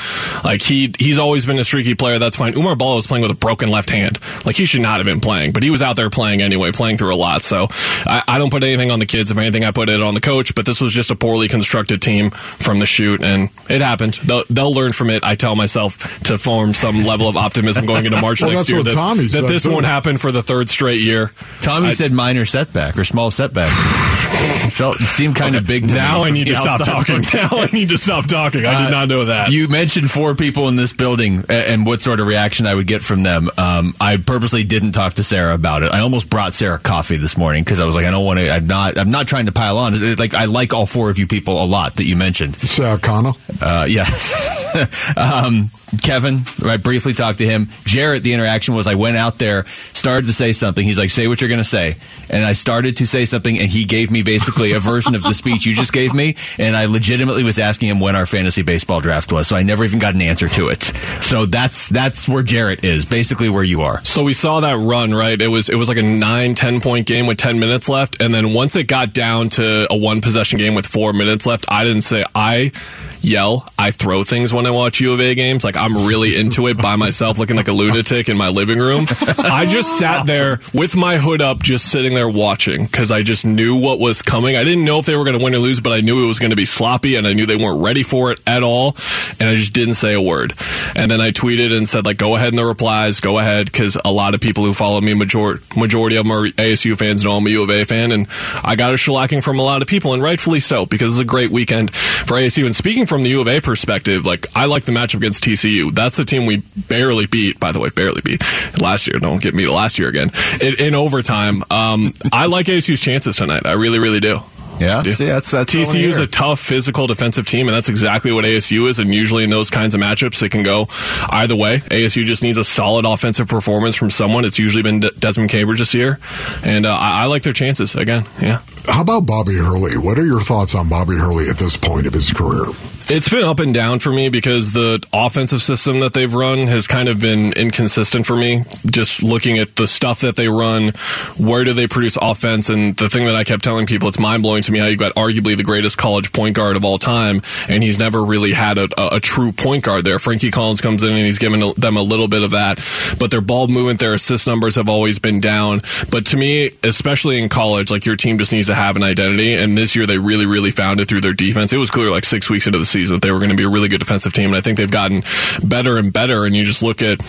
Like 0.45 0.63
he 0.63 0.93
he's 0.99 1.19
always 1.19 1.47
been 1.47 1.59
a 1.59 1.65
streaky 1.65 1.95
player. 1.95 2.19
That's 2.19 2.37
fine. 2.37 2.55
Oumar 2.55 2.77
Ball 2.77 2.97
was 2.97 3.07
playing 3.07 3.23
with 3.23 3.31
a 3.31 3.35
broken 3.35 3.71
left 3.71 3.91
hand. 3.91 4.19
Like 4.45 4.57
he 4.57 4.65
should 4.67 4.81
not 4.81 4.99
have 4.99 5.07
been 5.07 5.21
playing, 5.21 5.53
but 5.53 5.63
he 5.63 5.71
was 5.71 5.83
out 5.83 5.97
there 5.97 6.11
playing 6.11 6.43
anyway, 6.43 6.73
playing 6.73 6.99
through 6.99 7.15
a 7.15 7.17
lot. 7.17 7.43
So 7.43 7.69
I, 7.71 8.23
I 8.29 8.39
don't 8.39 8.51
put 8.51 8.63
anything 8.65 8.91
on 8.91 8.99
the 8.99 9.07
kids. 9.07 9.31
If 9.31 9.39
anything, 9.39 9.65
I 9.65 9.71
put 9.71 9.89
it 9.89 10.03
on 10.03 10.15
the 10.15 10.21
coach. 10.21 10.55
But 10.55 10.67
this 10.67 10.81
was 10.81 10.93
just 10.93 11.11
a 11.11 11.17
poorly 11.17 11.49
constructed 11.49 12.01
team 12.03 12.31
from 12.31 12.79
the 12.79 12.87
shoot, 12.87 13.23
and 13.23 13.51
it 13.69 13.81
happened. 13.81 14.15
They'll, 14.25 14.45
they'll 14.51 14.75
learn 14.75 14.93
from 14.93 15.11
it. 15.11 15.25
I 15.25 15.35
tell 15.35 15.57
myself 15.57 15.99
to 16.25 16.39
form 16.39 16.75
some 16.75 17.05
level 17.05 17.29
of 17.29 17.37
optimism 17.37 17.87
going 17.87 18.07
into 18.07 18.21
March 18.21 18.41
Well, 18.43 18.51
next 18.51 18.61
that's 18.63 18.71
year 18.71 18.79
what 18.79 18.85
that, 18.87 18.95
Tommy 18.95 19.27
that 19.27 19.47
this 19.47 19.63
too. 19.65 19.71
won't 19.71 19.87
happen 19.87 20.17
for 20.19 20.33
the 20.33 20.43
third 20.43 20.69
straight 20.69 21.01
year. 21.01 21.33
Tommy 21.61 21.89
I- 21.89 21.93
said 21.93 22.13
minor 22.13 22.45
setback 22.45 22.97
or 22.99 23.05
small 23.05 23.31
setback. 23.31 23.71
It 24.35 24.73
felt 24.73 24.97
seemed 24.99 25.37
kind 25.37 25.57
of 25.57 25.67
big. 25.67 25.89
To 25.89 25.95
Now 25.95 26.23
me 26.25 26.29
I 26.29 26.31
need 26.31 26.47
to 26.49 26.57
stop 26.57 26.85
talking. 26.85 27.23
Now 27.35 27.49
I 27.53 27.67
need 27.73 27.91
to 27.91 27.99
stop 27.99 28.27
talking. 28.27 28.65
I 28.65 28.83
did 28.85 28.87
Uh, 28.89 28.91
not 28.91 29.09
know 29.09 29.25
that. 29.27 29.53
You 29.53 29.69
mentioned 29.69 30.11
four 30.11 30.35
people 30.35 30.69
in 30.69 30.77
this 30.77 30.93
building 30.93 31.45
a- 31.49 31.71
and 31.71 31.85
what 31.87 32.01
sort 32.01 32.21
of 32.21 32.27
reaction 32.27 32.67
I 32.67 32.75
would 32.75 32.87
get 32.87 33.03
from 33.03 33.23
them. 33.23 33.51
Um, 33.59 33.95
I 34.01 34.17
purposely 34.17 34.65
didn't 34.65 34.93
talk 34.93 35.15
to 35.15 35.23
Sarah 35.25 35.55
about 35.55 35.83
it. 35.83 35.93
I 35.93 36.01
almost 36.01 36.31
brought 36.31 36.55
Sarah 36.55 36.79
coffee 36.79 37.17
this 37.19 37.37
morning 37.37 37.63
because 37.65 37.81
I 37.81 37.85
was 37.85 37.95
like, 37.95 38.07
I 38.07 38.11
don't 38.11 38.25
want 38.25 38.39
to. 38.41 38.51
I'm 38.51 38.67
not. 38.67 38.99
I'm 38.99 39.11
not 39.11 39.29
trying 39.29 39.47
to 39.47 39.53
pile 39.53 39.79
on. 39.79 39.95
It- 39.95 40.19
Like 40.19 40.35
I 40.35 40.47
like 40.47 40.73
all 40.75 40.87
four 40.87 41.11
of 41.11 41.19
you 41.19 41.27
people 41.27 41.63
a 41.63 41.67
lot 41.67 41.97
that 41.97 42.05
you 42.05 42.17
mentioned. 42.17 42.57
Sarah 42.57 42.99
Connell. 42.99 43.37
Uh, 43.61 43.87
yeah. 43.89 44.07
um, 45.17 45.71
Kevin, 46.01 46.43
I 46.65 46.79
briefly 46.79 47.13
talked 47.13 47.39
to 47.39 47.47
him. 47.47 47.69
Jarrett, 47.85 48.23
the 48.23 48.33
interaction 48.33 48.75
was 48.75 48.87
I 48.87 48.95
went 48.95 49.17
out 49.17 49.39
there, 49.39 49.65
started 49.67 50.27
to 50.27 50.33
say 50.33 50.53
something. 50.53 50.85
He's 50.85 50.99
like, 50.99 51.11
say 51.11 51.27
what 51.27 51.41
you're 51.41 51.49
going 51.49 51.61
to 51.61 51.65
say. 51.65 51.97
And 52.31 52.45
I 52.45 52.55
started 52.55 52.97
to 52.99 53.07
say 53.07 53.25
something, 53.27 53.59
and 53.59 53.71
he 53.71 53.85
gave 53.85 54.11
me 54.11 54.23
basically 54.23 54.73
a 54.73 54.81
version 54.81 55.15
of 55.15 55.23
the 55.23 55.35
speech 55.35 55.67
you 55.67 55.75
just 55.75 55.93
gave 55.93 56.15
me. 56.15 56.37
And 56.59 56.75
I 56.75 56.87
legitimately 56.87 57.43
was 57.43 57.59
asking 57.59 57.89
him 57.89 58.01
when 58.01 58.17
our 58.17 58.25
fantasy 58.25 58.63
baseball 58.63 59.01
draft 59.01 59.33
was. 59.33 59.49
So 59.49 59.57
I 59.57 59.63
never 59.63 59.85
even 59.85 59.99
got 59.99 60.15
an 60.15 60.23
answer 60.23 60.49
to 60.49 60.69
it. 60.69 60.83
So 61.21 61.45
that's 61.47 61.91
that's 61.91 62.29
where 62.29 62.43
Jarrett 62.43 62.85
is, 62.85 63.05
basically 63.05 63.51
where 63.51 63.65
you 63.65 63.83
are. 63.83 64.03
So 64.05 64.23
we 64.23 64.33
saw 64.33 64.61
that 64.61 64.77
run, 64.77 65.13
right? 65.13 65.41
It 65.41 65.49
was 65.49 65.69
it 65.69 65.77
was 65.77 65.89
like 65.89 65.99
a 65.99 66.03
nine, 66.03 66.55
10 66.55 66.81
point 66.81 67.07
game 67.07 67.27
with 67.27 67.39
10 67.39 67.61
minutes 67.61 67.89
left. 67.89 68.23
And 68.23 68.35
then 68.35 68.55
once 68.55 68.77
it 68.77 68.85
got 68.85 69.13
down 69.13 69.51
to 69.51 69.87
a 69.91 69.97
one 69.97 70.21
possession 70.21 70.59
game 70.59 70.75
with 70.75 70.87
four 70.87 71.13
minutes 71.13 71.45
left, 71.45 71.67
I 71.69 71.85
didn't 71.85 72.03
say, 72.03 72.25
I 72.35 72.73
yell, 73.21 73.69
I 73.79 73.91
throw 73.91 74.25
things 74.25 74.53
when 74.53 74.67
I 74.67 74.71
watch 74.71 75.01
U 75.01 75.13
of 75.13 75.21
A 75.21 75.35
games. 75.35 75.65
Like 75.65 75.77
I'm 75.83 76.07
really 76.07 76.39
into 76.39 76.69
it 76.69 76.81
by 76.81 76.95
myself, 76.95 77.41
looking 77.41 77.57
like 77.57 77.67
a 77.67 77.73
lunatic 77.73 78.29
in 78.29 78.37
my 78.37 78.51
living 78.51 78.79
room. 78.79 79.07
I 79.39 79.67
just 79.67 79.99
sat 79.99 80.27
there 80.27 80.61
with 80.73 80.95
my 80.95 81.17
hood 81.17 81.43
up, 81.43 81.61
just 81.61 81.91
sitting 81.91 82.15
there 82.15 82.29
watching 82.29 82.85
because 82.85 83.11
I 83.11 83.25
just 83.25 83.45
knew 83.45 83.75
what 83.81 83.99
was 83.99 84.23
coming. 84.23 84.55
I 84.57 84.63
didn't 84.63 84.85
know 84.85 85.01
if 85.01 85.07
they 85.07 85.17
were 85.17 85.25
going 85.25 85.37
to 85.37 85.45
win 85.45 85.57
or 85.57 85.59
lose, 85.59 85.81
but 85.81 85.93
I 85.93 86.01
knew 86.01 86.23
it 86.23 86.29
was 86.29 86.39
going 86.39 86.51
to 86.51 86.57
be 86.57 86.67
sloppy 86.67 87.17
and 87.17 87.27
I 87.27 87.33
knew 87.33 87.47
they 87.47 87.57
weren't 87.57 87.83
ready 87.83 88.05
for 88.05 88.31
it 88.31 88.41
at 88.47 88.63
all. 88.63 88.95
And 89.41 89.49
I 89.49 89.57
just 89.57 89.73
didn't 89.73 89.95
say 89.95 90.15
a 90.15 90.21
word. 90.21 90.55
And 90.95 91.11
then 91.11 91.21
I 91.21 91.31
tweeted 91.31 91.77
and 91.77 91.89
said, 91.89 92.05
like, 92.07 92.19
go 92.19 92.37
ahead 92.37 92.49
in 92.49 92.57
the 92.57 92.65
replies, 92.65 93.21
go 93.21 93.39
ahead, 93.39 93.67
because 93.67 93.97
a 94.05 94.13
lot 94.13 94.35
of 94.35 94.41
people 94.41 94.65
who 94.65 94.75
follow 94.75 95.01
me, 95.01 95.15
major- 95.15 95.61
majority 95.77 96.17
of 96.17 96.25
them 96.25 96.33
are 96.33 96.47
ASU 96.49 96.97
fans, 96.97 97.25
know 97.25 97.37
I'm 97.37 97.47
a 97.47 97.51
U 97.51 97.63
of 97.63 97.71
A 97.71 97.85
fan. 97.85 98.13
And 98.13 98.27
I 98.63 98.77
got 98.77 98.93
a 98.93 98.97
shellacking 98.97 99.43
from 99.43 99.59
a 99.59 99.63
lot 99.63 99.83
of 99.83 99.89
people, 99.89 100.15
and 100.15 100.23
rightfully 100.23 100.61
so, 100.61 100.87
because 100.87 101.13
it's 101.13 101.23
a 101.23 101.25
great 101.25 101.51
weekend 101.51 101.95
for 101.95 102.37
ASU. 102.37 102.67
And 102.67 102.77
speaking 102.77 103.07
from 103.07 103.23
the 103.23 103.31
U 103.31 103.41
of 103.41 103.49
A 103.49 103.61
perspective, 103.61 104.25
like, 104.27 104.47
I 104.57 104.67
like 104.67 104.85
the 104.85 104.93
matchup 104.93 105.17
against 105.17 105.43
TCU. 105.45 105.95
That's 105.95 106.17
the 106.17 106.25
team 106.25 106.47
we 106.47 106.59
barely 106.89 107.27
beat, 107.27 107.59
by 107.59 107.73
the 107.73 107.81
way, 107.81 107.91
barely 107.91 108.21
beat 108.23 108.43
last 108.81 109.07
year. 109.07 109.19
Don't 109.19 109.43
get 109.43 109.55
me 109.55 109.67
last 109.67 109.99
year 109.99 110.09
again. 110.09 110.31
In, 110.61 110.75
in 110.79 110.95
overtime, 110.95 111.63
um, 111.71 112.13
I 112.33 112.47
like 112.47 112.67
ASU's 112.67 113.01
chances 113.01 113.37
tonight. 113.37 113.67
I 113.67 113.73
really, 113.73 113.99
really 113.99 114.21
do. 114.21 114.41
Yeah, 114.83 115.03
see, 115.03 115.27
that's 115.27 115.51
that's 115.51 115.75
what 115.75 115.83
I 115.83 115.87
wanna 115.87 115.99
TCU 115.99 116.09
is 116.09 116.19
a 116.19 116.27
tough 116.27 116.61
physical 116.61 117.07
defensive 117.07 117.47
team, 117.47 117.69
and 117.69 117.75
that's 117.75 117.89
exactly 117.89 118.33
what 118.33 118.45
ASU 118.45 118.89
is. 118.89 118.99
And 118.99 119.13
usually 119.13 119.45
in 119.45 119.51
those 119.51 119.71
kinds 119.71 119.95
of 119.95 120.01
matchups, 120.01 120.43
it 120.43 120.51
can 120.51 120.63
go 120.63 120.89
either 121.31 121.57
way. 121.57 121.79
ASU 121.79 122.25
just 122.25 122.43
needs 122.43 122.59
a 122.59 122.65
solid 122.65 123.05
offensive 123.05 123.49
performance 123.49 123.97
from 123.97 124.11
someone. 124.11 124.45
It's 124.45 124.59
usually 124.59 124.83
been 124.83 125.01
Desmond 125.19 125.51
Cambridge 125.51 125.79
this 125.79 125.95
year, 125.95 126.19
and 126.65 126.87
uh, 126.87 126.95
I-, 126.95 127.23
I 127.23 127.25
like 127.27 127.43
their 127.43 127.53
chances 127.53 127.95
again. 127.95 128.27
Yeah. 128.41 128.61
How 128.87 129.03
about 129.03 129.27
Bobby 129.27 129.57
Hurley? 129.57 129.97
What 129.97 130.19
are 130.19 130.27
your 130.27 130.41
thoughts 130.41 130.75
on 130.75 130.89
Bobby 130.89 131.17
Hurley 131.17 131.49
at 131.49 131.57
this 131.57 131.77
point 131.77 132.07
of 132.07 132.13
his 132.13 132.33
career? 132.33 132.67
It's 133.15 133.29
been 133.29 133.45
up 133.45 133.59
and 133.59 133.75
down 133.75 133.99
for 133.99 134.11
me 134.11 134.31
because 134.31 134.73
the 134.73 135.05
offensive 135.13 135.61
system 135.61 136.01
that 136.01 136.15
they've 136.15 136.33
run 136.33 136.61
has 136.61 136.87
kind 136.87 137.11
of 137.11 137.21
been 137.21 137.53
inconsistent 137.53 138.25
for 138.25 138.35
me. 138.35 138.65
Just 138.87 139.23
looking 139.23 139.59
at 139.59 139.77
the 139.77 139.87
stuff 139.87 140.21
that 140.21 140.35
they 140.37 140.49
run, 140.49 140.93
where 141.37 141.63
do 141.63 141.75
they 141.75 141.87
produce 141.87 142.17
offense? 142.17 142.71
And 142.71 142.97
the 142.97 143.11
thing 143.11 143.27
that 143.27 143.37
I 143.37 143.45
kept 143.45 143.65
telling 143.65 143.85
people, 143.85 144.09
it's 144.09 144.19
mind 144.19 144.43
blowing 144.43 144.63
to 144.63 144.73
me 144.73 144.79
how 144.79 144.87
you've 144.87 144.99
got 144.99 145.15
arguably 145.15 145.59
the 145.59 145.63
greatest 145.63 145.99
college 145.99 146.33
point 146.33 146.57
guard 146.57 146.75
of 146.75 146.87
all 146.87 146.97
time, 146.97 147.43
and 147.69 147.83
he's 147.83 147.99
never 147.99 148.25
really 148.25 148.53
had 148.53 148.79
a, 148.79 148.89
a, 148.97 149.17
a 149.17 149.21
true 149.21 149.53
point 149.53 149.85
guard 149.85 150.07
there. 150.07 150.19
Frankie 150.19 150.51
Collins 150.51 150.81
comes 150.81 151.03
in 151.03 151.11
and 151.11 151.19
he's 151.19 151.39
given 151.39 151.61
them 151.77 151.99
a 151.99 152.03
little 152.03 152.29
bit 152.29 152.43
of 152.43 152.53
that, 152.53 152.81
but 153.19 153.31
their 153.31 153.43
ball 153.43 153.69
movement, 153.69 154.01
their 154.01 154.15
assist 154.15 154.47
numbers 154.47 154.77
have 154.77 154.89
always 154.89 155.19
been 155.19 155.39
down. 155.39 155.83
But 156.11 156.25
to 156.29 156.39
me, 156.39 156.71
especially 156.83 157.43
in 157.43 157.51
college, 157.51 157.91
like 157.91 158.07
your 158.07 158.17
team 158.17 158.39
just 158.39 158.53
needs 158.53 158.69
to 158.69 158.75
have 158.75 158.97
an 158.97 159.05
identity, 159.05 159.53
and 159.53 159.77
this 159.77 159.95
year 159.95 160.07
they 160.07 160.17
really, 160.17 160.47
really 160.47 160.71
found 160.71 160.99
it 160.99 161.11
through 161.11 161.21
their 161.21 161.35
defense. 161.35 161.75
It 161.75 161.77
was 161.77 161.91
clear 161.91 162.11
like 162.11 162.25
six 162.25 162.49
weeks 162.49 162.67
into 162.67 162.79
the 162.79 162.87
season 162.87 163.02
that 163.11 163.23
they 163.23 163.31
were 163.31 163.39
going 163.39 163.51
to 163.51 163.57
be 163.57 163.65
a 163.65 163.69
really 163.69 163.89
good 163.89 164.01
defensive 164.01 164.33
team, 164.33 164.51
and 164.51 164.57
I 164.57 164.61
think 164.61 164.79
they've 164.79 164.91
gotten 164.91 165.23
better 165.63 165.99
and 165.99 166.13
better. 166.13 166.45
And 166.45 166.55
you 166.57 166.65
just 166.65 166.83
look 166.83 167.03
at 167.03 167.21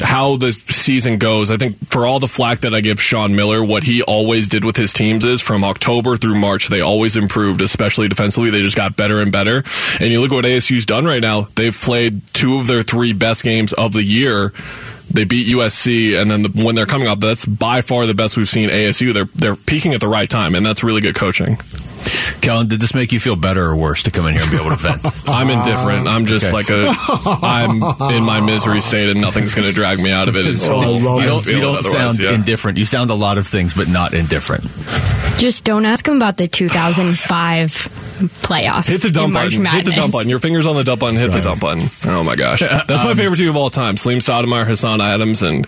how 0.00 0.36
the 0.36 0.52
season 0.52 1.18
goes, 1.18 1.50
I 1.50 1.56
think 1.56 1.76
for 1.88 2.06
all 2.06 2.18
the 2.18 2.26
flack 2.26 2.60
that 2.60 2.74
I 2.74 2.80
give 2.80 3.00
Sean 3.00 3.36
Miller, 3.36 3.64
what 3.64 3.84
he 3.84 4.02
always 4.02 4.48
did 4.48 4.64
with 4.64 4.76
his 4.76 4.92
teams 4.92 5.24
is 5.24 5.40
from 5.40 5.62
October 5.62 6.16
through 6.16 6.34
March, 6.36 6.68
they 6.68 6.80
always 6.80 7.16
improved, 7.16 7.60
especially 7.60 8.08
defensively. 8.08 8.50
They 8.50 8.62
just 8.62 8.76
got 8.76 8.96
better 8.96 9.20
and 9.20 9.30
better. 9.30 9.62
And 10.00 10.10
you 10.10 10.20
look 10.20 10.32
at 10.32 10.34
what 10.34 10.44
ASU's 10.44 10.86
done 10.86 11.04
right 11.04 11.22
now. 11.22 11.48
They've 11.54 11.74
played 11.74 12.26
two 12.34 12.58
of 12.58 12.66
their 12.66 12.82
three 12.82 13.12
best 13.12 13.42
games 13.42 13.72
of 13.72 13.92
the 13.92 14.02
year. 14.02 14.52
They 15.14 15.24
beat 15.24 15.46
USC, 15.48 16.20
and 16.20 16.30
then 16.30 16.42
the, 16.42 16.64
when 16.64 16.74
they're 16.74 16.86
coming 16.86 17.06
up, 17.08 17.20
that's 17.20 17.46
by 17.46 17.80
far 17.82 18.06
the 18.06 18.14
best 18.14 18.36
we've 18.36 18.48
seen 18.48 18.68
ASU. 18.68 19.14
They're 19.14 19.28
they're 19.34 19.56
peaking 19.56 19.94
at 19.94 20.00
the 20.00 20.08
right 20.08 20.28
time, 20.28 20.54
and 20.54 20.66
that's 20.66 20.82
really 20.84 21.00
good 21.00 21.14
coaching. 21.14 21.56
Kellen, 22.42 22.66
did 22.68 22.80
this 22.80 22.94
make 22.94 23.12
you 23.12 23.20
feel 23.20 23.36
better 23.36 23.64
or 23.64 23.74
worse 23.76 24.02
to 24.02 24.10
come 24.10 24.26
in 24.26 24.34
here 24.34 24.42
and 24.42 24.50
be 24.50 24.56
able 24.58 24.70
to 24.70 24.76
vent? 24.76 25.00
I'm 25.28 25.48
indifferent. 25.48 26.06
I'm 26.08 26.26
just 26.26 26.46
Okay. 26.46 26.52
like 26.52 26.68
a. 26.68 26.92
I'm 27.42 27.70
in 28.12 28.22
my 28.24 28.40
misery 28.44 28.80
state, 28.82 29.08
and 29.08 29.20
nothing's 29.20 29.54
going 29.54 29.66
to 29.68 29.72
drag 29.74 29.98
me 30.00 30.10
out 30.10 30.28
of 30.28 30.36
it 30.36 30.44
until 30.44 30.80
I 30.80 30.86
love 30.86 31.20
You 31.22 31.26
don't, 31.26 31.46
you 31.46 31.60
don't 31.60 31.82
sound 31.82 32.18
yeah. 32.18 32.34
indifferent. 32.34 32.76
You 32.76 32.84
sound 32.84 33.10
a 33.10 33.14
lot 33.14 33.38
of 33.38 33.46
things, 33.46 33.72
but 33.72 33.88
not 33.88 34.12
indifferent. 34.12 34.64
Just 35.38 35.64
don't 35.64 35.86
ask 35.86 36.06
him 36.06 36.16
about 36.16 36.36
the 36.36 36.46
2005 36.48 37.70
playoff. 38.42 38.86
Hit 38.88 39.02
the 39.02 39.10
dump 39.10 39.28
in 39.28 39.32
March 39.32 39.56
button. 39.56 39.66
Hit 39.66 39.84
the 39.86 39.92
dump 39.92 40.12
button. 40.12 40.28
Your 40.28 40.38
fingers 40.38 40.66
on 40.66 40.76
the 40.76 40.84
dump 40.84 41.00
button. 41.00 41.16
Hit 41.16 41.32
the 41.32 41.40
dump 41.40 41.60
button. 41.60 41.88
Oh 42.06 42.22
my 42.24 42.36
gosh, 42.36 42.60
that's 42.60 42.90
Um, 42.90 43.04
my 43.08 43.14
favorite 43.14 43.36
team 43.38 43.48
of 43.48 43.56
all 43.56 43.70
time. 43.70 43.96
Salim 43.96 44.18
Stoudamire, 44.18 44.66
Hassan 44.66 45.00
Adams, 45.04 45.42
and 45.42 45.66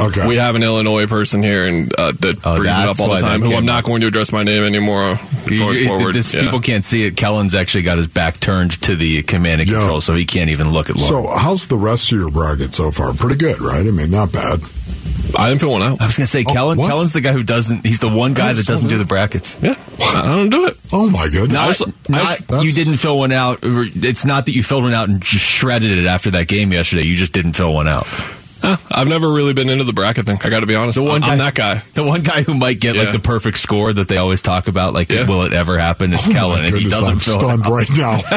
Okay. 0.00 0.26
we 0.26 0.36
have 0.36 0.56
an 0.56 0.62
Illinois 0.64 1.06
person 1.06 1.42
here 1.42 1.66
and 1.66 1.92
uh, 1.98 2.12
that 2.20 2.38
Oh, 2.44 2.56
brings 2.56 2.76
it 2.76 2.82
up 2.88 2.98
all 3.00 3.10
the 3.14 3.20
time. 3.20 3.42
Who 3.42 3.54
I'm 3.54 3.64
not 3.66 3.84
going 3.84 4.00
to 4.00 4.08
address 4.08 4.32
my 4.32 4.42
name 4.42 4.64
anymore 4.64 5.18
going 5.46 5.76
You- 5.78 5.86
forward. 5.86 6.14
this- 6.14 6.34
Yeah. 6.34 6.40
People 6.42 6.58
can't 6.60 6.84
see 6.84 7.04
it. 7.04 7.16
Kellen's 7.16 7.54
actually 7.54 7.82
got 7.82 7.98
his 7.98 8.08
back 8.08 8.40
turned 8.40 8.72
to 8.82 8.96
the 8.96 9.22
command 9.22 9.60
and 9.60 9.70
Yeah. 9.70 9.78
control, 9.78 10.00
so 10.00 10.14
he 10.16 10.24
can't 10.24 10.50
even 10.50 10.72
look 10.72 10.90
at 10.90 10.96
Lauren. 10.96 11.26
So, 11.28 11.36
how's 11.36 11.66
the 11.66 11.76
rest 11.76 12.10
of 12.10 12.18
your 12.18 12.30
bracket 12.30 12.74
so 12.74 12.90
far? 12.90 13.12
Pretty 13.14 13.36
good, 13.36 13.60
right? 13.60 13.86
I 13.86 13.90
mean, 13.90 14.10
not 14.10 14.32
bad. 14.32 14.60
I 15.36 15.48
didn't 15.48 15.60
fill 15.60 15.70
one 15.72 15.82
out. 15.82 16.00
I 16.00 16.06
was 16.06 16.16
going 16.16 16.26
to 16.26 16.30
say, 16.30 16.44
Kellen. 16.44 16.78
Oh, 16.78 16.82
what? 16.82 16.88
Kellen's 16.88 17.12
the 17.12 17.20
guy 17.20 17.32
who 17.32 17.42
doesn't. 17.42 17.84
He's 17.86 17.98
the 17.98 18.08
one 18.08 18.34
guy 18.34 18.52
that 18.52 18.66
doesn't 18.66 18.84
don't 18.84 18.88
do 18.88 18.94
know. 18.96 18.98
the 19.00 19.04
brackets. 19.06 19.56
Yeah, 19.62 19.74
I 20.00 20.22
don't 20.22 20.50
do 20.50 20.66
it. 20.66 20.76
Oh 20.92 21.08
my 21.10 21.28
goodness. 21.28 21.52
Not, 21.52 21.68
was- 21.68 21.82
I 22.12 22.38
not- 22.50 22.64
you 22.64 22.72
didn't 22.72 22.94
fill 22.98 23.18
one 23.18 23.32
out. 23.32 23.60
It's 23.62 24.24
not 24.24 24.46
that 24.46 24.52
you 24.54 24.62
filled 24.62 24.84
one 24.84 24.94
out 24.94 25.08
and 25.08 25.20
just 25.20 25.44
shredded 25.44 25.98
it 25.98 26.06
after 26.06 26.30
that 26.32 26.46
game 26.46 26.72
yesterday. 26.72 27.02
You 27.04 27.16
just 27.16 27.32
didn't 27.32 27.54
fill 27.54 27.72
one 27.72 27.88
out. 27.88 28.06
Huh, 28.64 28.76
I've 28.90 29.08
never 29.08 29.30
really 29.30 29.52
been 29.52 29.68
into 29.68 29.84
the 29.84 29.92
bracket 29.92 30.24
thing. 30.26 30.38
I 30.42 30.48
got 30.48 30.60
to 30.60 30.66
be 30.66 30.74
honest. 30.74 30.96
The 30.96 31.02
one 31.02 31.16
I'm, 31.16 31.20
guy, 31.20 31.32
I'm 31.32 31.38
that 31.38 31.54
guy. 31.54 31.82
The 31.92 32.04
one 32.04 32.22
guy 32.22 32.42
who 32.42 32.54
might 32.54 32.80
get 32.80 32.94
Yeah. 32.96 33.02
like 33.02 33.12
the 33.12 33.18
perfect 33.18 33.58
score 33.58 33.92
that 33.92 34.08
they 34.08 34.16
always 34.16 34.40
talk 34.42 34.68
about. 34.68 34.94
Like, 34.94 35.10
Yeah. 35.10 35.26
will 35.28 35.42
it 35.42 35.52
ever 35.52 35.78
happen? 35.78 36.12
It's 36.14 36.26
Oh 36.26 36.32
Kellen, 36.32 36.64
and 36.64 36.74
he 36.74 36.88
doesn't 36.88 37.10
I'm 37.12 37.20
stunned 37.20 37.64
out. 37.66 37.70
right 37.70 37.90
now. 37.96 38.20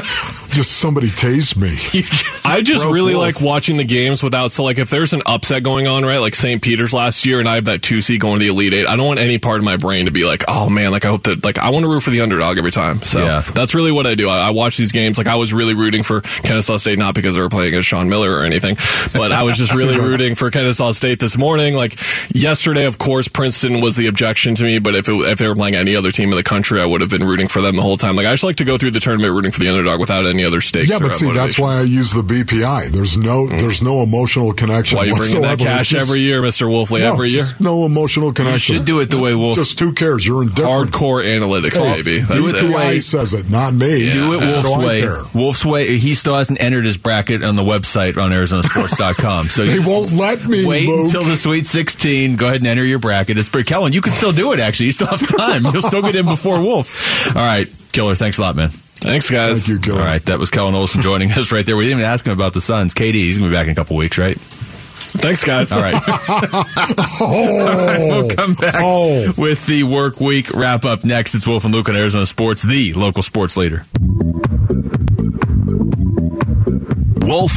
Just 0.49 0.73
somebody 0.77 1.07
tased 1.09 1.55
me. 1.57 1.69
I 2.45 2.61
just 2.61 2.81
Broke 2.83 2.93
really 2.93 3.13
wolf. 3.13 3.25
like 3.25 3.41
watching 3.41 3.77
the 3.77 3.83
games 3.83 4.23
without. 4.23 4.51
So, 4.51 4.63
like, 4.63 4.77
if 4.77 4.89
there's 4.89 5.11
an 5.13 5.21
upset 5.25 5.63
going 5.63 5.85
on, 5.87 6.03
right, 6.05 6.17
like 6.19 6.33
St. 6.33 6.61
Peter's 6.61 6.93
last 6.93 7.25
year, 7.25 7.39
and 7.39 7.47
I 7.49 7.55
have 7.55 7.65
that 7.65 7.81
two 7.81 8.01
seed 8.01 8.21
going 8.21 8.35
to 8.35 8.39
the 8.39 8.47
Elite 8.47 8.73
Eight, 8.73 8.87
I 8.87 8.95
don't 8.95 9.05
want 9.05 9.19
any 9.19 9.37
part 9.37 9.59
of 9.59 9.65
my 9.65 9.75
brain 9.77 10.05
to 10.05 10.11
be 10.11 10.23
like, 10.23 10.45
oh 10.47 10.69
man, 10.69 10.91
like 10.91 11.03
I 11.05 11.09
hope 11.09 11.23
that, 11.23 11.43
like, 11.43 11.59
I 11.59 11.69
want 11.71 11.83
to 11.83 11.89
root 11.89 12.01
for 12.01 12.09
the 12.09 12.21
underdog 12.21 12.57
every 12.57 12.71
time. 12.71 13.01
So 13.01 13.19
Yeah. 13.19 13.41
that's 13.41 13.75
really 13.75 13.91
what 13.91 14.07
I 14.07 14.15
do. 14.15 14.29
I, 14.29 14.47
I 14.47 14.49
watch 14.51 14.77
these 14.77 14.91
games. 14.93 15.17
Like, 15.17 15.27
I 15.27 15.35
was 15.35 15.53
really 15.53 15.73
rooting 15.75 16.03
for 16.03 16.21
Kennesaw 16.21 16.77
State, 16.77 16.97
not 16.97 17.13
because 17.13 17.35
they 17.35 17.41
were 17.41 17.49
playing 17.49 17.69
against 17.69 17.87
Sean 17.89 18.07
Miller 18.09 18.31
or 18.31 18.43
anything, 18.43 18.77
but 19.13 19.31
I 19.33 19.43
was 19.43 19.57
just 19.57 19.73
really 19.75 19.99
rooting 19.99 20.35
for 20.35 20.49
Kennesaw 20.49 20.93
State 20.93 21.19
this 21.19 21.37
morning. 21.37 21.75
Like 21.75 21.93
yesterday, 22.33 22.85
of 22.85 22.97
course, 22.97 23.27
Princeton 23.27 23.81
was 23.81 23.97
the 23.97 24.07
objection 24.07 24.55
to 24.55 24.63
me, 24.63 24.79
but 24.79 24.95
if 24.95 25.09
it, 25.09 25.13
if 25.13 25.39
they 25.39 25.47
were 25.47 25.55
playing 25.55 25.75
any 25.75 25.95
other 25.97 26.11
team 26.11 26.29
in 26.31 26.37
the 26.37 26.43
country, 26.43 26.81
I 26.81 26.85
would 26.85 27.01
have 27.01 27.09
been 27.09 27.23
rooting 27.25 27.47
for 27.49 27.61
them 27.61 27.75
the 27.75 27.81
whole 27.81 27.97
time. 27.97 28.15
Like, 28.15 28.25
I 28.25 28.31
just 28.31 28.43
like 28.45 28.55
to 28.57 28.65
go 28.65 28.77
through 28.77 28.91
the 28.91 28.99
tournament 29.01 29.33
rooting 29.33 29.51
for 29.51 29.59
the 29.59 29.67
underdog 29.69 29.99
without 29.99 30.25
any 30.25 30.43
other 30.47 30.61
stakes. 30.61 30.89
Yeah, 30.89 30.99
but 30.99 31.15
see, 31.15 31.31
that's 31.31 31.59
why 31.59 31.77
I 31.77 31.83
use 31.83 32.11
the 32.13 32.23
BPI. 32.23 32.87
There's 32.89 33.17
no, 33.17 33.47
there's 33.47 33.81
no 33.81 34.01
emotional 34.01 34.53
connection. 34.53 34.95
Mm. 34.97 34.99
Why 34.99 35.05
you 35.05 35.15
bringing 35.15 35.41
that 35.41 35.59
cash 35.59 35.89
Just- 35.89 36.07
every 36.09 36.21
year, 36.21 36.41
Mr. 36.41 36.67
Wolfley? 36.67 37.01
No, 37.01 37.13
every 37.13 37.29
year, 37.29 37.43
no 37.59 37.85
emotional 37.85 38.33
connection. 38.33 38.73
You 38.75 38.79
should 38.79 38.85
do 38.87 38.99
it 39.01 39.09
the 39.11 39.19
way 39.19 39.35
Wolf- 39.35 39.57
Just 39.57 39.79
who 39.79 39.93
cares? 39.93 40.25
You're 40.25 40.43
indifferent. 40.43 40.91
hardcore 40.91 41.23
analytics, 41.25 41.77
Hey, 41.77 42.01
baby. 42.01 42.19
Do 42.21 42.25
That's 42.51 42.63
it 42.63 42.67
the 42.67 42.73
way 42.75 42.93
he 42.95 43.01
says 43.01 43.33
it, 43.33 43.49
not 43.49 43.73
me. 43.73 44.09
Do 44.11 44.33
it 44.33 44.39
How 44.41 44.51
Wolf's 44.53 44.73
do 44.73 44.87
way. 44.87 45.01
care? 45.01 45.17
Wolf's 45.33 45.65
way. 45.65 45.97
He 45.97 46.15
still 46.15 46.35
hasn't 46.35 46.61
entered 46.61 46.85
his 46.85 46.97
bracket 46.97 47.43
on 47.43 47.55
the 47.55 47.63
website 47.63 48.17
on 48.17 48.31
ArizonaSports.com. 48.31 49.47
So 49.47 49.65
They 49.65 49.75
you 49.75 49.81
won't 49.83 50.11
let 50.13 50.45
me. 50.45 50.65
Wait 50.65 50.87
Luke. 50.87 51.05
until 51.05 51.23
the 51.23 51.35
Sweet 51.35 51.67
16. 51.67 52.35
Go 52.37 52.45
ahead 52.47 52.57
and 52.61 52.67
enter 52.67 52.83
your 52.85 52.99
bracket. 52.99 53.37
It's 53.37 53.49
pretty. 53.49 53.67
Kellen, 53.67 53.91
you 53.93 54.01
can 54.01 54.13
still 54.13 54.31
do 54.31 54.53
it. 54.53 54.59
Actually, 54.59 54.87
you 54.87 54.91
still 54.93 55.07
have 55.07 55.25
time. 55.27 55.63
You'll 55.65 55.81
still 55.81 56.01
get 56.01 56.15
in 56.15 56.25
before 56.25 56.61
Wolf. 56.61 57.27
All 57.27 57.33
right, 57.35 57.67
Killer. 57.91 58.15
Thanks 58.15 58.37
a 58.37 58.41
lot, 58.41 58.55
man. 58.55 58.71
Thanks, 58.99 59.29
guys. 59.29 59.59
Thank 59.67 59.69
you, 59.69 59.79
Gil. 59.79 59.97
All 59.99 60.03
right, 60.05 60.23
that 60.25 60.39
was 60.39 60.49
Kellen 60.49 60.75
Olson 60.75 61.01
joining 61.01 61.31
us 61.33 61.51
right 61.51 61.65
there. 61.65 61.77
We 61.77 61.83
didn't 61.85 61.99
even 61.99 62.09
ask 62.11 62.25
him 62.25 62.33
about 62.33 62.53
the 62.53 62.61
Suns. 62.61 62.93
KD, 62.93 63.13
he's 63.13 63.37
going 63.37 63.49
to 63.49 63.55
be 63.55 63.57
back 63.59 63.67
in 63.67 63.71
a 63.73 63.75
couple 63.75 63.95
weeks, 63.95 64.17
right? 64.17 64.37
Thanks, 64.39 65.43
guys. 65.43 65.71
All 65.71 65.81
right. 65.81 65.95
Oh, 67.19 68.21
we'll 68.21 68.29
come 68.35 68.53
back 68.53 68.75
Oh. 68.77 69.33
with 69.37 69.65
the 69.65 69.83
work 69.83 70.19
week 70.19 70.53
wrap 70.53 70.85
up 70.85 71.03
next. 71.03 71.33
It's 71.35 71.47
Wolf 71.47 71.65
and 71.65 71.73
Luke 71.73 71.89
on 71.89 71.95
Arizona 71.95 72.25
Sports, 72.25 72.61
the 72.61 72.93
local 72.93 73.23
sports 73.23 73.57
leader. 73.57 73.85
Wolf 77.25 77.51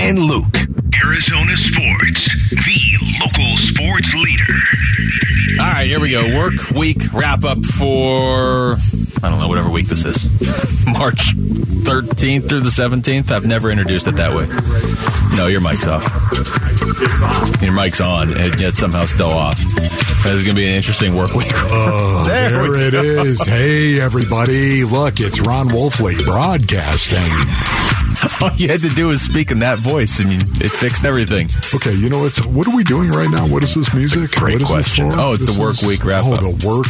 and 0.00 0.18
Luke. 0.18 0.56
Arizona 1.04 1.56
Sports, 1.56 2.28
the 2.50 2.80
local 3.26 3.56
sports 3.56 4.14
leader. 4.14 4.52
All 5.60 5.66
right, 5.66 5.86
here 5.86 6.00
we 6.00 6.10
go. 6.10 6.26
Work 6.36 6.70
week 6.70 6.98
wrap 7.12 7.44
up 7.44 7.64
for 7.64 8.76
I 9.22 9.30
don't 9.30 9.40
know 9.40 9.48
whatever 9.48 9.70
week 9.70 9.86
this 9.86 10.04
is. 10.04 10.24
March 10.86 11.34
13th 11.36 12.48
through 12.48 12.60
the 12.60 12.70
17th. 12.70 13.30
I've 13.30 13.46
never 13.46 13.70
introduced 13.70 14.06
it 14.06 14.16
that 14.16 14.34
way. 14.34 14.46
No, 15.36 15.46
your 15.48 15.60
mic's 15.60 15.86
off. 15.86 16.04
Your 17.62 17.72
mic's 17.72 18.00
on, 18.00 18.32
and 18.36 18.60
yet 18.60 18.74
somehow 18.76 19.06
still 19.06 19.30
off. 19.30 19.58
This 19.74 20.26
is 20.26 20.42
going 20.42 20.54
to 20.56 20.60
be 20.60 20.66
an 20.66 20.74
interesting 20.74 21.14
work 21.16 21.34
week. 21.34 21.50
Oh, 21.52 22.24
there, 22.28 22.62
we 22.70 22.78
it 22.78 22.92
go. 22.92 23.02
is. 23.02 23.42
Hey, 23.44 24.00
everybody. 24.00 24.84
Look, 24.84 25.20
it's 25.20 25.40
Ron 25.40 25.68
Wolfley 25.68 26.22
broadcasting. 26.24 27.22
All 28.40 28.50
you 28.56 28.68
had 28.68 28.80
to 28.80 28.88
do 28.90 29.08
was 29.08 29.22
speak 29.22 29.50
in 29.50 29.60
that 29.60 29.78
voice, 29.78 30.18
and 30.20 30.30
you, 30.32 30.38
it 30.64 30.70
fixed 30.72 31.04
everything. 31.04 31.48
Okay, 31.74 31.92
you 31.94 32.08
know 32.08 32.24
it's 32.26 32.44
what 32.44 32.66
are 32.66 32.74
we 32.76 32.84
doing 32.84 33.10
right 33.10 33.30
now? 33.30 33.46
What 33.46 33.62
is 33.62 33.74
this 33.74 33.92
music? 33.94 34.30
great 34.32 34.54
What 34.54 34.62
is 34.62 34.68
this 34.68 34.74
question. 34.74 35.10
for? 35.10 35.16
Oh, 35.18 35.32
it's 35.34 35.44
the 35.54 35.60
work 35.60 35.72
is- 35.74 35.86
week 35.86 36.04
wrap 36.04 36.24
oh, 36.26 36.34
up. 36.34 36.40
the 36.40 36.66
work 36.66 36.86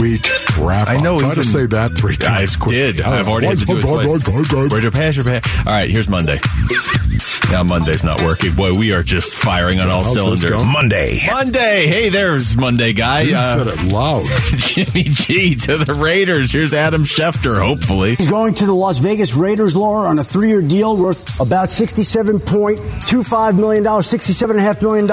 week 0.00 0.26
wrap 0.58 0.88
I 0.88 0.96
up. 0.96 1.02
know, 1.02 1.20
Try 1.20 1.32
even- 1.32 1.42
to 1.44 1.48
say 1.48 1.66
that 1.66 1.92
three 1.92 2.14
I 2.20 2.24
times 2.24 2.56
quick. 2.56 2.74
did. 2.74 3.00
I've 3.02 3.28
already 3.28 3.46
had 3.46 3.58
to 3.58 3.64
do 3.66 3.78
it 3.78 3.82
twice. 3.82 4.26
Where'd 4.70 4.82
your 4.82 4.90
pass, 4.92 5.16
your 5.16 5.24
pass? 5.24 5.66
All 5.66 5.72
right, 5.72 5.90
here's 5.90 6.08
Monday. 6.08 6.38
Now 7.50 7.64
Monday's 7.64 8.04
not 8.04 8.22
working. 8.22 8.54
Boy, 8.54 8.72
we 8.78 8.92
are 8.92 9.02
just 9.02 9.34
firing 9.34 9.80
on 9.80 9.90
all 9.90 10.04
How's 10.04 10.12
cylinders. 10.14 10.64
Monday. 10.64 11.18
Monday. 11.26 11.86
Hey, 11.88 12.08
there's 12.08 12.56
Monday 12.56 12.92
guy. 12.92 13.24
Dude 13.24 13.34
Uh, 13.34 13.64
said 13.64 13.66
it 13.86 13.92
loud. 13.92 14.24
Jimmy 14.56 15.02
G 15.02 15.54
to 15.56 15.76
the 15.78 15.94
Raiders. 15.94 16.52
Here's 16.52 16.72
Adam 16.72 17.02
Schefter, 17.02 17.60
hopefully. 17.60 18.14
He's 18.14 18.28
going 18.28 18.54
to 18.54 18.66
the 18.66 18.72
Las 18.74 18.98
Vegas 18.98 19.34
Raiders, 19.34 19.74
Laura, 19.74 20.08
on 20.08 20.20
a 20.20 20.24
three-year 20.24 20.62
deal 20.62 20.96
worth 20.96 21.40
about 21.40 21.70
$67.25 21.70 23.56
million, 23.58 23.84
$67.5 23.84 24.82
million. 24.82 25.10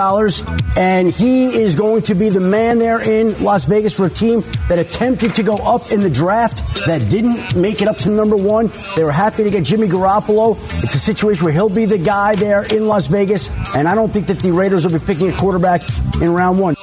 And 0.77 1.09
he 1.09 1.45
is 1.47 1.73
going 1.73 2.03
to 2.03 2.13
be 2.15 2.29
the 2.29 2.39
man 2.39 2.77
there 2.77 3.01
in 3.01 3.43
Las 3.43 3.65
Vegas 3.65 3.95
for 3.97 4.05
a 4.05 4.09
team 4.11 4.41
that 4.69 4.77
attempted 4.77 5.33
to 5.35 5.43
go 5.43 5.55
up 5.55 5.91
in 5.91 6.01
the 6.01 6.09
draft 6.09 6.57
that 6.85 7.09
didn't 7.09 7.55
make 7.59 7.81
it 7.81 7.87
up 7.87 7.97
to 7.97 8.09
number 8.09 8.37
one. 8.37 8.69
They 8.95 9.03
were 9.03 9.11
happy 9.11 9.43
to 9.43 9.49
get 9.49 9.63
Jimmy 9.63 9.87
Garoppolo. 9.87 10.51
It's 10.83 10.93
a 10.93 10.99
situation 10.99 11.43
where 11.43 11.53
he'll 11.53 11.67
be 11.69 11.85
the 11.85 11.97
guy 11.97 12.26
there 12.35 12.63
in 12.63 12.87
Las 12.87 13.07
Vegas. 13.07 13.49
And 13.75 13.87
I 13.87 13.95
don't 13.95 14.11
think 14.11 14.27
that 14.27 14.39
the 14.39 14.51
Raiders 14.51 14.85
will 14.85 14.99
be 14.99 15.05
picking 15.05 15.29
a 15.29 15.35
quarterback 15.35 15.81
in 16.21 16.33
round 16.33 16.59
one. 16.59 16.75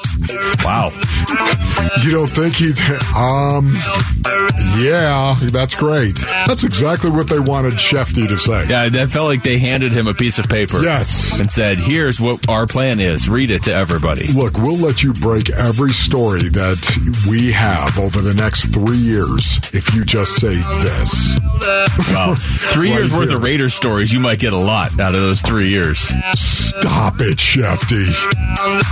Wow. 0.65 0.91
You 2.05 2.11
don't 2.11 2.29
think 2.29 2.57
he? 2.57 2.73
Um, 3.17 3.73
yeah, 4.79 5.37
that's 5.53 5.75
great. 5.75 6.17
That's 6.47 6.65
exactly 6.65 7.11
what 7.11 7.29
they 7.29 7.39
wanted 7.39 7.75
Shefty 7.75 8.29
to 8.29 8.37
say. 8.37 8.67
Yeah, 8.69 8.89
that 8.89 9.11
felt 9.11 9.29
like 9.29 9.43
they 9.43 9.59
handed 9.59 9.93
him 9.93 10.07
a 10.07 10.15
piece 10.15 10.39
of 10.39 10.49
paper. 10.49 10.83
Yes. 10.83 11.39
And 11.39 11.51
said, 11.51 11.79
here's 11.79 12.21
what 12.21 12.49
our 12.49 12.67
plan 12.67 13.01
is. 13.01 13.29
Read 13.29 13.51
it 13.51 13.63
to 13.65 13.75
everybody. 13.75 14.27
Look, 14.33 14.59
we'll 14.59 14.77
let 14.77 15.03
you 15.03 15.13
break 15.15 15.51
every 15.51 15.91
story 15.93 16.49
that 16.51 17.25
we 17.29 17.53
have 17.53 17.99
over 17.99 18.21
the 18.21 18.35
next 18.35 18.67
three 18.73 18.99
years 18.99 19.59
if 19.73 19.95
you 19.95 20.05
just 20.05 20.37
say 20.37 20.55
this. 20.55 21.39
Wow. 22.13 22.35
Three 22.39 22.91
Right 22.91 22.99
years 22.99 23.13
worth 23.13 23.33
of 23.33 23.43
Raider 23.43 23.71
stories. 23.71 24.13
You 24.13 24.21
might 24.21 24.39
get 24.39 24.53
a 24.53 24.59
lot 24.59 24.99
out 25.01 25.15
of 25.15 25.21
those 25.21 25.41
three 25.41 25.69
years. 25.69 25.99
Stop 26.35 27.21
it, 27.21 27.39
Shefty. 27.39 28.05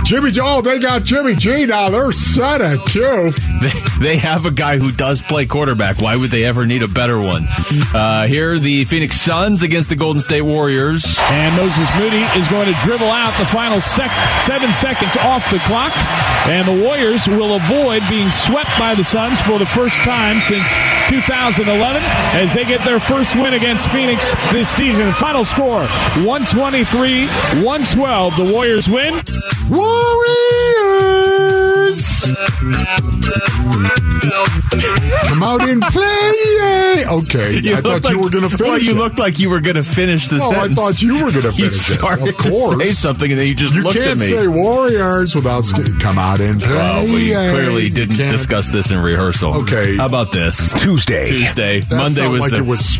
Jimmy 0.05 0.31
G. 0.31 0.39
Oh, 0.41 0.61
they 0.61 0.79
got 0.79 1.03
Jimmy 1.03 1.35
G 1.35 1.65
now. 1.65 1.89
They're 1.89 2.11
set 2.23 2.61
at 2.61 2.79
Q. 2.87 3.31
They, 3.61 3.71
they 3.99 4.17
have 4.17 4.45
a 4.45 4.51
guy 4.51 4.77
who 4.77 4.91
does 4.91 5.21
play 5.21 5.45
quarterback. 5.45 6.01
Why 6.01 6.15
would 6.15 6.31
they 6.31 6.43
ever 6.45 6.65
need 6.65 6.83
a 6.83 6.87
better 6.87 7.17
one? 7.19 7.45
Uh, 7.93 8.27
here 8.27 8.53
are 8.53 8.59
the 8.59 8.85
Phoenix 8.85 9.19
Suns 9.21 9.61
against 9.63 9.89
the 9.89 9.95
Golden 9.95 10.21
State 10.21 10.41
Warriors. 10.41 11.17
And 11.31 11.55
Moses 11.55 11.87
Moody 11.97 12.23
is 12.39 12.47
going 12.47 12.67
to 12.71 12.77
dribble 12.81 13.07
out 13.07 13.37
the 13.37 13.45
final 13.45 13.79
sec- 13.79 14.11
seven 14.43 14.71
seconds 14.73 15.15
off 15.17 15.49
the 15.51 15.59
clock. 15.59 15.93
And 16.47 16.67
the 16.67 16.83
Warriors 16.83 17.27
will 17.27 17.55
avoid 17.55 18.01
being 18.09 18.29
swept 18.31 18.71
by 18.79 18.95
the 18.95 19.03
Suns 19.03 19.39
for 19.41 19.59
the 19.59 19.65
first 19.65 19.97
time 20.03 20.39
since 20.41 20.67
2011 21.09 22.01
as 22.35 22.53
they 22.53 22.65
get 22.65 22.81
their 22.81 22.99
first 22.99 23.35
win 23.35 23.53
against 23.53 23.87
Phoenix 23.91 24.31
this 24.51 24.67
season. 24.67 25.11
Final 25.13 25.45
score 25.45 25.85
123 26.25 27.27
112. 27.63 28.37
The 28.37 28.51
Warriors 28.51 28.89
win. 28.89 29.13
Warriors! 29.69 30.62
Come 35.27 35.43
out 35.43 35.61
and 35.61 35.81
play! 35.83 36.42
Okay, 36.57 37.59
you 37.63 37.75
I 37.75 37.81
thought 37.81 38.09
you 38.09 38.19
were 38.19 38.29
going 38.29 38.43
to 38.43 38.49
finish 38.49 38.59
Well, 38.61 38.79
you 38.79 38.91
it. 38.91 38.97
looked 38.97 39.19
like 39.19 39.39
you 39.39 39.49
were 39.49 39.59
going 39.59 39.75
to 39.75 39.83
finish 39.83 40.27
the 40.27 40.37
No, 40.37 40.49
I 40.51 40.67
thought 40.69 41.01
you 41.01 41.15
were 41.25 41.31
gonna 41.31 41.47
You 41.55 41.69
finish 41.69 41.89
it. 41.91 41.93
started 41.99 42.29
Of 42.29 42.37
course. 42.37 42.77
to 42.79 42.85
say 42.85 42.91
something, 42.91 43.31
and 43.31 43.39
then 43.39 43.47
you 43.47 43.55
just 43.55 43.75
You 43.75 43.83
looked 43.83 43.95
can't 43.97 44.11
at 44.11 44.17
me. 44.17 44.27
say 44.27 44.47
Warriors 44.47 45.35
without 45.35 45.65
sk- 45.65 45.99
come 45.99 46.17
out 46.17 46.39
and 46.39 46.61
play. 46.61 46.71
well, 46.71 47.03
we 47.03 47.29
clearly 47.31 47.89
didn't 47.89 48.15
can't- 48.17 48.31
discuss 48.31 48.69
this 48.69 48.91
in 48.91 48.99
rehearsal. 48.99 49.53
Okay. 49.63 49.97
How 49.97 50.05
about 50.05 50.31
this? 50.31 50.71
Tuesday. 50.81 51.27
Tuesday. 51.27 51.79
That 51.81 51.95
Monday 51.97 52.21
felt 52.21 52.33
was 52.33 52.41
like 52.41 52.53
a, 52.53 52.57
it 52.57 52.65
was 52.65 52.97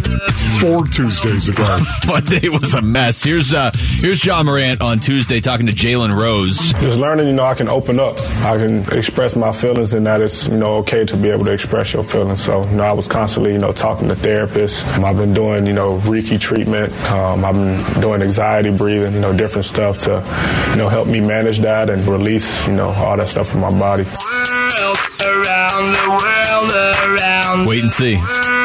four 0.60 0.86
Tuesdays 0.86 1.50
ago. 1.50 1.80
Monday 2.08 2.50
was 2.50 2.74
a 2.74 2.82
mess. 2.82 3.24
Here's 3.24 3.54
uh 3.54 3.72
here's 3.76 4.24
Ja 4.26 4.44
Morant 4.44 4.82
on 4.82 5.00
Tuesday 5.00 5.40
talking 5.40 5.68
to 5.68 5.74
Jalen 5.74 6.18
Rose. 6.20 6.72
Just 6.74 6.98
learning, 7.00 7.28
you 7.28 7.34
know, 7.34 7.44
I 7.46 7.54
can 7.54 7.68
open 7.70 8.00
up. 8.00 8.18
I 8.42 8.58
can 8.58 8.80
express 8.98 9.36
my 9.36 9.52
feelings, 9.52 9.94
and 9.94 10.06
that 10.06 10.22
it's, 10.22 10.48
you 10.48 10.58
know, 10.58 10.78
okay 10.78 11.06
to 11.06 11.18
be 11.18 11.30
able 11.30 11.46
to 11.46 11.52
express 11.52 11.94
your 11.94 12.04
feelings. 12.04 12.44
So, 12.44 12.64
you 12.70 12.76
know, 12.78 12.84
I 12.84 12.92
was 12.94 13.08
constantly, 13.08 13.43
you 13.52 13.58
know, 13.58 13.72
talking 13.74 14.08
to 14.08 14.16
therapists. 14.16 14.86
Um, 14.96 15.06
I've 15.06 15.18
been 15.18 15.34
doing, 15.34 15.66
you 15.66 15.74
know, 15.74 15.98
Reiki 16.00 16.40
treatment. 16.40 16.94
Um, 17.12 17.44
I've 17.44 17.56
been 17.56 18.02
doing 18.02 18.22
anxiety 18.22 18.76
breathing, 18.76 19.14
you 19.14 19.20
know, 19.20 19.36
different 19.36 19.66
stuff 19.66 19.98
to, 20.00 20.24
you 20.72 20.78
know, 20.78 20.90
help 20.90 21.08
me 21.08 21.20
manage 21.20 21.60
that 21.60 21.90
and 21.90 22.02
release, 22.08 22.66
you 22.68 22.74
know, 22.74 22.90
all 22.90 23.18
that 23.18 23.28
stuff 23.28 23.50
from 23.50 23.62
my 23.62 23.72
body. 23.72 24.04
Wait 27.68 27.82
and 27.82 27.92
see, 27.92 28.16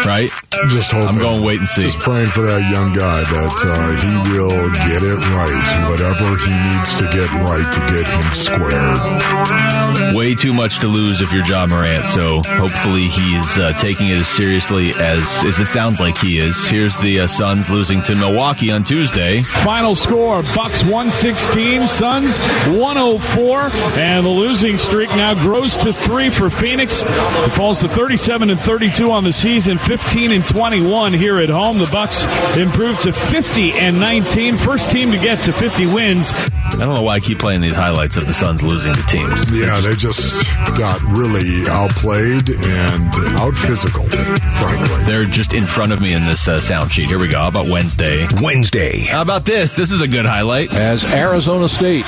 right? 0.06 0.30
I'm 0.60 0.68
just 0.68 0.90
hoping. 0.90 1.08
I'm 1.08 1.18
going 1.18 1.40
to 1.40 1.46
wait 1.46 1.58
and 1.58 1.68
see. 1.68 1.82
Just 1.82 1.98
praying 2.00 2.26
for 2.26 2.42
that 2.42 2.62
young 2.70 2.92
guy 2.92 3.22
that 3.22 3.54
uh, 3.62 3.90
he 4.02 4.12
will 4.32 4.70
get 4.88 5.02
it 5.02 5.18
right. 5.30 5.90
Whatever 5.90 6.36
he 6.42 6.50
needs 6.50 6.96
to 6.98 7.04
get 7.14 7.30
right 7.46 7.68
to 7.74 7.80
get 7.94 8.06
him 8.06 8.32
squared. 8.34 10.14
Way 10.14 10.34
too 10.34 10.52
much 10.52 10.80
to 10.80 10.86
lose 10.88 11.20
if 11.20 11.32
you're 11.32 11.44
Ja 11.44 11.66
Morant. 11.66 12.06
So 12.08 12.42
hopefully 12.44 13.06
he's 13.08 13.58
uh, 13.58 13.72
taking 13.78 14.08
it 14.08 14.20
as 14.20 14.28
seriously 14.28 14.90
as 14.90 15.44
as 15.44 15.60
it 15.60 15.66
sounds 15.66 16.00
like 16.00 16.16
he 16.18 16.38
is. 16.38 16.66
Here's 16.68 16.96
the 16.98 17.20
uh, 17.20 17.26
Suns 17.26 17.70
losing 17.70 18.02
to 18.02 18.14
Milwaukee 18.16 18.70
on 18.70 18.82
Tuesday. 18.84 19.42
Final 19.42 19.94
score 19.94 20.42
Bucks 20.54 20.82
116, 20.82 21.86
Suns 21.86 22.38
104, 22.68 23.70
and 23.98 24.24
the 24.26 24.30
losing 24.30 24.78
streak 24.78 25.10
now 25.10 25.34
grows 25.34 25.76
to 25.78 25.92
three 25.92 26.30
for 26.30 26.50
Phoenix. 26.50 27.02
It 27.06 27.50
falls 27.50 27.80
to 27.80 27.88
37 27.88 28.50
and 28.50 28.58
32 28.60 29.10
on 29.10 29.24
the 29.24 29.32
season, 29.32 29.78
15 29.78 30.32
and 30.32 30.44
21 30.48 31.12
here 31.12 31.38
at 31.38 31.48
home. 31.50 31.78
The 31.78 31.86
Bucks 31.86 32.24
improved 32.56 33.02
to 33.02 33.12
50 33.12 33.72
and 33.72 34.00
19, 34.00 34.56
first 34.56 34.90
team 34.90 35.10
to 35.12 35.18
get 35.18 35.42
to 35.44 35.52
50 35.52 35.86
wins. 35.86 36.32
I 36.32 36.70
don't 36.84 36.94
know 36.94 37.02
why 37.02 37.14
I 37.16 37.20
keep 37.20 37.38
playing 37.38 37.60
these 37.60 37.74
highlights 37.76 38.16
of 38.16 38.26
the 38.26 38.32
Suns 38.32 38.62
losing 38.62 38.94
to 38.94 39.02
teams. 39.02 39.50
Yeah, 39.50 39.80
they 39.80 39.94
just 39.94 40.44
got 40.78 41.00
really 41.02 41.68
outplayed 41.68 42.50
and 42.50 43.14
out 43.36 43.56
physical, 43.56 44.08
frankly. 44.08 45.04
They're 45.04 45.24
just 45.24 45.52
in 45.52 45.66
front 45.66 45.92
of 45.92 46.00
me 46.00 46.12
in 46.12 46.24
this 46.24 46.46
uh, 46.48 46.60
sound 46.60 46.92
sheet. 46.92 47.08
Here 47.08 47.18
we 47.18 47.28
go. 47.28 47.38
How 47.38 47.48
about 47.48 47.66
Wednesday? 47.68 48.26
Wednesday. 48.40 49.00
How 49.00 49.22
about 49.22 49.44
this? 49.44 49.76
This 49.76 49.90
is 49.90 50.00
a 50.00 50.08
good 50.08 50.24
highlight. 50.26 50.72
as 50.74 51.04
Arizona 51.04 51.68
State 51.68 52.04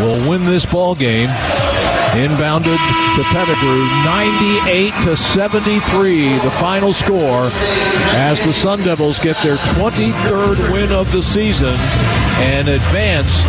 will 0.00 0.28
win 0.28 0.44
this 0.44 0.64
ball 0.66 0.94
game. 0.94 1.28
Inbounded 2.14 2.78
to 3.16 3.22
Pettigrew, 3.24 3.82
98 4.04 4.94
to 5.02 5.16
73, 5.16 6.38
the 6.38 6.50
final 6.60 6.92
score 6.92 7.48
as 8.14 8.40
the 8.42 8.52
Sun 8.52 8.84
Devils 8.84 9.18
get 9.18 9.36
their 9.42 9.56
23rd 9.56 10.72
win 10.72 10.92
of 10.92 11.10
the 11.10 11.20
season 11.20 11.74
and 12.38 12.68
advance 12.68 13.42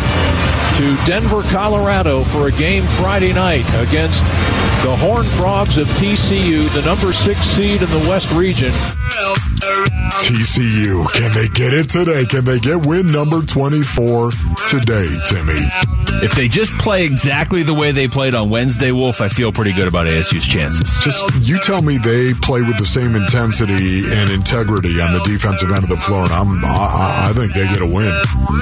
to 0.77 0.97
Denver, 1.05 1.43
Colorado 1.43 2.23
for 2.23 2.47
a 2.47 2.51
game 2.51 2.83
Friday 2.97 3.33
night 3.33 3.65
against 3.75 4.23
the 4.83 4.95
Horned 4.97 5.27
Frogs 5.27 5.77
of 5.77 5.87
TCU, 5.89 6.67
the 6.73 6.81
number 6.81 7.13
six 7.13 7.39
seed 7.41 7.83
in 7.83 7.89
the 7.91 8.05
West 8.09 8.31
region. 8.33 8.71
TCU, 10.25 11.07
can 11.13 11.31
they 11.33 11.47
get 11.49 11.71
it 11.71 11.89
today? 11.89 12.25
Can 12.25 12.45
they 12.45 12.57
get 12.57 12.83
win 12.83 13.11
number 13.11 13.41
24 13.43 14.31
today, 14.69 15.07
Timmy? 15.27 16.04
If 16.23 16.33
they 16.35 16.47
just 16.47 16.71
play 16.73 17.05
exactly 17.05 17.63
the 17.63 17.73
way 17.73 17.91
they 17.91 18.07
played 18.07 18.33
on 18.33 18.49
Wednesday, 18.49 18.91
Wolf, 18.91 19.21
I 19.21 19.27
feel 19.29 19.51
pretty 19.51 19.73
good 19.73 19.87
about 19.87 20.07
ASU's 20.07 20.45
chances. 20.45 20.89
Just 21.03 21.23
you 21.45 21.57
tell 21.59 21.81
me 21.81 21.97
they 21.97 22.33
play 22.41 22.61
with 22.61 22.77
the 22.77 22.85
same 22.85 23.15
intensity 23.15 24.03
and 24.07 24.29
integrity 24.29 24.99
on 25.01 25.13
the 25.13 25.19
defensive 25.25 25.71
end 25.71 25.83
of 25.83 25.89
the 25.89 25.97
floor, 25.97 26.23
and 26.23 26.31
I'm 26.33 26.63
I, 26.65 26.67
I- 26.69 27.15
I 27.29 27.33
think 27.33 27.53
they 27.53 27.65
get 27.67 27.81
a 27.81 27.85
win. 27.87 28.13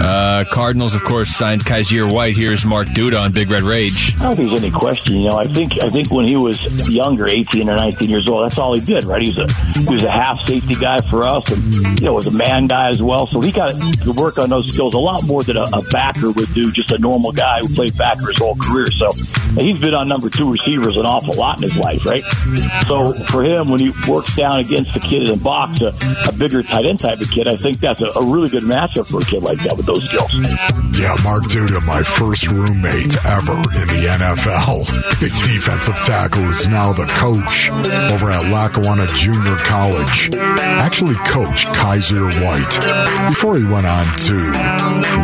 Uh, 0.02 0.46
Cardinals, 0.52 0.96
of 0.96 1.04
course, 1.04 1.30
signed 1.30 1.64
Kyzir 1.64 1.84
Kyzir 1.84 2.12
White. 2.14 2.36
Here's 2.36 2.66
Mark 2.66 2.88
Duda 2.88 3.20
on 3.22 3.32
Big 3.34 3.50
Red 3.50 3.64
Rage. 3.64 4.16
I 4.18 4.24
don't 4.24 4.36
think 4.38 4.50
there's 4.50 4.64
any 4.64 4.72
question. 4.72 5.16
You 5.18 5.30
know, 5.30 5.36
I 5.38 5.46
think 5.48 5.84
I 5.84 5.90
think 5.90 6.12
when 6.12 6.26
he 6.26 6.36
was 6.38 6.64
younger, 6.90 7.28
18 7.28 7.70
or 7.70 7.76
19 7.76 8.10
years 8.10 8.28
old, 8.28 8.46
that's 8.46 8.58
all 8.58 8.74
he 8.74 8.80
did, 8.82 9.04
right? 9.04 9.22
He 9.22 9.28
was 9.30 9.38
a 9.40 9.54
he 9.80 9.94
was 9.94 10.04
a 10.04 10.12
half 10.12 10.40
safety 10.48 10.76
guy 10.76 11.02
for 11.02 11.24
us, 11.28 11.50
and 11.52 12.00
you 12.00 12.06
know, 12.06 12.14
was 12.14 12.28
a 12.28 12.32
man 12.32 12.68
guy 12.68 12.90
as 12.90 13.02
well. 13.02 13.28
So 13.28 13.42
he 13.42 13.52
got 13.52 13.70
to 14.04 14.12
work 14.14 14.38
on 14.38 14.50
those 14.50 14.72
skills 14.72 14.94
a 14.94 14.98
lot 15.00 15.24
more 15.26 15.44
than 15.44 15.58
a, 15.58 15.64
a 15.64 15.82
backer 15.92 16.32
would 16.32 16.54
do. 16.54 16.72
Just 16.72 16.92
a 16.94 16.98
normal 16.98 17.32
guy 17.34 17.60
who 17.62 17.74
played 17.74 17.98
backer 17.98 18.28
his 18.28 18.38
whole 18.38 18.56
career. 18.56 18.88
So 18.92 19.12
he's 19.56 19.78
been 19.80 19.94
on 19.94 20.08
number 20.08 20.30
two 20.30 20.52
receivers 20.52 20.98
an 20.98 21.06
awful 21.06 21.36
lot 21.36 21.62
in 21.62 21.70
his 21.70 21.78
life, 21.78 22.06
right? 22.06 22.24
So 22.88 23.14
for 23.26 23.44
him, 23.44 23.70
when 23.70 23.80
he 23.80 23.92
works 24.08 24.36
down 24.36 24.60
against 24.60 24.94
the 24.94 25.00
kid 25.00 25.24
in 25.24 25.38
the 25.38 25.44
box, 25.44 25.82
a, 25.82 25.94
a 26.28 26.34
bigger 26.34 26.64
tight 26.64 26.86
end 26.86 27.00
type 27.00 27.20
of 27.20 27.30
kid, 27.32 27.48
I 27.48 27.56
think 27.56 27.80
that's 27.80 28.02
a, 28.02 28.08
a 28.08 28.26
really 28.26 28.50
good 28.50 28.64
matchup 28.64 29.10
for 29.10 29.20
a 29.22 29.26
kid 29.26 29.44
like 29.44 29.60
that 29.60 29.78
with 29.78 29.86
those 29.86 30.08
skills. 30.08 30.32
Yeah, 30.98 31.16
Mark 31.24 31.44
Duda, 31.44 31.86
my 31.86 32.04
first 32.04 32.48
roommate 32.48 33.16
ever 33.26 33.54
in 33.54 33.88
the 33.90 34.08
NFL. 34.10 34.86
Big 35.20 35.32
defensive 35.44 35.96
tackle 36.06 36.44
is 36.50 36.68
now 36.68 36.94
the 36.94 37.06
coach 37.18 37.70
over 38.12 38.32
at 38.32 38.52
Lackawanna 38.52 39.08
Junior 39.16 39.56
College. 39.58 40.30
Actually, 40.36 41.16
coach 41.26 41.66
Kyzir 41.68 42.30
White 42.44 43.30
before 43.30 43.58
he 43.58 43.64
went 43.64 43.86
on 43.88 44.06
to 44.18 44.36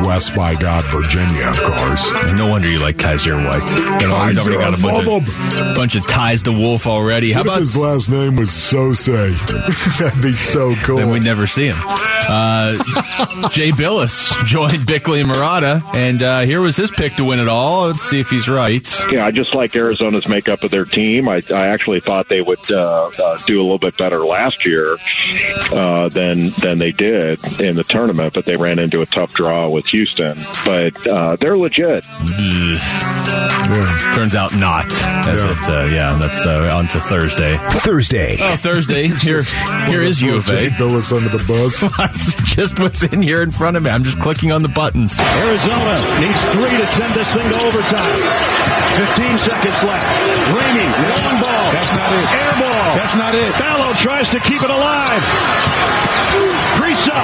West 0.07 0.35
by 0.35 0.55
God, 0.55 0.83
Virginia, 0.85 1.47
of 1.49 1.61
course. 1.63 1.98
No 2.37 2.47
wonder 2.47 2.67
you 2.69 2.79
like 2.79 2.97
Kyzir 2.97 3.35
White. 3.35 4.01
You 4.01 4.07
know, 4.07 4.25
he's 4.27 4.39
already 4.39 4.57
got 4.57 4.77
a 4.77 4.81
bunch 4.81 5.07
of, 5.07 5.75
bunch 5.75 5.95
of 5.95 6.07
ties 6.07 6.43
to 6.43 6.51
Wolf 6.51 6.87
already. 6.87 7.31
How 7.31 7.41
What 7.41 7.47
if 7.47 7.51
about 7.53 7.59
his 7.59 7.77
last 7.77 8.09
name 8.09 8.35
was 8.35 8.49
Sose? 8.49 9.05
That'd 9.99 10.21
be 10.21 10.31
so 10.31 10.73
cool. 10.83 10.97
then 10.97 11.11
we'd 11.11 11.23
never 11.23 11.45
see 11.47 11.67
him. 11.67 11.77
Uh, 12.31 12.73
Jay 13.49 13.71
Bilas 13.71 14.45
joined 14.45 14.85
Bickley 14.85 15.21
and 15.21 15.29
Marotta, 15.29 15.81
and 15.95 16.21
uh, 16.21 16.41
here 16.41 16.61
was 16.61 16.75
his 16.75 16.91
pick 16.91 17.15
to 17.15 17.25
win 17.25 17.39
it 17.39 17.47
all. 17.47 17.87
Let's 17.87 18.01
see 18.01 18.19
if 18.19 18.29
he's 18.29 18.47
right. 18.47 18.87
Yeah, 19.11 19.25
I 19.25 19.31
just 19.31 19.55
like 19.55 19.75
Arizona's 19.75 20.27
makeup 20.27 20.63
of 20.63 20.69
their 20.71 20.85
team. 20.85 21.27
I, 21.27 21.41
I 21.49 21.67
actually 21.67 21.99
thought 22.01 22.29
they 22.29 22.41
would 22.41 22.71
uh, 22.71 23.09
uh, 23.21 23.37
do 23.47 23.59
a 23.59 23.63
little 23.63 23.79
bit 23.79 23.97
better 23.97 24.25
last 24.25 24.65
year 24.65 24.97
uh, 25.71 26.09
than 26.09 26.49
than 26.59 26.77
they 26.77 26.91
did 26.91 27.43
in 27.59 27.75
the 27.75 27.83
tournament, 27.83 28.33
but 28.35 28.45
they 28.45 28.55
ran 28.55 28.77
into 28.79 29.01
a 29.01 29.05
tough 29.05 29.33
draw 29.33 29.67
with 29.67 29.87
Houston. 29.87 30.37
But 30.63 31.07
uh, 31.07 31.35
they're 31.37 31.57
legit. 31.57 31.88
Turns 34.13 34.35
out 34.35 34.53
not. 34.55 34.85
That's 35.25 35.41
it. 35.43 35.69
Uh, 35.73 35.85
yeah, 35.85 36.17
that's 36.21 36.45
uh, 36.45 36.69
on 36.71 36.87
to 36.89 36.99
Thursday. 36.99 37.57
Thursday. 37.81 38.37
Oh, 38.39 38.55
Thursday. 38.55 39.07
Here, 39.19 39.41
here 39.89 40.01
is 40.03 40.21
U 40.21 40.37
of 40.37 40.47
A. 40.49 40.69
Jay 40.69 40.69
Bilas 40.69 41.11
under 41.11 41.29
the 41.29 41.43
bus. 41.47 41.81
That's 41.97 42.33
just 42.55 42.79
what's 42.79 43.01
in 43.03 43.21
here 43.21 43.41
in 43.41 43.51
front 43.51 43.75
of 43.75 43.83
me. 43.83 43.89
I'm 43.89 44.03
just 44.03 44.19
clicking 44.19 44.51
on 44.51 44.61
the 44.61 44.69
buttons. 44.69 45.19
Arizona 45.19 45.97
needs 46.21 46.39
three 46.53 46.77
to 46.77 46.87
send 46.87 47.13
this 47.15 47.33
thing 47.33 47.49
to 47.49 47.57
overtime. 47.65 48.21
15 49.01 49.37
seconds 49.37 49.83
left. 49.83 50.13
Ramey, 50.53 50.89
long 51.09 51.41
ball. 51.41 51.65
That's 51.73 51.91
not 51.93 52.09
it. 52.13 52.25
Air 52.29 52.53
ball. 52.61 52.95
That's 52.95 53.15
not 53.15 53.33
it. 53.35 53.51
Ballo 53.57 53.93
tries 53.95 54.29
to 54.29 54.39
keep 54.39 54.61
it 54.61 54.69
alive. 54.69 55.23
Kriisa, 56.77 57.17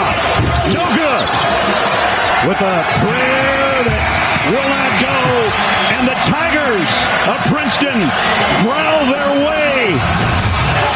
no 0.73 0.85
good. 0.97 2.04
With 2.47 2.61
a 2.61 2.83
prayer 3.01 3.83
that 3.89 4.05
will 4.53 4.69
not 4.69 4.93
go. 5.01 5.17
And 5.97 6.05
the 6.05 6.13
Tigers 6.29 6.85
of 7.25 7.41
Princeton 7.49 8.05
growl 8.61 9.01
their 9.09 9.49
way 9.49 9.97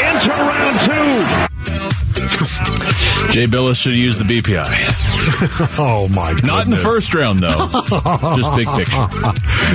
into 0.06 0.30
round 0.30 0.78
two. 0.86 1.26
Jay 3.32 3.46
Bilas 3.46 3.80
should 3.80 3.94
use 3.94 4.18
the 4.18 4.24
BPI. 4.24 4.66
oh 5.80 6.08
my 6.10 6.34
god! 6.34 6.46
Not 6.46 6.66
in 6.66 6.72
the 6.72 6.78
first 6.78 7.14
round 7.14 7.40
though. 7.40 7.68
Just 8.36 8.56
big 8.56 8.68
picture. 8.68 9.08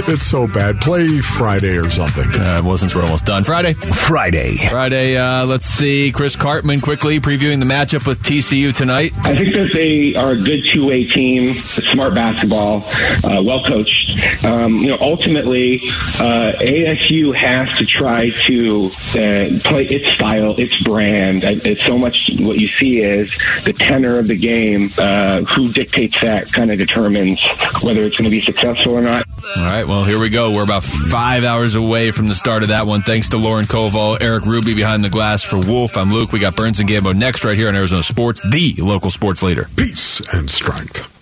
it's 0.12 0.26
so 0.26 0.48
bad. 0.48 0.80
Play 0.80 1.20
Friday 1.20 1.76
or 1.76 1.88
something. 1.88 2.28
Uh, 2.34 2.60
well, 2.64 2.76
since 2.76 2.94
we're 2.94 3.02
almost 3.02 3.26
done, 3.26 3.44
Friday. 3.44 3.74
Friday. 3.74 4.56
Friday. 4.56 5.16
Uh, 5.16 5.46
let's 5.46 5.66
see. 5.66 6.10
Chris 6.10 6.34
Karpman 6.36 6.82
quickly 6.82 7.20
previewing 7.20 7.60
the 7.60 7.66
matchup 7.66 8.06
with 8.06 8.22
TCU 8.22 8.74
tonight. 8.74 9.12
I 9.18 9.36
think 9.36 9.54
that 9.54 9.70
they 9.72 10.16
are 10.16 10.32
a 10.32 10.36
good 10.36 10.64
two-way 10.72 11.04
team, 11.04 11.54
smart 11.54 12.14
basketball, 12.14 12.82
uh, 13.22 13.40
well 13.42 13.62
coached. 13.64 14.03
Um, 14.44 14.76
you 14.76 14.88
know, 14.88 14.98
ultimately, 15.00 15.76
uh, 16.20 16.52
ASU 16.60 17.34
has 17.34 17.76
to 17.78 17.86
try 17.86 18.30
to 18.46 18.86
uh, 18.86 19.58
play 19.68 19.84
its 19.86 20.14
style, 20.16 20.54
its 20.58 20.82
brand. 20.82 21.44
It's 21.44 21.84
so 21.84 21.98
much 21.98 22.30
what 22.38 22.58
you 22.58 22.68
see 22.68 22.98
is 22.98 23.30
the 23.64 23.72
tenor 23.72 24.18
of 24.18 24.26
the 24.26 24.36
game. 24.36 24.90
Uh, 24.98 25.42
who 25.42 25.72
dictates 25.72 26.20
that 26.20 26.52
kind 26.52 26.70
of 26.70 26.78
determines 26.78 27.42
whether 27.82 28.02
it's 28.02 28.16
going 28.16 28.24
to 28.24 28.30
be 28.30 28.40
successful 28.40 28.92
or 28.92 29.00
not. 29.00 29.26
All 29.56 29.64
right. 29.64 29.86
Well, 29.86 30.04
here 30.04 30.20
we 30.20 30.30
go. 30.30 30.52
We're 30.52 30.64
about 30.64 30.84
five 30.84 31.44
hours 31.44 31.74
away 31.74 32.10
from 32.10 32.28
the 32.28 32.34
start 32.34 32.62
of 32.62 32.68
that 32.70 32.86
one. 32.86 33.02
Thanks 33.02 33.30
to 33.30 33.36
Lauren 33.36 33.64
Koval, 33.64 34.18
Eric 34.20 34.44
Ruby 34.44 34.74
behind 34.74 35.04
the 35.04 35.10
glass 35.10 35.42
for 35.42 35.58
Wolf. 35.58 35.96
I'm 35.96 36.12
Luke. 36.12 36.32
We 36.32 36.38
got 36.38 36.56
Burns 36.56 36.80
and 36.80 36.88
Gambo 36.88 37.14
next 37.14 37.44
right 37.44 37.56
here 37.56 37.68
on 37.68 37.76
Arizona 37.76 38.02
Sports, 38.02 38.40
the 38.48 38.74
local 38.78 39.10
sports 39.10 39.42
leader. 39.42 39.68
Peace 39.76 40.20
and 40.32 40.50
strength. 40.50 41.13